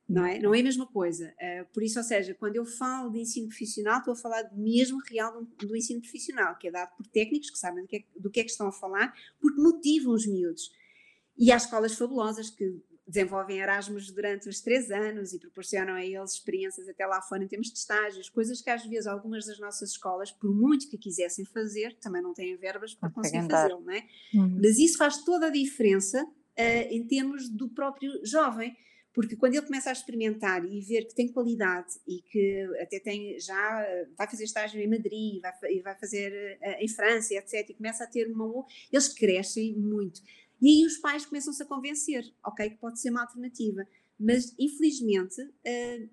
Não 0.07 0.25
é? 0.25 0.37
Não 0.37 0.53
é 0.53 0.59
a 0.59 0.63
mesma 0.63 0.85
coisa. 0.85 1.33
Uh, 1.39 1.65
por 1.73 1.81
isso, 1.81 1.97
ou 1.97 2.03
seja, 2.03 2.33
quando 2.33 2.57
eu 2.57 2.65
falo 2.65 3.09
de 3.09 3.19
ensino 3.19 3.47
profissional, 3.47 3.99
estou 3.99 4.13
a 4.13 4.17
falar 4.17 4.51
mesmo 4.53 4.99
real 5.09 5.31
do, 5.31 5.67
do 5.67 5.75
ensino 5.75 6.01
profissional, 6.01 6.57
que 6.57 6.67
é 6.67 6.71
dado 6.71 6.95
por 6.97 7.07
técnicos 7.07 7.49
que 7.49 7.57
sabem 7.57 7.83
do 7.83 7.87
que, 7.87 7.97
é, 7.97 8.03
do 8.19 8.29
que 8.29 8.39
é 8.41 8.43
que 8.43 8.51
estão 8.51 8.67
a 8.67 8.71
falar, 8.71 9.13
porque 9.39 9.61
motivam 9.61 10.13
os 10.13 10.27
miúdos. 10.27 10.71
E 11.37 11.51
há 11.51 11.57
escolas 11.57 11.93
fabulosas 11.93 12.49
que 12.49 12.83
desenvolvem 13.05 13.59
Erasmus 13.59 14.11
durante 14.11 14.47
os 14.47 14.61
três 14.61 14.89
anos 14.89 15.33
e 15.33 15.39
proporcionam 15.39 15.93
a 15.93 16.05
eles 16.05 16.33
experiências 16.33 16.87
até 16.87 17.05
lá 17.05 17.21
fora 17.21 17.43
em 17.43 17.47
termos 17.47 17.67
de 17.67 17.77
estágios, 17.77 18.29
coisas 18.29 18.61
que 18.61 18.69
às 18.69 18.85
vezes 18.85 19.07
algumas 19.07 19.45
das 19.45 19.59
nossas 19.59 19.91
escolas, 19.91 20.31
por 20.31 20.53
muito 20.53 20.89
que 20.89 20.97
quisessem 20.97 21.45
fazer, 21.45 21.97
também 21.99 22.21
não 22.21 22.33
têm 22.33 22.55
verbas 22.55 22.93
para 22.93 23.09
conseguir 23.09 23.45
fazê-lo, 23.49 23.81
não 23.81 23.93
é? 23.93 24.05
Uhum. 24.33 24.59
Mas 24.61 24.77
isso 24.77 24.97
faz 24.97 25.23
toda 25.23 25.47
a 25.47 25.49
diferença 25.49 26.23
uh, 26.23 26.87
em 26.89 27.05
termos 27.05 27.49
do 27.49 27.67
próprio 27.69 28.25
jovem, 28.25 28.75
porque 29.13 29.35
quando 29.35 29.53
ele 29.53 29.65
começa 29.65 29.89
a 29.89 29.93
experimentar 29.93 30.65
e 30.65 30.81
ver 30.81 31.05
que 31.05 31.13
tem 31.13 31.31
qualidade 31.31 31.93
e 32.07 32.21
que 32.21 32.63
até 32.81 32.99
tem 32.99 33.39
já 33.39 33.85
vai 34.17 34.27
fazer 34.27 34.43
estágio 34.43 34.81
em 34.81 34.87
Madrid, 34.87 35.41
vai, 35.41 35.81
vai 35.81 35.95
fazer 35.99 36.57
uh, 36.61 36.83
em 36.83 36.87
França, 36.87 37.33
etc, 37.35 37.69
e 37.69 37.73
começa 37.73 38.03
a 38.03 38.07
ter 38.07 38.31
uma 38.31 38.65
eles 38.91 39.07
crescem 39.09 39.75
muito 39.75 40.21
e 40.63 40.67
aí 40.69 40.85
os 40.85 40.95
pais 40.97 41.25
começam-se 41.25 41.61
a 41.61 41.65
convencer, 41.65 42.23
ok, 42.41 42.69
que 42.69 42.77
pode 42.77 42.97
ser 42.97 43.09
uma 43.09 43.23
alternativa. 43.23 43.85
Mas, 44.17 44.55
infelizmente, 44.57 45.41
uh, 45.41 46.09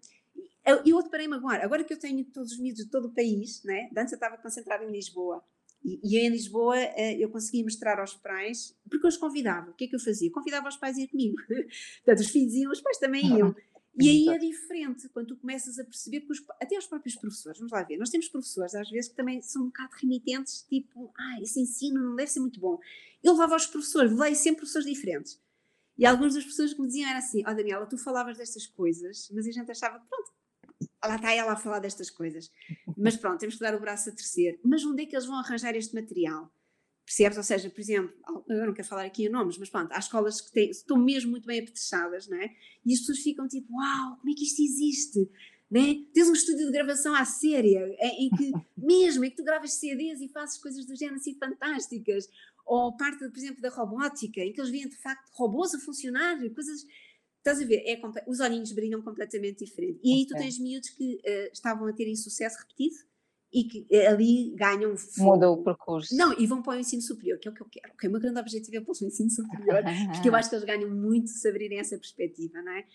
eu, 0.67 0.83
eu 0.85 1.03
deparei-me 1.05 1.37
agora, 1.37 1.65
agora 1.65 1.85
que 1.85 1.93
eu 1.93 1.99
tenho 1.99 2.25
todos 2.25 2.51
os 2.51 2.59
miúdos 2.59 2.85
de 2.85 2.91
todo 2.91 3.07
o 3.07 3.15
país, 3.15 3.63
né? 3.63 3.89
antes 3.97 4.13
eu 4.13 4.17
estava 4.17 4.37
concentrada 4.37 4.85
em 4.85 4.91
Lisboa, 4.91 5.45
e, 5.85 6.01
e 6.03 6.19
em 6.19 6.29
Lisboa 6.29 6.77
uh, 6.77 7.17
eu 7.19 7.29
conseguia 7.31 7.65
mostrar 7.65 7.99
aos 7.99 8.15
pais, 8.15 8.77
porque 8.89 9.07
eu 9.07 9.09
os 9.09 9.17
convidava. 9.17 9.71
O 9.71 9.75
que 9.75 9.85
é 9.85 9.89
que 9.89 9.95
eu 9.95 10.01
fazia? 10.01 10.31
Convidava 10.31 10.69
os 10.69 10.77
pais 10.77 10.99
a 10.99 11.01
ir 11.01 11.09
comigo. 11.09 11.37
Portanto, 12.05 12.21
os 12.21 12.31
filhos 12.31 12.55
iam, 12.55 12.73
os 12.73 12.81
pais 12.81 12.99
também 12.99 13.27
iam. 13.27 13.55
E 13.99 14.09
aí 14.09 14.29
é 14.29 14.39
diferente, 14.39 15.09
quando 15.09 15.29
tu 15.29 15.37
começas 15.37 15.79
a 15.79 15.85
perceber 15.85 16.21
que 16.21 16.33
os, 16.33 16.43
até 16.61 16.79
os 16.79 16.87
próprios 16.87 17.17
professores, 17.17 17.59
vamos 17.59 17.73
lá 17.73 17.83
ver, 17.83 17.99
nós 17.99 18.09
temos 18.09 18.29
professores 18.29 18.75
às 18.75 18.89
vezes 18.89 19.11
que 19.11 19.17
também 19.17 19.43
são 19.43 19.63
um 19.63 19.67
bocado 19.67 19.91
remitentes, 20.01 20.63
tipo, 20.63 21.13
ah, 21.19 21.43
esse 21.43 21.61
ensino 21.61 22.01
não 22.01 22.17
deve 22.17 22.31
ser 22.31 22.41
muito 22.41 22.61
bom. 22.61 22.79
Eu 23.23 23.33
levava 23.33 23.55
aos 23.55 23.67
professores, 23.67 24.13
levei 24.13 24.35
sempre 24.35 24.61
professores 24.61 24.87
diferentes. 24.87 25.41
E 25.99 26.07
alguns 26.07 26.35
das 26.35 26.45
pessoas 26.45 26.73
que 26.73 26.81
me 26.81 26.87
diziam 26.87 27.11
era 27.11 27.19
assim, 27.19 27.43
ó 27.47 27.51
oh, 27.51 27.55
Daniela, 27.55 27.85
tu 27.85 27.99
falavas 27.99 28.39
destas 28.39 28.67
coisas, 28.67 29.29
mas 29.35 29.47
a 29.47 29.51
gente 29.51 29.71
achava, 29.71 29.99
pronto, 29.99 30.33
lá 31.09 31.17
está 31.17 31.33
ela 31.33 31.53
a 31.53 31.57
falar 31.57 31.79
destas 31.79 32.11
coisas. 32.11 32.51
Mas 32.97 33.17
pronto, 33.17 33.39
temos 33.39 33.57
que 33.57 33.61
dar 33.61 33.75
o 33.75 33.81
braço 33.81 34.11
a 34.11 34.13
terceiro. 34.13 34.59
Mas 34.65 34.85
onde 34.85 35.03
é 35.03 35.07
que 35.07 35.15
eles 35.15 35.27
vão 35.27 35.39
arranjar 35.39 35.75
este 35.75 35.95
material? 35.95 36.53
Percebes? 37.05 37.39
Ou 37.39 37.45
seja, 37.45 37.69
por 37.71 37.81
exemplo, 37.81 38.13
eu 38.49 38.67
não 38.67 38.73
quero 38.73 38.87
falar 38.87 39.05
aqui 39.05 39.27
em 39.27 39.29
nomes, 39.29 39.59
mas 39.59 39.69
pronto, 39.69 39.91
há 39.93 39.99
escolas 39.99 40.41
que 40.41 40.53
têm, 40.53 40.71
estão 40.71 40.97
mesmo 40.97 41.31
muito 41.31 41.47
bem 41.47 41.61
apetrechadas, 41.61 42.29
não 42.29 42.37
é? 42.37 42.55
E 42.87 42.93
as 42.93 43.01
pessoas 43.01 43.19
ficam 43.19 43.49
tipo, 43.49 43.73
uau, 43.75 44.17
como 44.19 44.31
é 44.31 44.35
que 44.35 44.45
isto 44.45 44.63
existe? 44.63 45.29
Né? 45.71 46.05
Tens 46.13 46.29
um 46.29 46.33
estúdio 46.33 46.67
de 46.67 46.73
gravação 46.73 47.15
à 47.15 47.25
séria, 47.25 47.85
em 48.01 48.31
que 48.31 48.53
mesmo 48.77 49.25
em 49.25 49.31
que 49.31 49.37
tu 49.37 49.45
gravas 49.45 49.75
CDs 49.75 50.21
e 50.21 50.29
fazes 50.29 50.59
coisas 50.59 50.85
do 50.87 50.97
género 50.97 51.17
assim 51.17 51.35
fantásticas, 51.35 52.29
ou 52.67 52.97
parte, 52.97 53.19
por 53.19 53.39
exemplo, 53.39 53.61
da 53.61 53.71
robótica, 53.71 54.41
em 54.41 54.53
que 54.53 54.61
eles 54.61 54.71
veem 54.71 54.89
de 54.89 54.97
facto 54.97 55.29
robôs 55.33 55.75
a 55.75 55.81
funcionar, 55.81 56.39
coisas. 56.51 56.87
Estás 57.41 57.61
a 57.61 57.65
ver? 57.65 57.83
É, 57.87 57.99
os 58.27 58.39
olhinhos 58.41 58.71
brilham 58.73 59.01
completamente 59.01 59.65
diferente. 59.65 59.99
E 60.05 60.13
aí 60.13 60.27
tu 60.27 60.35
tens 60.35 60.59
miúdos 60.59 60.91
que 60.91 61.15
uh, 61.17 61.53
estavam 61.53 61.89
a 61.89 61.93
terem 61.93 62.15
sucesso 62.15 62.59
repetido 62.59 62.97
e 63.53 63.65
que 63.65 63.87
eh, 63.91 64.07
ali 64.07 64.55
ganham 64.55 64.95
Muda 65.19 65.51
o 65.51 65.63
percurso. 65.63 66.15
Não, 66.15 66.39
e 66.39 66.47
vão 66.47 66.63
para 66.63 66.77
o 66.77 66.81
ensino 66.81 67.03
superior, 67.03 67.39
que 67.39 67.49
é 67.49 67.51
o 67.51 67.55
que 67.55 67.63
eu 67.63 67.67
quero. 67.69 67.93
Okay, 67.95 68.09
o 68.09 68.13
meu 68.13 68.21
grande 68.21 68.39
objetivo 68.39 68.77
é 68.77 68.81
para 68.81 68.93
o 68.93 69.07
ensino 69.07 69.31
superior, 69.31 69.83
porque 70.15 70.29
eu 70.29 70.35
acho 70.37 70.49
que 70.49 70.55
eles 70.55 70.65
ganham 70.65 70.91
muito 70.91 71.31
se 71.31 71.49
abrirem 71.49 71.81
essa 71.81 71.97
perspectiva, 71.99 72.63
não 72.63 72.73
é? 72.73 72.87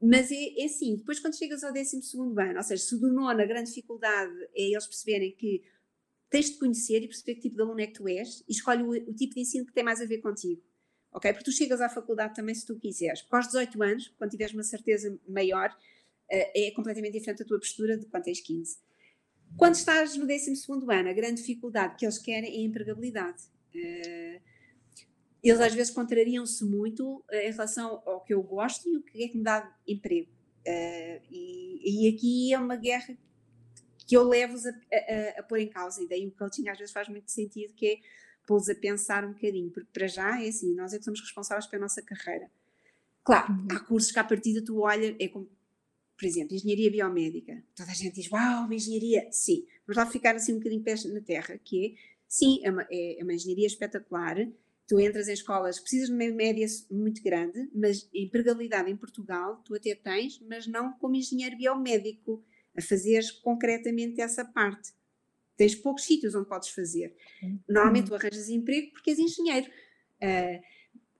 Mas 0.00 0.30
é, 0.30 0.60
é 0.60 0.64
assim, 0.64 0.96
depois 0.96 1.20
quando 1.20 1.36
chegas 1.36 1.62
ao 1.64 1.72
12 1.72 2.00
ano, 2.38 2.56
ou 2.56 2.62
seja, 2.62 2.82
se 2.82 2.98
do 2.98 3.12
nono 3.12 3.40
a 3.40 3.44
grande 3.44 3.68
dificuldade 3.68 4.32
é 4.54 4.70
eles 4.70 4.86
perceberem 4.86 5.32
que 5.32 5.62
tens 6.30 6.50
de 6.50 6.58
conhecer 6.58 7.02
e 7.02 7.08
perceber 7.08 7.34
que 7.34 7.42
tipo 7.42 7.56
de 7.56 7.62
aluno 7.62 7.80
é 7.80 7.86
que 7.86 7.94
tu 7.94 8.08
és 8.08 8.44
e 8.48 8.52
escolhe 8.52 8.82
o, 8.82 8.90
o 8.90 9.14
tipo 9.14 9.34
de 9.34 9.40
ensino 9.40 9.66
que 9.66 9.72
tem 9.72 9.82
mais 9.82 10.00
a 10.00 10.06
ver 10.06 10.18
contigo. 10.18 10.62
Ok? 11.18 11.32
Porque 11.32 11.50
tu 11.50 11.52
chegas 11.52 11.80
à 11.80 11.88
faculdade 11.88 12.34
também 12.34 12.54
se 12.54 12.64
tu 12.64 12.78
quiseres. 12.78 13.22
Porque 13.22 13.36
aos 13.36 13.46
18 13.46 13.82
anos, 13.82 14.14
quando 14.16 14.30
tiveres 14.30 14.54
uma 14.54 14.62
certeza 14.62 15.18
maior, 15.28 15.76
é 16.30 16.70
completamente 16.70 17.18
diferente 17.18 17.42
a 17.42 17.46
tua 17.46 17.58
postura 17.58 17.96
de 17.96 18.06
quando 18.06 18.22
tens 18.22 18.40
15. 18.40 18.78
Quando 19.56 19.74
estás 19.74 20.16
no 20.16 20.26
12 20.26 20.52
ano, 20.70 21.08
a 21.08 21.12
grande 21.12 21.40
dificuldade 21.40 21.96
que 21.96 22.04
eles 22.04 22.18
querem 22.18 22.54
é 22.54 22.58
a 22.58 22.62
empregabilidade. 22.62 23.42
Uh, 23.74 24.40
eles 25.42 25.60
às 25.60 25.74
vezes 25.74 25.92
contrariam-se 25.92 26.64
muito 26.64 27.16
uh, 27.16 27.34
em 27.34 27.50
relação 27.50 28.00
ao 28.06 28.22
que 28.22 28.32
eu 28.32 28.42
gosto 28.42 28.88
e 28.88 28.96
o 28.96 29.02
que 29.02 29.24
é 29.24 29.28
que 29.28 29.38
me 29.38 29.42
dá 29.42 29.76
emprego. 29.86 30.30
E, 31.30 32.06
e, 32.06 32.14
aqui 32.14 32.52
é 32.52 32.58
uma 32.58 32.76
guerra 32.76 33.16
que 34.06 34.14
eu 34.14 34.22
levo-os 34.22 34.66
a, 34.66 34.70
a, 34.70 35.40
a, 35.40 35.42
pôr 35.42 35.60
em 35.60 35.68
causa, 35.68 36.02
e 36.02 36.06
daí 36.06 36.26
o 36.26 36.30
coaching 36.32 36.68
às 36.68 36.76
vezes 36.76 36.92
faz 36.92 37.08
muito 37.08 37.30
sentido, 37.30 37.72
que 37.72 37.86
é 37.86 37.98
pô-los 38.48 38.68
a 38.70 38.74
pensar 38.74 39.24
um 39.26 39.34
bocadinho, 39.34 39.70
porque 39.70 39.90
para 39.92 40.08
já 40.08 40.42
é 40.42 40.48
assim, 40.48 40.74
nós 40.74 40.94
é 40.94 40.98
que 40.98 41.04
somos 41.04 41.20
responsáveis 41.20 41.66
pela 41.66 41.82
nossa 41.82 42.00
carreira. 42.00 42.50
Claro, 43.22 43.52
uhum. 43.52 43.68
há 43.70 43.80
cursos 43.80 44.10
que 44.10 44.18
à 44.18 44.24
partida 44.24 44.64
tu 44.64 44.80
olha, 44.80 45.14
é 45.20 45.28
como 45.28 45.48
por 46.18 46.26
exemplo, 46.26 46.56
engenharia 46.56 46.90
biomédica. 46.90 47.62
Toda 47.76 47.92
a 47.92 47.94
gente 47.94 48.16
diz, 48.16 48.30
uau, 48.32 48.64
uma 48.64 48.74
engenharia. 48.74 49.28
Sim, 49.30 49.64
vamos 49.86 49.96
lá 49.96 50.10
ficar 50.10 50.34
assim 50.34 50.52
um 50.52 50.56
bocadinho 50.56 50.82
pé 50.82 50.94
na 51.06 51.20
terra, 51.20 51.56
que 51.62 51.86
é, 51.86 51.94
sim, 52.26 52.58
é 52.64 52.70
uma, 52.72 52.82
é, 52.90 53.20
é 53.20 53.22
uma 53.22 53.32
engenharia 53.32 53.68
espetacular. 53.68 54.36
Tu 54.88 54.98
entras 54.98 55.28
em 55.28 55.32
escolas, 55.32 55.78
precisas 55.78 56.08
de 56.08 56.14
uma 56.14 56.34
média 56.34 56.66
muito 56.90 57.22
grande, 57.22 57.70
mas 57.72 58.08
empregabilidade 58.12 58.90
em 58.90 58.96
Portugal 58.96 59.62
tu 59.64 59.76
até 59.76 59.94
tens, 59.94 60.40
mas 60.40 60.66
não 60.66 60.92
como 60.94 61.14
engenheiro 61.14 61.56
biomédico, 61.56 62.42
a 62.76 62.82
fazeres 62.82 63.30
concretamente 63.30 64.20
essa 64.20 64.44
parte. 64.44 64.92
Tens 65.58 65.74
poucos 65.74 66.04
sítios 66.04 66.34
onde 66.34 66.48
podes 66.48 66.70
fazer. 66.70 67.14
Normalmente 67.68 68.06
tu 68.06 68.14
arranjas 68.14 68.48
emprego 68.48 68.92
porque 68.92 69.10
és 69.10 69.18
engenheiro. 69.18 69.70
Uh, 70.22 70.60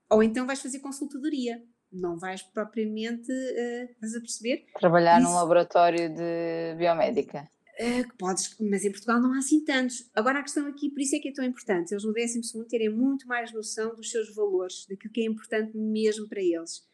ou 0.09 0.23
então 0.23 0.47
vais 0.47 0.63
fazer 0.63 0.79
consultadoria 0.79 1.63
não 1.93 2.19
vais 2.19 2.43
propriamente, 2.43 3.31
uh, 3.31 3.91
estás 3.93 4.15
a 4.15 4.21
perceber? 4.21 4.67
Trabalhar 4.79 5.21
Isso, 5.21 5.29
num 5.29 5.37
laboratório 5.37 6.15
de 6.15 6.75
biomédica. 6.77 7.49
Uh, 7.81 8.17
podes, 8.19 8.57
mas 8.61 8.85
em 8.85 8.91
Portugal 8.91 9.21
não 9.21 9.33
há 9.33 9.39
assim 9.39 9.65
tantos. 9.65 10.11
Agora 10.15 10.41
a 10.41 10.43
questão 10.43 10.67
aqui, 10.67 10.91
por 10.91 11.01
isso 11.01 11.17
é 11.17 11.19
que 11.19 11.29
é 11.29 11.33
tão 11.33 11.45
importante, 11.45 11.93
eles 11.93 12.05
no 12.05 12.13
12 12.13 12.69
terem 12.69 12.89
muito 12.89 13.27
mais 13.27 13.53
noção 13.53 13.95
dos 13.95 14.11
seus 14.11 14.35
valores, 14.35 14.87
daquilo 14.89 15.13
que 15.13 15.21
é 15.21 15.25
importante 15.25 15.77
mesmo 15.77 16.29
para 16.29 16.43
eles. 16.43 16.87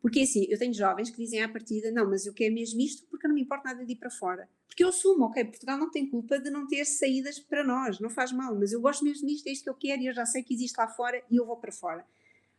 Porque 0.00 0.20
assim, 0.20 0.46
eu 0.48 0.58
tenho 0.58 0.72
jovens 0.72 1.10
que 1.10 1.16
dizem 1.16 1.42
à 1.42 1.48
partida, 1.48 1.90
não, 1.90 2.08
mas 2.08 2.24
eu 2.24 2.32
quero 2.32 2.54
mesmo 2.54 2.80
isto 2.80 3.06
porque 3.08 3.26
não 3.26 3.34
me 3.34 3.42
importa 3.42 3.68
nada 3.68 3.84
de 3.84 3.92
ir 3.92 3.96
para 3.96 4.10
fora. 4.10 4.48
Porque 4.66 4.84
eu 4.84 4.88
assumo, 4.88 5.24
ok, 5.24 5.44
Portugal 5.44 5.76
não 5.76 5.90
tem 5.90 6.08
culpa 6.08 6.38
de 6.38 6.50
não 6.50 6.66
ter 6.66 6.84
saídas 6.84 7.40
para 7.40 7.64
nós, 7.64 7.98
não 7.98 8.08
faz 8.08 8.30
mal, 8.30 8.54
mas 8.54 8.72
eu 8.72 8.80
gosto 8.80 9.04
mesmo 9.04 9.26
disto, 9.26 9.46
é 9.48 9.52
isto 9.52 9.64
que 9.64 9.70
eu 9.70 9.74
quero 9.74 10.02
e 10.02 10.06
eu 10.06 10.14
já 10.14 10.24
sei 10.24 10.42
que 10.42 10.54
existe 10.54 10.76
lá 10.78 10.86
fora 10.86 11.20
e 11.28 11.36
eu 11.36 11.44
vou 11.44 11.56
para 11.56 11.72
fora. 11.72 12.06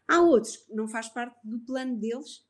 Há 0.08 0.21
outros 0.21 0.58
que 0.58 0.73
não 0.73 0.88
faz 0.88 1.08
parte 1.08 1.38
do 1.43 1.60
plano 1.60 1.95
deles, 1.95 2.43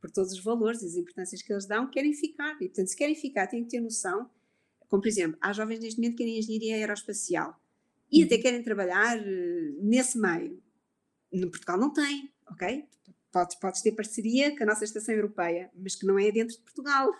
por 0.00 0.10
todos 0.10 0.32
os 0.32 0.42
valores 0.42 0.82
e 0.82 0.86
as 0.86 0.94
importâncias 0.94 1.42
que 1.42 1.52
eles 1.52 1.66
dão, 1.66 1.90
querem 1.90 2.12
ficar. 2.12 2.54
E, 2.56 2.66
portanto, 2.68 2.88
se 2.88 2.96
querem 2.96 3.14
ficar, 3.14 3.46
têm 3.46 3.64
que 3.64 3.70
ter 3.70 3.80
noção. 3.80 4.30
Como, 4.88 5.02
por 5.02 5.08
exemplo, 5.08 5.36
há 5.40 5.52
jovens 5.52 5.80
neste 5.80 5.98
momento 5.98 6.16
que 6.16 6.18
querem 6.18 6.38
engenharia 6.38 6.76
aeroespacial 6.76 7.58
e 8.12 8.22
até 8.22 8.38
querem 8.38 8.62
trabalhar 8.62 9.18
uh, 9.18 9.82
nesse 9.82 10.18
meio. 10.18 10.62
No 11.32 11.50
Portugal 11.50 11.78
não 11.78 11.92
tem, 11.92 12.32
ok? 12.48 12.86
Podes, 13.36 13.54
podes 13.56 13.82
ter 13.82 13.92
parceria 13.92 14.56
com 14.56 14.62
a 14.62 14.66
nossa 14.66 14.82
estação 14.82 15.14
europeia, 15.14 15.70
mas 15.76 15.94
que 15.94 16.06
não 16.06 16.18
é 16.18 16.32
dentro 16.32 16.56
de 16.56 16.62
Portugal. 16.62 17.12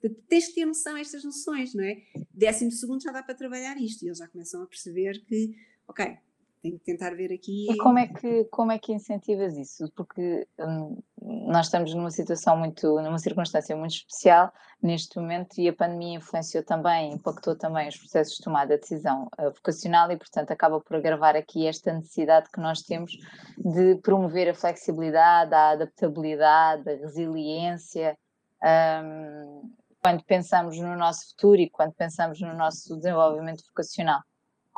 Portanto, 0.00 0.20
tens 0.28 0.48
que 0.48 0.54
ter 0.54 0.66
noção, 0.66 0.96
estas 0.96 1.22
noções, 1.22 1.74
não 1.74 1.84
é? 1.84 2.02
Décimo 2.34 2.72
segundo 2.72 3.00
já 3.00 3.12
dá 3.12 3.22
para 3.22 3.36
trabalhar 3.36 3.80
isto 3.80 4.02
e 4.02 4.08
eles 4.08 4.18
já 4.18 4.26
começam 4.26 4.64
a 4.64 4.66
perceber 4.66 5.24
que, 5.26 5.54
ok, 5.86 6.18
Tenho 6.62 6.78
que 6.78 6.84
tentar 6.84 7.14
ver 7.14 7.32
aqui. 7.32 7.66
E 7.70 7.76
como 7.78 7.98
é 7.98 8.06
que, 8.06 8.44
como 8.44 8.70
é 8.70 8.78
que 8.78 8.92
incentivas 8.92 9.56
isso? 9.56 9.90
Porque 9.96 10.46
hum, 10.58 11.02
nós 11.20 11.66
estamos 11.66 11.94
numa 11.94 12.10
situação 12.10 12.56
muito, 12.56 12.86
numa 13.00 13.18
circunstância 13.18 13.74
muito 13.74 13.92
especial 13.92 14.52
neste 14.82 15.18
momento 15.18 15.58
e 15.58 15.68
a 15.68 15.72
pandemia 15.72 16.18
influenciou 16.18 16.62
também, 16.62 17.14
impactou 17.14 17.56
também 17.56 17.88
os 17.88 17.96
processos 17.96 18.36
de 18.36 18.44
tomada 18.44 18.74
de 18.74 18.80
decisão 18.80 19.28
uh, 19.38 19.50
vocacional 19.50 20.10
e, 20.10 20.18
portanto, 20.18 20.50
acaba 20.50 20.80
por 20.80 20.96
agravar 20.96 21.34
aqui 21.34 21.66
esta 21.66 21.94
necessidade 21.94 22.50
que 22.50 22.60
nós 22.60 22.82
temos 22.82 23.12
de 23.56 23.96
promover 23.96 24.50
a 24.50 24.54
flexibilidade, 24.54 25.54
a 25.54 25.70
adaptabilidade, 25.70 26.90
a 26.90 26.96
resiliência. 26.96 28.18
Um, 28.62 29.70
quando 30.02 30.24
pensamos 30.24 30.78
no 30.78 30.96
nosso 30.96 31.30
futuro 31.30 31.60
e 31.60 31.70
quando 31.70 31.92
pensamos 31.92 32.40
no 32.40 32.54
nosso 32.54 32.96
desenvolvimento 32.96 33.62
vocacional. 33.66 34.20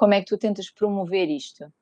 Como 0.03 0.15
é 0.15 0.21
que 0.21 0.27
tu 0.27 0.37
tentas 0.37 0.69
promover 0.69 1.31
isto? 1.31 1.73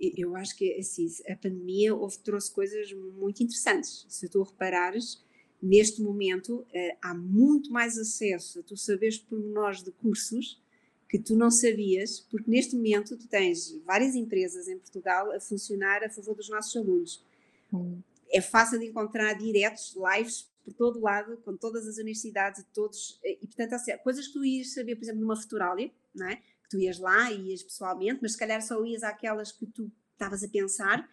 Eu 0.00 0.34
acho 0.36 0.56
que 0.56 0.72
assim, 0.78 1.06
a 1.28 1.36
pandemia 1.36 1.94
houve, 1.94 2.18
trouxe 2.20 2.50
coisas 2.50 2.90
muito 2.94 3.42
interessantes. 3.42 4.06
Se 4.08 4.26
tu 4.26 4.42
reparares, 4.42 5.22
neste 5.62 6.00
momento 6.00 6.60
uh, 6.60 6.96
há 7.02 7.12
muito 7.12 7.70
mais 7.70 7.98
acesso 7.98 8.60
a 8.60 8.62
tu 8.62 8.74
saberes 8.74 9.18
pormenores 9.18 9.82
de 9.82 9.90
cursos 9.90 10.62
que 11.10 11.18
tu 11.18 11.36
não 11.36 11.50
sabias, 11.50 12.20
porque 12.20 12.50
neste 12.50 12.74
momento 12.74 13.18
tu 13.18 13.28
tens 13.28 13.78
várias 13.84 14.14
empresas 14.14 14.66
em 14.66 14.78
Portugal 14.78 15.30
a 15.30 15.40
funcionar 15.40 16.02
a 16.02 16.08
favor 16.08 16.34
dos 16.34 16.48
nossos 16.48 16.74
alunos. 16.74 17.22
Hum. 17.70 18.00
É 18.32 18.40
fácil 18.40 18.78
de 18.78 18.86
encontrar 18.86 19.34
diretos, 19.34 19.94
lives 19.94 20.48
por 20.64 20.72
todo 20.72 20.98
lado, 20.98 21.36
com 21.44 21.54
todas 21.54 21.86
as 21.86 21.98
universidades, 21.98 22.64
todos, 22.72 23.20
eh, 23.22 23.36
e 23.42 23.46
portanto, 23.46 23.74
assim, 23.74 23.94
coisas 23.98 24.26
que 24.26 24.32
tu 24.32 24.42
ias 24.42 24.72
saber, 24.72 24.96
por 24.96 25.02
exemplo, 25.02 25.20
numa 25.20 25.36
Futurália, 25.36 25.92
não 26.14 26.26
é? 26.26 26.40
Tu 26.70 26.78
ias 26.78 26.98
lá 26.98 27.30
e 27.32 27.50
ias 27.50 27.62
pessoalmente, 27.62 28.20
mas 28.22 28.32
se 28.32 28.38
calhar 28.38 28.62
só 28.62 28.82
ias 28.84 29.02
àquelas 29.02 29.52
que 29.52 29.66
tu 29.66 29.90
estavas 30.12 30.42
a 30.44 30.48
pensar, 30.48 31.06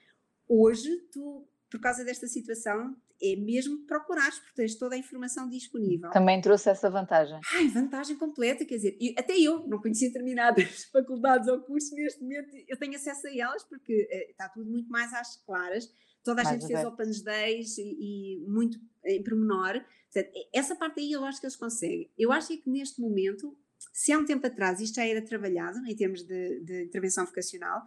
hoje 0.48 0.90
tu, 1.12 1.48
por 1.70 1.82
causa 1.82 2.06
desta 2.06 2.28
situação, 2.28 2.96
é 3.22 3.36
mesmo 3.36 3.80
procurares, 3.88 4.38
porque 4.38 4.56
tens 4.56 4.76
toda 4.76 4.96
a 4.96 4.98
informação 4.98 5.50
disponível. 5.50 6.12
Também 6.12 6.40
trouxe 6.40 6.70
essa 6.70 6.90
vantagem. 6.90 7.40
Ai, 7.54 7.68
vantagem 7.68 8.16
completa, 8.16 8.64
quer 8.64 8.76
dizer, 8.76 8.98
eu, 9.02 9.14
até 9.18 9.36
eu 9.38 9.68
não 9.68 9.82
conhecia 9.82 10.10
determinadas 10.10 10.86
faculdades 10.94 11.48
ou 11.48 11.60
cursos, 11.62 11.92
neste 11.94 12.22
momento 12.22 12.56
eu 12.68 12.78
tenho 12.78 12.96
acesso 12.96 13.28
a 13.28 13.36
elas, 13.36 13.64
porque 13.64 13.94
uh, 14.04 14.32
está 14.32 14.48
tudo 14.50 14.70
muito 14.70 14.90
mais 14.90 15.12
às 15.14 15.38
claras, 15.38 15.90
toda 16.24 16.42
a 16.42 16.44
mais 16.44 16.62
gente 16.62 16.72
fez 16.72 16.86
Open 16.86 17.12
Days 17.24 17.78
e, 17.80 17.98
e, 18.00 18.46
muito 18.48 18.80
em 19.06 19.24
pormenor. 19.24 19.84
Portanto, 20.14 20.34
essa 20.54 20.76
parte 20.76 21.00
aí 21.00 21.12
eu 21.12 21.26
acho 21.26 21.40
que 21.40 21.48
eles 21.48 21.56
conseguem. 21.56 22.12
Eu 22.18 22.32
acho 22.32 22.56
que 22.56 22.70
neste 22.70 23.02
momento, 23.02 23.58
se 23.98 24.12
há 24.12 24.20
um 24.20 24.26
tempo 24.26 24.46
atrás 24.46 24.80
isto 24.80 24.98
já 24.98 25.08
era 25.08 25.24
trabalhado 25.24 25.80
em 25.88 25.96
termos 25.96 26.22
de, 26.22 26.60
de 26.60 26.84
intervenção 26.84 27.26
vocacional, 27.26 27.82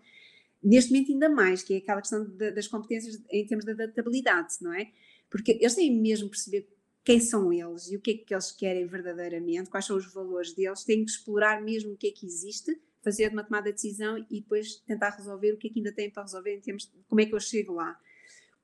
neste 0.61 0.91
momento 0.91 1.13
ainda 1.13 1.29
mais, 1.29 1.63
que 1.63 1.75
é 1.75 1.77
aquela 1.77 2.01
questão 2.01 2.29
de, 2.29 2.51
das 2.51 2.67
competências 2.67 3.23
em 3.31 3.47
termos 3.47 3.65
de 3.65 3.71
adaptabilidade, 3.71 4.55
não 4.61 4.75
é? 4.75 4.91
Porque 5.31 5.53
eles 5.53 5.77
têm 5.77 5.97
mesmo 5.97 6.29
perceber 6.29 6.69
quem 7.05 7.21
são 7.21 7.53
eles 7.53 7.93
e 7.93 7.97
o 7.97 8.01
que 8.01 8.11
é 8.11 8.15
que 8.17 8.35
eles 8.35 8.51
querem 8.51 8.89
verdadeiramente, 8.89 9.71
quais 9.71 9.87
são 9.87 9.97
os 9.97 10.13
valores 10.13 10.53
deles, 10.53 10.83
têm 10.83 11.05
que 11.05 11.13
explorar 11.13 11.63
mesmo 11.63 11.93
o 11.93 11.97
que 11.97 12.09
é 12.09 12.11
que 12.11 12.27
existe, 12.27 12.77
fazer 13.05 13.31
uma 13.31 13.45
tomada 13.45 13.67
de 13.67 13.75
decisão 13.75 14.19
e 14.29 14.41
depois 14.41 14.83
tentar 14.85 15.11
resolver 15.11 15.53
o 15.53 15.59
que 15.59 15.69
é 15.69 15.71
que 15.71 15.79
ainda 15.79 15.93
têm 15.93 16.11
para 16.11 16.25
resolver 16.25 16.57
em 16.57 16.61
termos 16.61 16.87
de 16.87 17.05
como 17.09 17.21
é 17.21 17.27
que 17.27 17.35
eu 17.37 17.41
chego 17.41 17.75
lá. 17.75 17.97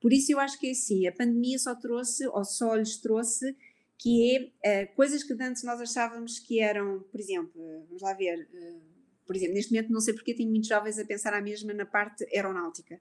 Por 0.01 0.11
isso 0.11 0.33
eu 0.33 0.39
acho 0.41 0.59
que 0.59 0.67
é 0.67 0.71
assim, 0.71 1.07
a 1.07 1.13
pandemia 1.13 1.57
só 1.57 1.73
trouxe, 1.73 2.27
ou 2.27 2.43
só 2.43 2.75
lhes 2.75 2.97
trouxe, 2.97 3.55
que 3.97 4.53
é 4.63 4.83
uh, 4.83 4.95
coisas 4.95 5.23
que 5.23 5.33
antes 5.41 5.63
nós 5.63 5.81
achávamos 5.81 6.39
que 6.39 6.59
eram, 6.59 6.99
por 7.11 7.19
exemplo, 7.19 7.85
vamos 7.87 8.01
lá 8.01 8.13
ver, 8.13 8.47
uh, 8.53 8.81
por 9.25 9.35
exemplo, 9.35 9.55
neste 9.55 9.73
momento 9.73 9.91
não 9.91 9.99
sei 9.99 10.13
porque 10.13 10.35
tenho 10.35 10.49
muitos 10.49 10.69
jovens 10.69 10.99
a 10.99 11.05
pensar 11.05 11.33
a 11.33 11.41
mesma 11.41 11.73
na 11.73 11.85
parte 11.85 12.23
aeronáutica. 12.33 12.99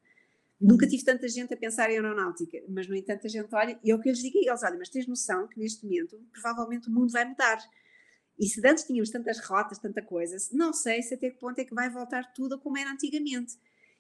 Nunca 0.59 0.89
tive 0.89 1.05
tanta 1.05 1.29
gente 1.29 1.53
a 1.53 1.57
pensar 1.57 1.91
em 1.91 1.97
aeronáutica, 1.97 2.59
mas 2.69 2.89
no 2.89 2.97
entanto 2.97 3.27
a 3.27 3.31
gente 3.31 3.55
olha, 3.55 3.79
e 3.85 3.91
é 3.91 3.95
o 3.95 4.01
que 4.01 4.09
eu 4.09 4.13
lhes 4.13 4.23
digo 4.23 4.39
a 4.39 4.51
eles, 4.51 4.63
olha, 4.63 4.79
mas 4.79 4.89
tens 4.89 5.07
noção 5.07 5.47
que 5.47 5.61
neste 5.61 5.85
momento 5.85 6.19
provavelmente 6.33 6.89
o 6.89 6.93
mundo 6.93 7.13
vai 7.13 7.27
mudar. 7.27 7.59
E 8.39 8.47
se 8.47 8.67
antes 8.67 8.85
tínhamos 8.85 9.11
tantas 9.11 9.39
rotas, 9.41 9.79
tanta 9.79 10.03
coisa, 10.03 10.37
não 10.53 10.73
sei 10.73 11.03
se 11.03 11.15
até 11.15 11.31
que 11.31 11.39
ponto 11.39 11.59
é 11.59 11.65
que 11.65 11.75
vai 11.75 11.91
voltar 11.91 12.33
tudo 12.35 12.59
como 12.59 12.77
era 12.79 12.91
antigamente. 12.91 13.55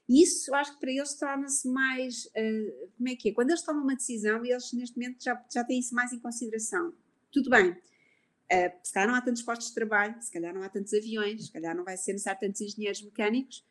Isso 0.09 0.55
acho 0.55 0.75
que 0.75 0.81
para 0.81 0.90
eles 0.90 1.14
torna-se 1.14 1.69
mais. 1.69 2.27
Uh, 2.27 2.90
como 2.97 3.09
é 3.09 3.16
que 3.16 3.31
é? 3.31 3.33
Quando 3.33 3.51
eles 3.51 3.62
tomam 3.62 3.83
uma 3.83 3.97
decisão, 3.97 4.45
eles 4.45 4.73
neste 4.73 4.97
momento 4.97 5.23
já, 5.23 5.45
já 5.53 5.64
têm 5.64 5.81
isso 5.81 5.95
mais 5.95 6.12
em 6.12 6.21
consideração. 6.21 6.92
Tudo 7.33 7.51
bem, 7.51 7.71
uh, 7.71 8.73
se 8.83 8.92
calhar 8.92 9.09
não 9.09 9.16
há 9.16 9.21
tantos 9.21 9.42
postos 9.42 9.69
de 9.69 9.75
trabalho, 9.75 10.14
se 10.21 10.31
calhar 10.31 10.55
não 10.55 10.62
há 10.62 10.69
tantos 10.69 10.95
aviões, 10.95 11.47
se 11.47 11.53
calhar 11.53 11.75
não 11.75 11.85
vai 11.85 11.97
ser 11.97 12.12
necessário 12.12 12.40
tantos 12.40 12.61
engenheiros 12.61 13.03
mecânicos, 13.03 13.64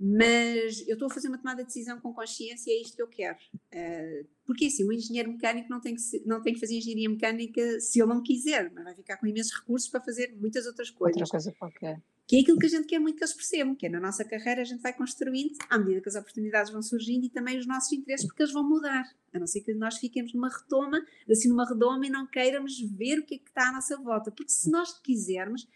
mas 0.00 0.80
eu 0.88 0.94
estou 0.94 1.06
a 1.06 1.10
fazer 1.10 1.28
uma 1.28 1.38
tomada 1.38 1.62
de 1.62 1.66
decisão 1.66 2.00
com 2.00 2.12
consciência 2.12 2.70
e 2.70 2.78
é 2.78 2.82
isto 2.82 2.96
que 2.96 3.02
eu 3.02 3.08
quero. 3.08 3.38
Uh, 3.54 4.26
porque 4.46 4.66
assim, 4.66 4.84
o 4.84 4.92
engenheiro 4.92 5.30
mecânico 5.30 5.68
não 5.68 5.80
tem, 5.80 5.94
que, 5.94 6.02
não 6.24 6.42
tem 6.42 6.54
que 6.54 6.60
fazer 6.60 6.78
engenharia 6.78 7.08
mecânica 7.10 7.80
se 7.80 8.00
ele 8.00 8.08
não 8.08 8.22
quiser, 8.22 8.72
mas 8.72 8.82
vai 8.82 8.94
ficar 8.94 9.18
com 9.18 9.26
imensos 9.26 9.52
recursos 9.52 9.90
para 9.90 10.00
fazer 10.00 10.34
muitas 10.40 10.66
outras 10.66 10.88
coisas. 10.90 11.20
Outra 11.20 11.30
coisa 11.30 11.52
qualquer 11.52 12.00
que 12.32 12.38
é 12.38 12.40
aquilo 12.40 12.58
que 12.58 12.64
a 12.64 12.68
gente 12.70 12.86
quer 12.86 12.98
muito 12.98 13.18
que 13.18 13.24
eles 13.24 13.34
percebam, 13.34 13.74
que 13.74 13.84
é 13.84 13.90
na 13.90 14.00
nossa 14.00 14.24
carreira 14.24 14.62
a 14.62 14.64
gente 14.64 14.80
vai 14.80 14.96
construindo 14.96 15.52
à 15.68 15.76
medida 15.76 16.00
que 16.00 16.08
as 16.08 16.14
oportunidades 16.14 16.72
vão 16.72 16.80
surgindo 16.80 17.26
e 17.26 17.28
também 17.28 17.58
os 17.58 17.66
nossos 17.66 17.92
interesses, 17.92 18.26
porque 18.26 18.42
eles 18.42 18.54
vão 18.54 18.66
mudar, 18.66 19.04
a 19.34 19.38
não 19.38 19.46
ser 19.46 19.60
que 19.60 19.74
nós 19.74 19.98
fiquemos 19.98 20.32
numa 20.32 20.48
retoma, 20.48 20.98
assim 21.30 21.50
numa 21.50 21.68
redoma 21.68 22.06
e 22.06 22.08
não 22.08 22.26
queiramos 22.26 22.80
ver 22.96 23.18
o 23.18 23.26
que 23.26 23.34
é 23.34 23.38
que 23.38 23.50
está 23.50 23.68
à 23.68 23.72
nossa 23.72 23.98
volta, 23.98 24.30
porque 24.30 24.50
se 24.50 24.70
nós 24.70 24.98
quisermos, 25.00 25.68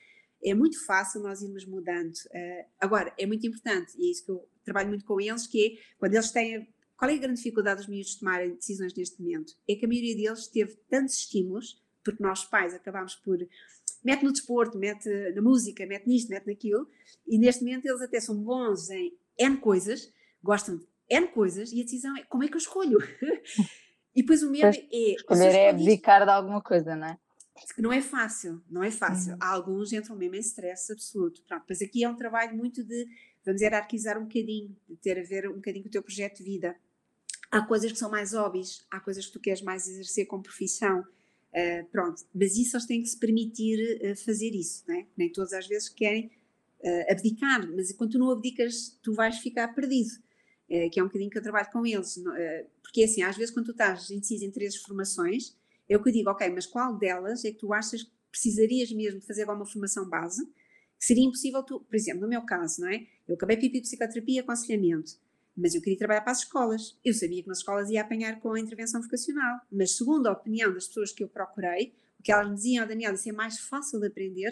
é 0.43 0.55
muito 0.55 0.83
fácil 0.87 1.21
nós 1.21 1.43
irmos 1.43 1.67
mudando. 1.67 2.15
Uh, 2.15 2.65
agora, 2.81 3.13
é 3.19 3.27
muito 3.27 3.47
importante, 3.47 3.93
e 3.99 4.09
é 4.09 4.11
isso 4.13 4.25
que 4.25 4.31
eu 4.31 4.49
trabalho 4.65 4.89
muito 4.89 5.05
com 5.05 5.21
eles, 5.21 5.47
que 5.47 5.63
é 5.63 5.71
quando 5.99 6.15
eles 6.15 6.31
têm. 6.31 6.67
Qual 6.97 7.11
é 7.11 7.15
a 7.17 7.19
grande 7.19 7.37
dificuldade 7.37 7.81
dos 7.81 7.89
miúdos 7.89 8.13
de 8.13 8.21
tomarem 8.21 8.55
decisões 8.55 8.95
neste 8.95 9.21
momento? 9.21 9.53
É 9.69 9.75
que 9.75 9.85
a 9.85 9.89
maioria 9.89 10.17
deles 10.17 10.47
teve 10.47 10.75
tantos 10.89 11.17
estímulos, 11.17 11.85
porque 12.03 12.23
nós 12.23 12.47
pais 12.47 12.73
acabámos 12.73 13.15
por 13.17 13.47
mete 14.07 14.23
no 14.23 14.33
desporto, 14.33 14.79
mete 14.79 15.09
na 15.35 15.43
música, 15.43 15.85
mete 15.85 16.07
nisto, 16.07 16.29
mete 16.29 16.47
naquilo, 16.47 16.89
e 17.27 17.37
neste 17.37 17.65
momento 17.65 17.87
eles 17.87 18.01
até 18.01 18.21
são 18.21 18.37
bons 18.37 18.89
em 18.89 19.13
N 19.37 19.57
coisas, 19.57 20.13
gostam 20.41 20.77
de 20.77 20.87
N 21.11 21.27
coisas, 21.27 21.73
e 21.73 21.81
a 21.81 21.85
decisão 21.85 22.17
é 22.17 22.23
como 22.23 22.45
é 22.45 22.49
que 22.49 22.55
eu 22.55 22.59
escolho? 22.59 22.99
e 24.15 24.23
depois 24.23 24.45
o 24.45 24.51
medo 24.51 24.67
é. 24.67 25.15
Escolher 25.15 25.53
é 25.53 25.71
abdicar 25.71 26.25
de 26.25 26.31
alguma 26.31 26.63
coisa, 26.63 26.95
não 26.95 27.09
é? 27.09 27.19
Não 27.79 27.93
é 27.93 28.01
fácil, 28.01 28.63
não 28.71 28.85
é 28.85 28.93
fácil. 28.93 29.33
Uhum. 29.33 29.39
Há 29.41 29.49
alguns 29.49 29.93
entram 29.93 30.15
mesmo 30.15 30.37
em 30.37 30.41
stress 30.41 30.93
absoluto. 30.93 31.43
Pronto, 31.43 31.65
mas 31.69 31.83
aqui 31.83 32.05
é 32.05 32.09
um 32.09 32.15
trabalho 32.15 32.57
muito 32.57 32.85
de, 32.85 33.09
vamos 33.45 33.61
hierarquizar 33.61 34.19
um 34.19 34.27
bocadinho, 34.27 34.77
de 34.89 34.97
ter 34.97 35.19
a 35.19 35.23
ver 35.25 35.49
um 35.49 35.55
bocadinho 35.55 35.83
com 35.83 35.89
o 35.89 35.93
teu 35.93 36.03
projeto 36.03 36.39
de 36.39 36.45
vida. 36.45 36.77
Há 37.51 37.63
coisas 37.63 37.91
que 37.91 37.99
são 37.99 38.11
mais 38.11 38.35
óbvias, 38.35 38.87
há 38.89 39.01
coisas 39.01 39.27
que 39.27 39.33
tu 39.33 39.41
queres 39.41 39.63
mais 39.63 39.89
exercer 39.89 40.27
como 40.27 40.45
profissão, 40.45 41.05
Uh, 41.57 41.87
pronto, 41.91 42.23
mas 42.35 42.55
isso 42.59 42.77
eles 42.77 42.87
têm 42.87 43.01
que 43.01 43.09
se 43.09 43.19
permitir 43.19 43.79
uh, 44.03 44.17
fazer 44.17 44.55
isso, 44.55 44.85
né? 44.87 45.07
nem 45.17 45.33
todas 45.33 45.55
as 45.55 45.67
vezes 45.67 45.89
querem 45.89 46.27
uh, 46.27 47.11
abdicar, 47.13 47.67
mas 47.75 47.91
quando 47.93 48.11
tu 48.11 48.19
não 48.19 48.31
abdicas, 48.31 48.99
tu 49.03 49.15
vais 49.15 49.39
ficar 49.39 49.69
perdido, 49.69 50.11
que 50.93 50.99
é 50.99 51.03
um 51.03 51.07
bocadinho 51.07 51.31
que 51.31 51.39
eu 51.39 51.43
trabalho 51.43 51.71
com 51.71 51.87
eles, 51.87 52.21
porque 52.83 53.05
assim, 53.05 53.23
às 53.23 53.37
vezes 53.37 53.55
quando 53.55 53.67
tu 53.67 53.71
estás 53.71 54.11
indeciso 54.11 54.45
em 54.45 54.51
três 54.51 54.75
formações, 54.75 55.57
é 55.89 55.97
o 55.97 56.03
que 56.03 56.09
eu 56.09 56.13
digo, 56.13 56.29
ok, 56.29 56.51
mas 56.51 56.67
qual 56.67 56.99
delas 56.99 57.45
é 57.45 57.53
que 57.53 57.59
tu 57.59 57.73
achas 57.73 58.03
que 58.03 58.11
precisarias 58.33 58.91
mesmo 58.91 59.21
de 59.21 59.27
fazer 59.27 59.49
alguma 59.49 59.65
formação 59.65 60.09
base, 60.11 60.43
seria 60.99 61.25
impossível 61.25 61.63
tu, 61.63 61.81
por 61.81 61.95
exemplo, 61.95 62.23
no 62.23 62.29
meu 62.29 62.43
caso, 62.45 62.81
não 62.81 62.89
é? 62.89 63.07
Eu 63.29 63.37
acabei 63.37 63.57
pipi 63.57 63.81
psicoterapia 63.81 64.37
e 64.37 64.39
aconselhamento, 64.41 65.13
mas 65.57 65.75
eu 65.75 65.81
queria 65.81 65.99
trabalhar 65.99 66.21
para 66.21 66.33
as 66.33 66.41
escolas. 66.41 66.99
Eu 67.05 67.15
sabia 67.15 67.43
que 67.43 67.49
nas 67.49 67.59
escolas 67.59 67.91
ia 67.91 68.03
apanhar 68.03 68.39
com 68.41 68.53
a 68.53 68.61
intervenção 68.61 69.01
vocacional, 69.01 69.61
mas 69.71 69.97
segundo 69.97 70.27
a 70.27 70.33
opinião 70.33 70.73
das 70.73 70.87
pessoas 70.89 71.13
que 71.13 71.25
eu 71.25 71.29
procurei, 71.29 71.95
o 72.21 72.23
que 72.23 72.33
elas 72.33 72.49
me 72.49 72.55
diziam, 72.55 72.85
oh, 72.85 72.89
Daniel, 72.89 73.15
isso 73.15 73.29
é 73.29 73.33
mais 73.33 73.59
fácil 73.59 74.01
de 74.01 74.07
aprender 74.07 74.51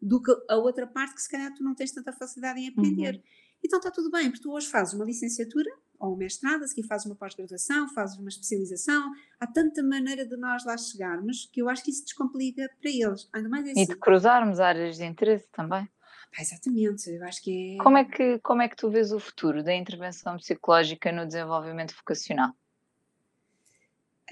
do 0.00 0.22
que 0.22 0.30
a 0.48 0.56
outra 0.56 0.86
parte 0.86 1.14
que 1.14 1.22
se 1.22 1.30
calhar 1.30 1.52
tu 1.54 1.64
não 1.64 1.74
tens 1.74 1.92
tanta 1.92 2.12
facilidade 2.12 2.60
em 2.60 2.68
aprender. 2.68 3.14
Uhum. 3.14 3.22
Então 3.64 3.78
está 3.78 3.90
tudo 3.90 4.10
bem, 4.10 4.30
porque 4.30 4.42
tu 4.42 4.52
hoje 4.52 4.66
fazes 4.66 4.92
uma 4.92 5.04
licenciatura 5.04 5.70
ou 5.98 6.14
um 6.14 6.16
mestrado, 6.16 6.62
a 6.64 6.68
seguir 6.68 6.86
fazes 6.86 7.06
uma 7.06 7.14
pós-graduação, 7.14 7.88
fazes 7.88 8.18
uma 8.18 8.28
especialização, 8.28 9.10
há 9.40 9.46
tanta 9.46 9.82
maneira 9.82 10.26
de 10.26 10.36
nós 10.36 10.64
lá 10.64 10.76
chegarmos 10.76 11.48
que 11.50 11.62
eu 11.62 11.68
acho 11.68 11.82
que 11.82 11.90
isso 11.90 12.04
descomplica 12.04 12.68
para 12.80 12.90
eles. 12.90 13.28
Ainda 13.32 13.48
mais 13.48 13.66
assim. 13.66 13.80
E 13.80 13.86
de 13.86 13.96
cruzarmos 13.96 14.60
áreas 14.60 14.96
de 14.96 15.04
interesse 15.04 15.48
também. 15.50 15.88
Ah, 16.36 16.42
exatamente, 16.42 17.10
eu 17.10 17.24
acho 17.24 17.42
que 17.42 17.76
é. 17.76 17.82
Como 17.82 17.96
é 17.96 18.04
que, 18.04 18.38
como 18.40 18.62
é 18.62 18.68
que 18.68 18.76
tu 18.76 18.90
vês 18.90 19.12
o 19.12 19.20
futuro 19.20 19.62
da 19.62 19.74
intervenção 19.74 20.36
psicológica 20.36 21.12
no 21.12 21.26
desenvolvimento 21.26 21.94
vocacional? 21.94 22.50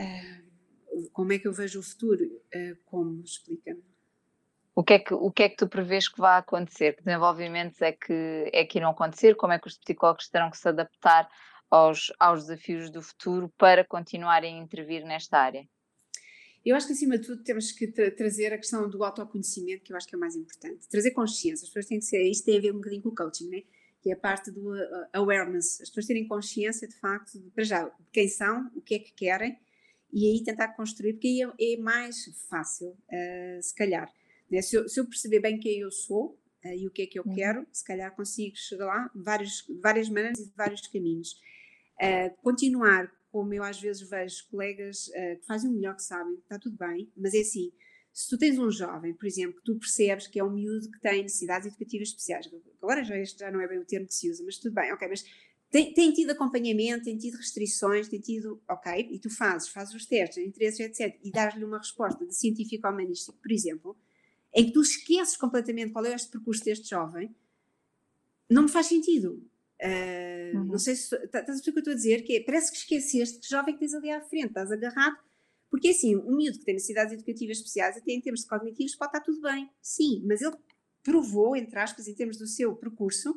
Uh, 0.01 1.09
como 1.13 1.33
é 1.33 1.39
que 1.39 1.47
eu 1.47 1.53
vejo 1.53 1.79
o 1.79 1.83
futuro? 1.83 2.25
Uh, 2.25 2.77
como? 2.85 3.23
Explica-me. 3.23 3.85
O 4.75 4.83
que, 4.83 4.95
é 4.95 4.99
que, 4.99 5.15
o 5.15 5.31
que 5.31 5.43
é 5.43 5.49
que 5.51 5.57
tu 5.57 5.69
prevês 5.69 6.09
que 6.09 6.19
vai 6.19 6.39
acontecer? 6.39 6.97
Que 6.97 7.05
desenvolvimentos 7.05 7.81
é 7.83 7.93
que, 7.93 8.51
é 8.53 8.65
que 8.65 8.79
irão 8.79 8.91
acontecer? 8.91 9.37
Como 9.37 9.53
é 9.53 9.59
que 9.59 9.69
os 9.69 9.77
psicólogos 9.77 10.29
terão 10.29 10.51
que 10.51 10.57
se 10.57 10.67
adaptar 10.67 11.29
aos, 11.71 12.11
aos 12.19 12.47
desafios 12.47 12.91
do 12.91 13.03
futuro 13.03 13.53
para 13.59 13.85
continuarem 13.85 14.59
a 14.59 14.63
intervir 14.63 15.05
nesta 15.05 15.39
área? 15.39 15.69
Eu 16.65 16.77
acho 16.77 16.87
que, 16.87 16.93
acima 16.93 17.19
de 17.19 17.27
tudo, 17.27 17.43
temos 17.43 17.73
que 17.73 17.87
tra 17.89 18.11
trazer 18.11 18.53
a 18.53 18.59
questão 18.59 18.89
do 18.89 19.03
autoconhecimento, 19.03 19.83
que 19.83 19.93
eu 19.93 19.97
acho 19.97 20.07
que 20.07 20.15
é 20.15 20.19
o 20.19 20.21
mais 20.21 20.37
importante. 20.37 20.89
Trazer 20.89 21.11
consciência. 21.11 21.65
As 21.65 21.69
pessoas 21.71 21.87
têm 21.87 21.99
que 21.99 22.05
ser. 22.05 22.23
Isto 22.23 22.45
tem 22.45 22.59
a 22.59 22.61
ver 22.61 22.73
um 22.73 22.77
bocadinho 22.77 23.03
com 23.03 23.09
o 23.09 23.15
coaching, 23.15 23.49
né? 23.49 23.63
que 24.03 24.11
é 24.11 24.15
a 24.15 24.17
parte 24.17 24.51
do 24.51 24.75
uh, 24.75 25.07
awareness, 25.13 25.81
as 25.81 25.89
pessoas 25.89 26.07
terem 26.07 26.27
consciência 26.27 26.89
de 26.89 26.95
facto, 26.97 27.39
de, 27.39 27.49
para 27.51 27.63
já, 27.63 27.85
de 27.85 28.11
quem 28.13 28.29
são, 28.29 28.69
o 28.75 28.81
que 28.81 28.97
é 28.97 28.99
que 28.99 29.13
querem, 29.13 29.57
e 30.13 30.27
aí 30.27 30.43
tentar 30.43 30.69
construir, 30.75 31.15
porque 31.15 31.29
aí 31.29 31.43
é, 31.43 31.75
é 31.75 31.77
mais 31.77 32.25
fácil, 32.51 32.89
uh, 32.89 33.63
se 33.63 33.75
calhar. 33.75 34.13
Né? 34.51 34.61
Se, 34.61 34.77
eu, 34.77 34.89
se, 34.89 34.99
eu, 34.99 35.07
perceber 35.07 35.39
bem 35.39 35.59
quem 35.59 35.79
eu 35.79 35.91
sou 35.93 36.37
uh, 36.65 36.75
e 36.77 36.87
o 36.87 36.91
que 36.91 37.03
é 37.03 37.07
que 37.07 37.19
eu 37.19 37.23
uhum. 37.25 37.35
quero, 37.35 37.67
se 37.73 37.85
calhar 37.85 38.15
consigo 38.15 38.57
chegar 38.57 38.87
lá 38.87 39.11
de 39.15 39.23
vários, 39.23 39.65
várias 39.81 40.09
maneiras 40.09 40.41
e 40.41 40.49
de 40.49 40.57
vários 40.57 40.87
caminhos. 40.89 41.41
Uh, 42.03 42.37
continuar, 42.43 43.09
como 43.33 43.53
eu 43.55 43.65
às 43.65 43.81
vezes 43.81 44.09
vejo 44.09 44.47
colegas 44.51 45.07
que 45.07 45.47
fazem 45.47 45.71
o 45.71 45.73
melhor 45.73 45.97
que 45.97 46.03
sabem, 46.03 46.35
está 46.35 46.59
tudo 46.59 46.77
bem, 46.77 47.11
mas 47.17 47.33
é 47.33 47.41
assim, 47.41 47.73
se 48.13 48.29
tu 48.29 48.37
tens 48.37 48.59
um 48.59 48.71
jovem, 48.71 49.15
por 49.15 49.27
exemplo, 49.27 49.57
que 49.57 49.65
tu 49.65 49.79
percebes 49.79 50.27
que 50.27 50.39
é 50.39 50.45
um 50.45 50.51
miúdo 50.51 50.91
que 50.91 51.01
tem 51.01 51.23
necessidades 51.23 51.67
educativas 51.67 52.09
especiais, 52.09 52.51
agora 52.81 53.03
já 53.03 53.17
este 53.17 53.41
já 53.41 53.51
não 53.51 53.61
é 53.61 53.67
bem 53.67 53.79
o 53.79 53.87
termo 53.87 54.07
que 54.07 54.15
se 54.15 54.31
usa, 54.31 54.45
mas 54.45 54.59
tudo 54.59 54.75
bem, 54.75 54.93
ok, 54.93 55.09
mas 55.09 55.25
tem, 55.71 55.95
tem, 55.95 56.13
tido 56.13 56.33
acompanhamento, 56.33 57.05
tem 57.05 57.17
tido 57.17 57.39
restrições, 57.39 58.07
tem 58.07 58.21
tido, 58.21 58.63
ok, 58.69 59.09
e 59.11 59.19
tu 59.19 59.31
fazes, 59.31 59.71
fazes 59.71 59.95
os 59.95 60.05
testes, 60.05 60.37
interesses, 60.37 60.81
etc, 60.81 61.19
e 61.25 61.31
dás-lhe 61.31 61.65
uma 61.65 61.79
resposta 61.79 62.27
de 62.27 62.35
científico-humanístico, 62.37 63.39
por 63.39 63.51
exemplo, 63.51 63.97
em 64.55 64.67
que 64.67 64.73
tu 64.73 64.83
esqueces 64.83 65.39
completamente 65.39 65.93
qual 65.93 66.05
é 66.05 66.15
este 66.15 66.31
percurso 66.31 66.63
deste 66.63 66.91
jovem, 66.91 67.35
não 68.51 68.65
me 68.65 68.69
faz 68.69 68.89
sentido. 68.89 69.43
Uh, 69.83 70.59
uhum. 70.59 70.65
Não 70.67 70.79
sei 70.79 70.95
se 70.95 71.11
tá, 71.11 71.41
estás 71.41 71.59
a 71.59 71.63
perceber 71.63 71.71
o 71.71 71.73
que 71.73 71.79
eu 71.79 71.81
estou 71.81 71.93
a 71.93 71.97
dizer, 71.97 72.23
que 72.23 72.37
é, 72.37 72.41
parece 72.41 72.71
que 72.71 72.79
esqueceste 72.79 73.41
que 73.41 73.49
jovem 73.49 73.75
que 73.75 73.81
tens 73.81 73.95
ali 73.95 74.11
à 74.11 74.21
frente, 74.21 74.47
estás 74.47 74.71
agarrado, 74.71 75.17
porque 75.69 75.89
assim, 75.89 76.15
um 76.17 76.37
miúdo 76.37 76.59
que 76.59 76.65
tem 76.65 76.75
necessidades 76.75 77.13
educativas 77.13 77.57
especiais, 77.57 77.97
até 77.97 78.13
em 78.13 78.21
termos 78.21 78.45
cognitivos, 78.45 78.95
pode 78.95 79.09
estar 79.09 79.21
tudo 79.21 79.41
bem, 79.41 79.69
sim, 79.81 80.23
mas 80.25 80.41
ele 80.41 80.55
provou, 81.03 81.57
entre 81.57 81.79
aspas, 81.81 82.07
em 82.07 82.15
termos 82.15 82.37
do 82.37 82.47
seu 82.47 82.77
percurso, 82.77 83.35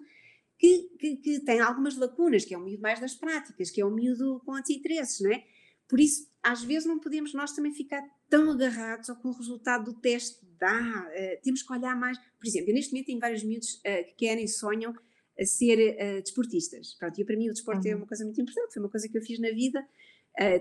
que, 0.58 0.90
que, 1.00 1.16
que, 1.18 1.40
tem 1.40 1.60
algumas 1.60 1.98
lacunas, 1.98 2.46
que 2.46 2.54
é 2.54 2.58
um 2.58 2.64
miúdo 2.64 2.82
mais 2.82 3.00
das 3.00 3.16
práticas, 3.16 3.72
que 3.72 3.82
é 3.82 3.86
um 3.86 3.94
miúdo 3.94 4.42
com 4.46 4.54
anti-interesses, 4.54 5.22
não 5.22 5.32
é? 5.32 5.44
Por 5.88 6.00
isso, 6.00 6.30
às 6.44 6.64
vezes 6.64 6.88
não 6.88 7.00
podemos 7.00 7.34
nós 7.34 7.54
também 7.54 7.74
ficar 7.74 8.04
tão 8.30 8.52
agarrados 8.52 9.10
ao 9.10 9.16
que 9.16 9.28
o 9.28 9.32
resultado 9.32 9.86
do 9.86 10.00
teste 10.00 10.46
dá. 10.58 10.80
Uh, 10.80 11.42
temos 11.44 11.62
que 11.62 11.72
olhar 11.72 11.96
mais. 11.96 12.18
Por 12.18 12.48
exemplo, 12.48 12.72
eu 12.72 12.74
neste 12.74 12.92
momento 12.92 13.08
tenho 13.08 13.20
vários 13.20 13.44
miúdos 13.44 13.76
uh, 13.76 14.06
que 14.08 14.14
querem, 14.18 14.48
sonham 14.48 14.96
a 15.40 15.46
ser 15.46 15.96
uh, 15.96 16.22
desportistas. 16.22 16.94
Pronto, 16.96 17.20
e 17.20 17.26
para 17.26 17.36
mim 17.36 17.50
o 17.50 17.54
desporto 17.54 17.86
é 17.88 17.92
uhum. 17.92 17.94
é 17.94 17.98
uma 17.98 18.08
coisa 18.08 18.24
muito 18.24 18.42
importante, 18.42 18.74
foi 18.74 18.82
uma 18.82 18.90
coisa 18.90 19.08
que 19.10 19.18
eu 19.18 19.22
fiz 19.22 19.40
na 19.40 19.50
vida. 19.50 19.86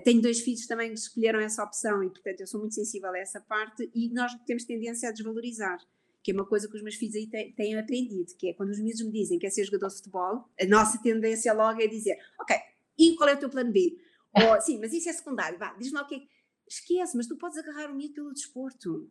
tenho 0.03 0.21
dois 0.21 0.39
filhos 0.39 0.65
também 0.67 0.89
que 0.89 0.99
escolheram 0.99 1.39
essa 1.39 1.63
opção 1.63 2.01
e, 2.03 2.09
portanto, 2.09 2.39
eu 2.41 2.47
sou 2.47 2.59
muito 2.59 2.75
sensível 2.75 3.09
a 3.09 3.17
essa 3.17 3.41
parte 3.41 3.89
e 3.93 4.09
nós 4.09 4.33
temos 4.45 4.63
tendência 4.63 5.09
a 5.09 5.11
desvalorizar 5.11 5.79
que 6.23 6.31
é 6.31 6.33
uma 6.33 6.45
coisa 6.45 6.67
que 6.67 6.75
os 6.75 6.81
meus 6.81 6.95
filhos 6.95 7.13
aí 7.13 7.27
têm, 7.27 7.51
têm 7.51 7.77
aprendido, 7.77 8.33
que 8.35 8.49
é 8.49 8.53
quando 8.55 8.71
os 8.71 8.79
miúdos 8.79 9.03
me 9.03 9.11
dizem 9.11 9.37
que 9.37 9.45
é 9.45 9.49
ser 9.51 9.63
jogador 9.63 9.89
de 9.89 9.97
futebol, 9.97 10.49
a 10.59 10.65
nossa 10.65 10.97
tendência 10.97 11.53
logo 11.53 11.79
é 11.79 11.85
dizer, 11.85 12.17
ok, 12.39 12.55
e 12.97 13.15
qual 13.15 13.29
é 13.29 13.35
o 13.35 13.37
teu 13.37 13.47
plano 13.47 13.71
B? 13.71 13.95
Ou, 14.33 14.59
sim, 14.59 14.79
mas 14.79 14.91
isso 14.91 15.07
é 15.07 15.13
secundário, 15.13 15.59
vá, 15.59 15.75
diz-me 15.75 15.99
lá 15.99 16.01
o 16.01 16.07
que 16.07 16.15
é 16.15 16.35
Esquece, 16.67 17.15
mas 17.15 17.27
tu 17.27 17.37
podes 17.37 17.57
agarrar 17.57 17.91
o 17.91 17.95
miúdo 17.95 18.13
pelo 18.15 18.33
desporto. 18.33 19.09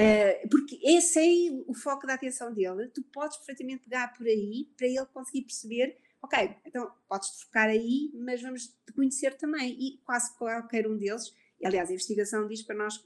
Uh, 0.00 0.48
porque 0.48 0.78
esse 0.82 1.18
é 1.18 1.52
o 1.66 1.74
foco 1.74 2.06
da 2.06 2.14
atenção 2.14 2.52
dele, 2.52 2.88
tu 2.88 3.02
podes 3.12 3.36
perfeitamente 3.38 3.84
pegar 3.84 4.14
por 4.14 4.26
aí 4.26 4.68
para 4.76 4.86
ele 4.86 5.06
conseguir 5.06 5.42
perceber, 5.42 5.98
ok, 6.22 6.56
então 6.64 6.90
podes 7.08 7.42
focar 7.42 7.68
aí, 7.68 8.10
mas 8.14 8.40
vamos 8.40 8.68
te 8.68 8.92
conhecer 8.94 9.36
também. 9.36 9.76
E 9.78 9.98
quase 10.04 10.36
qualquer 10.36 10.86
um 10.86 10.96
deles, 10.96 11.34
aliás, 11.64 11.90
a 11.90 11.92
investigação 11.92 12.46
diz 12.46 12.62
para 12.62 12.76
nós 12.76 13.02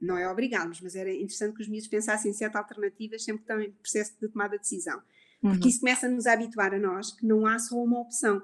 não 0.00 0.16
é 0.16 0.28
obrigá-los, 0.28 0.80
mas 0.80 0.94
era 0.94 1.10
interessante 1.10 1.56
que 1.56 1.62
os 1.62 1.68
miúdos 1.68 1.88
pensassem 1.88 2.30
em 2.30 2.34
certas 2.34 2.60
alternativas 2.60 3.24
sempre 3.24 3.44
que 3.44 3.52
estão 3.52 3.60
em 3.60 3.72
processo 3.72 4.14
de 4.20 4.28
tomada 4.28 4.56
de 4.56 4.62
decisão. 4.62 5.02
Porque 5.40 5.64
uhum. 5.64 5.68
isso 5.68 5.80
começa-nos 5.80 6.26
a 6.26 6.32
habituar 6.32 6.74
a 6.74 6.78
nós 6.78 7.12
que 7.12 7.26
não 7.26 7.46
há 7.46 7.58
só 7.58 7.76
uma 7.76 8.00
opção. 8.00 8.42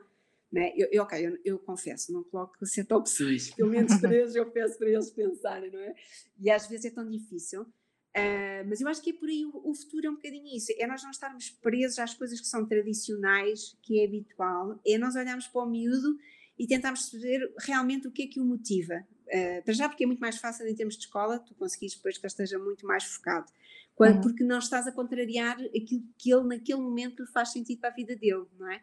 Né? 0.50 0.72
Eu, 0.76 0.88
eu, 0.92 1.03
ok, 1.03 1.26
eu, 1.26 1.38
eu, 1.44 1.59
confesso, 1.59 2.12
não 2.12 2.22
coloco 2.24 2.64
sete 2.66 2.92
opções, 2.92 3.50
pelo 3.55 3.70
menos 3.70 3.96
três 4.00 4.34
eu 4.34 4.50
peço 4.50 4.78
para 4.78 4.90
eles 4.90 5.11
pensarem, 5.11 5.70
não 5.70 5.80
é? 5.80 5.94
E 6.38 6.50
às 6.50 6.66
vezes 6.66 6.86
é 6.86 6.90
tão 6.90 7.09
difícil. 7.09 7.66
Uh, 8.14 8.68
mas 8.68 8.80
eu 8.80 8.88
acho 8.88 9.00
que 9.00 9.10
é 9.10 9.12
por 9.14 9.26
aí 9.26 9.46
o, 9.46 9.70
o, 9.70 9.74
futuro 9.74 10.06
é 10.06 10.10
um 10.10 10.16
bocadinho 10.16 10.54
isso, 10.54 10.70
é 10.76 10.86
nós 10.86 11.02
não 11.02 11.10
estarmos 11.10 11.48
presos 11.48 11.98
às 11.98 12.12
coisas 12.12 12.38
que 12.38 12.46
são 12.46 12.66
tradicionais, 12.66 13.74
que 13.80 14.00
é 14.00 14.04
habitual, 14.04 14.78
é 14.86 14.98
nós 14.98 15.16
olharmos 15.16 15.48
para 15.48 15.62
o 15.62 15.66
miúdo 15.66 16.18
e 16.58 16.66
tentarmos 16.66 17.08
perceber 17.08 17.50
realmente 17.58 18.06
o 18.06 18.10
que 18.10 18.24
é 18.24 18.26
que 18.26 18.38
o 18.38 18.44
motiva. 18.44 19.02
Uh, 19.28 19.64
para 19.64 19.72
já 19.72 19.88
porque 19.88 20.04
é 20.04 20.06
muito 20.06 20.20
mais 20.20 20.36
fácil 20.36 20.66
em 20.68 20.74
termos 20.74 20.96
de 20.96 21.04
escola, 21.04 21.38
tu 21.38 21.54
conseguires 21.54 21.96
depois 21.96 22.18
que 22.18 22.26
ele 22.26 22.30
esteja 22.30 22.58
muito 22.58 22.86
mais 22.86 23.04
focado, 23.04 23.50
quando, 23.94 24.16
uhum. 24.16 24.20
porque 24.20 24.44
não 24.44 24.58
estás 24.58 24.86
a 24.86 24.92
contrariar 24.92 25.58
aquilo 25.60 26.04
que 26.18 26.30
ele 26.30 26.44
naquele 26.44 26.80
momento 26.80 27.26
faz 27.32 27.50
sentido 27.50 27.80
para 27.80 27.88
a 27.88 27.94
vida 27.94 28.14
dele, 28.14 28.44
não 28.58 28.70
é? 28.70 28.82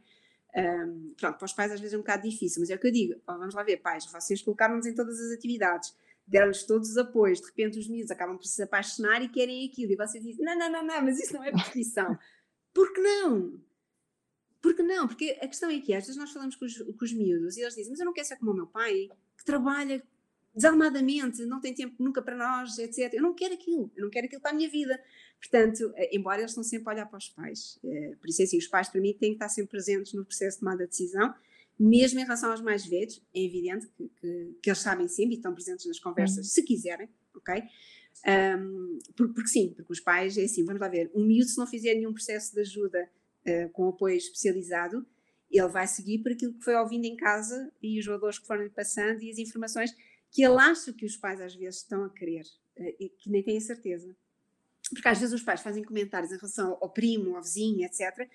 Um, 0.56 1.14
pronto, 1.16 1.38
para 1.38 1.46
os 1.46 1.54
pais 1.54 1.72
às 1.72 1.80
vezes 1.80 1.94
é 1.94 1.98
um 1.98 2.02
bocado 2.02 2.28
difícil, 2.28 2.60
mas 2.62 2.72
é 2.72 2.76
o 2.76 2.80
que 2.80 2.88
eu 2.88 2.92
digo, 2.92 3.22
vamos 3.28 3.54
lá 3.54 3.62
ver, 3.62 3.78
pais, 3.78 4.08
vocês 4.08 4.42
colocaram-nos 4.42 4.88
em 4.88 4.96
todas 4.96 5.20
as 5.20 5.32
atividades, 5.32 5.96
deram-nos 6.30 6.64
todos 6.64 6.90
os 6.92 6.98
apoios, 6.98 7.42
de 7.42 7.48
repente 7.48 7.80
os 7.80 7.88
miúdos 7.88 8.12
acabam 8.12 8.38
por 8.38 8.46
se 8.46 8.62
apaixonar 8.62 9.22
e 9.22 9.30
querem 9.30 9.68
aquilo, 9.68 9.92
e 9.92 9.96
vocês 9.96 10.24
dizem, 10.24 10.46
não, 10.46 10.58
não, 10.58 10.72
não, 10.72 10.86
não, 10.86 11.02
mas 11.02 11.20
isso 11.20 11.34
não 11.34 11.44
é 11.44 11.52
prescrição. 11.52 12.18
Por 12.74 12.94
que 12.94 13.02
não? 13.02 13.60
Porque 14.62 14.84
não? 14.84 15.08
Porque 15.08 15.38
a 15.42 15.48
questão 15.48 15.70
é 15.70 15.80
que 15.80 15.94
às 15.94 16.06
vezes 16.06 16.18
nós 16.18 16.32
falamos 16.32 16.56
com 16.56 16.66
os, 16.66 16.78
com 16.78 17.06
os 17.06 17.14
miúdos 17.14 17.58
e 17.58 17.62
eles 17.62 17.76
dizem, 17.76 17.92
mas 17.92 18.00
eu 18.00 18.06
não 18.06 18.14
quero 18.14 18.28
ser 18.28 18.38
como 18.38 18.52
o 18.52 18.54
meu 18.54 18.68
pai, 18.68 19.10
que 19.38 19.44
trabalha 19.44 20.04
desalmadamente, 20.54 21.46
não 21.46 21.62
tem 21.62 21.74
tempo 21.74 21.96
nunca 22.00 22.22
para 22.22 22.36
nós, 22.36 22.78
etc. 22.78 23.14
Eu 23.14 23.22
não 23.22 23.34
quero 23.34 23.54
aquilo, 23.54 23.92
eu 23.96 24.04
não 24.04 24.10
quero 24.10 24.28
aquilo 24.28 24.42
para 24.42 24.52
a 24.52 24.54
minha 24.54 24.70
vida. 24.70 25.02
Portanto, 25.40 25.94
eh, 25.96 26.16
embora 26.16 26.42
eles 26.42 26.52
estão 26.52 26.64
sempre 26.64 26.90
a 26.90 26.94
olhar 26.94 27.06
para 27.06 27.18
os 27.18 27.30
pais, 27.30 27.80
eh, 27.84 28.16
por 28.20 28.30
isso 28.30 28.42
é 28.42 28.46
assim, 28.46 28.58
os 28.58 28.68
pais 28.68 28.90
para 28.90 29.00
mim 29.00 29.14
têm 29.14 29.30
que 29.30 29.36
estar 29.36 29.50
sempre 29.50 29.72
presentes 29.72 30.14
no 30.14 30.26
processo 30.26 30.58
de 30.58 30.60
tomada 30.60 30.84
de 30.84 30.90
decisão, 30.90 31.34
mesmo 31.80 32.20
em 32.20 32.24
relação 32.24 32.52
aos 32.52 32.62
mais 32.62 32.86
velhos, 32.86 33.22
é 33.34 33.42
evidente 33.42 33.88
que, 33.88 34.10
que, 34.20 34.58
que 34.62 34.70
eles 34.70 34.80
sabem 34.80 35.08
sempre 35.08 35.36
e 35.36 35.38
estão 35.38 35.54
presentes 35.54 35.86
nas 35.86 36.00
conversas, 36.00 36.38
uhum. 36.38 36.44
se 36.44 36.64
quiserem, 36.64 37.10
ok? 37.34 37.64
Um, 38.28 39.00
porque, 39.16 39.48
sim, 39.48 39.74
porque 39.74 39.94
os 39.94 40.00
pais 40.02 40.38
é 40.38 40.44
assim, 40.44 40.66
vamos 40.66 40.82
lá 40.82 40.90
ver, 40.90 41.10
um 41.16 41.24
miúdo 41.24 41.50
se 41.50 41.58
não 41.58 41.66
fizer 41.66 41.96
nenhum 41.96 42.14
processo 42.14 42.54
de 42.54 42.62
ajuda 42.62 43.10
uh, 43.48 43.70
com 43.70 43.88
apoio 43.88 44.18
especializado, 44.18 45.06
ele 45.50 45.68
vai 45.70 45.88
seguir 45.88 46.20
por 46.20 46.34
aquilo 46.34 46.54
que 46.54 46.64
foi 46.64 46.76
ouvindo 46.76 47.06
em 47.06 47.16
casa 47.16 47.72
e 47.82 47.98
os 47.98 48.06
valores 48.06 48.38
que 48.38 48.46
foram 48.46 48.64
lhe 48.64 48.70
passando 48.70 49.24
e 49.24 49.32
as 49.32 49.38
informações 49.38 49.96
que 50.32 50.44
ele 50.44 50.58
acha 50.60 50.94
que 50.94 51.06
os 51.06 51.16
pais 51.16 51.40
às 51.40 51.56
vezes 51.56 51.82
estão 51.82 52.04
a 52.04 52.10
querer 52.10 52.44
uh, 52.78 52.96
e 53.00 53.10
que 53.10 53.30
nem 53.30 53.42
têm 53.42 53.58
a 53.58 53.62
certeza. 53.62 54.14
Porque 54.94 55.08
às 55.08 55.20
vezes 55.20 55.34
os 55.34 55.44
pais 55.44 55.62
fazem 55.62 55.84
comentários 55.84 56.32
em 56.32 56.36
relação 56.36 56.78
ao 56.82 56.90
primo, 56.92 57.36
ao 57.36 57.42
vizinho, 57.42 57.86
etc., 57.86 58.28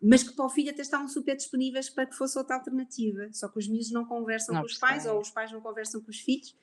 mas 0.00 0.22
que 0.22 0.34
para 0.34 0.46
o 0.46 0.50
filho 0.50 0.70
até 0.70 0.82
estavam 0.82 1.08
super 1.08 1.36
disponíveis 1.36 1.90
para 1.90 2.06
que 2.06 2.14
fosse 2.14 2.38
outra 2.38 2.56
alternativa. 2.56 3.28
Só 3.32 3.48
que 3.48 3.58
os 3.58 3.68
miúdos 3.68 3.90
não 3.90 4.04
conversam 4.04 4.54
não, 4.54 4.62
com 4.62 4.66
os 4.66 4.78
pais 4.78 5.06
ou 5.06 5.20
os 5.20 5.30
pais 5.30 5.52
não 5.52 5.60
conversam 5.60 6.00
com 6.00 6.10
os 6.10 6.20
filhos 6.20 6.54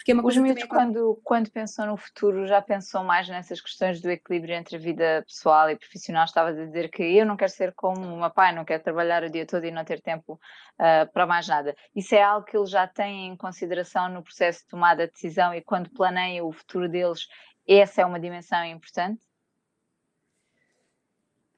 porque 0.00 0.12
é 0.12 0.14
uma 0.14 0.26
Os 0.26 0.34
miúdos, 0.34 0.64
quando, 0.64 1.20
quando 1.22 1.50
pensam 1.50 1.86
no 1.86 1.96
futuro, 1.98 2.46
já 2.46 2.62
pensam 2.62 3.04
mais 3.04 3.28
nessas 3.28 3.60
questões 3.60 4.00
do 4.00 4.10
equilíbrio 4.10 4.54
entre 4.54 4.76
a 4.76 4.78
vida 4.78 5.22
pessoal 5.26 5.68
e 5.68 5.76
profissional. 5.76 6.24
Estavas 6.24 6.58
a 6.58 6.64
dizer 6.64 6.90
que 6.90 7.02
eu 7.02 7.26
não 7.26 7.36
quero 7.36 7.52
ser 7.52 7.74
como 7.74 8.00
o 8.06 8.18
meu 8.18 8.30
pai, 8.30 8.54
não 8.54 8.64
quero 8.64 8.82
trabalhar 8.82 9.22
o 9.22 9.28
dia 9.28 9.44
todo 9.44 9.62
e 9.66 9.70
não 9.70 9.84
ter 9.84 10.00
tempo 10.00 10.40
uh, 10.80 11.12
para 11.12 11.26
mais 11.26 11.46
nada. 11.46 11.76
Isso 11.94 12.14
é 12.14 12.22
algo 12.22 12.46
que 12.46 12.56
eles 12.56 12.70
já 12.70 12.86
têm 12.86 13.26
em 13.26 13.36
consideração 13.36 14.08
no 14.08 14.22
processo 14.22 14.60
de 14.60 14.68
tomada 14.68 15.06
de 15.06 15.12
decisão 15.12 15.52
e 15.52 15.60
quando 15.60 15.90
planeiam 15.90 16.48
o 16.48 16.52
futuro 16.52 16.88
deles, 16.88 17.28
essa 17.68 18.00
é 18.00 18.06
uma 18.06 18.18
dimensão 18.18 18.64
importante? 18.64 19.20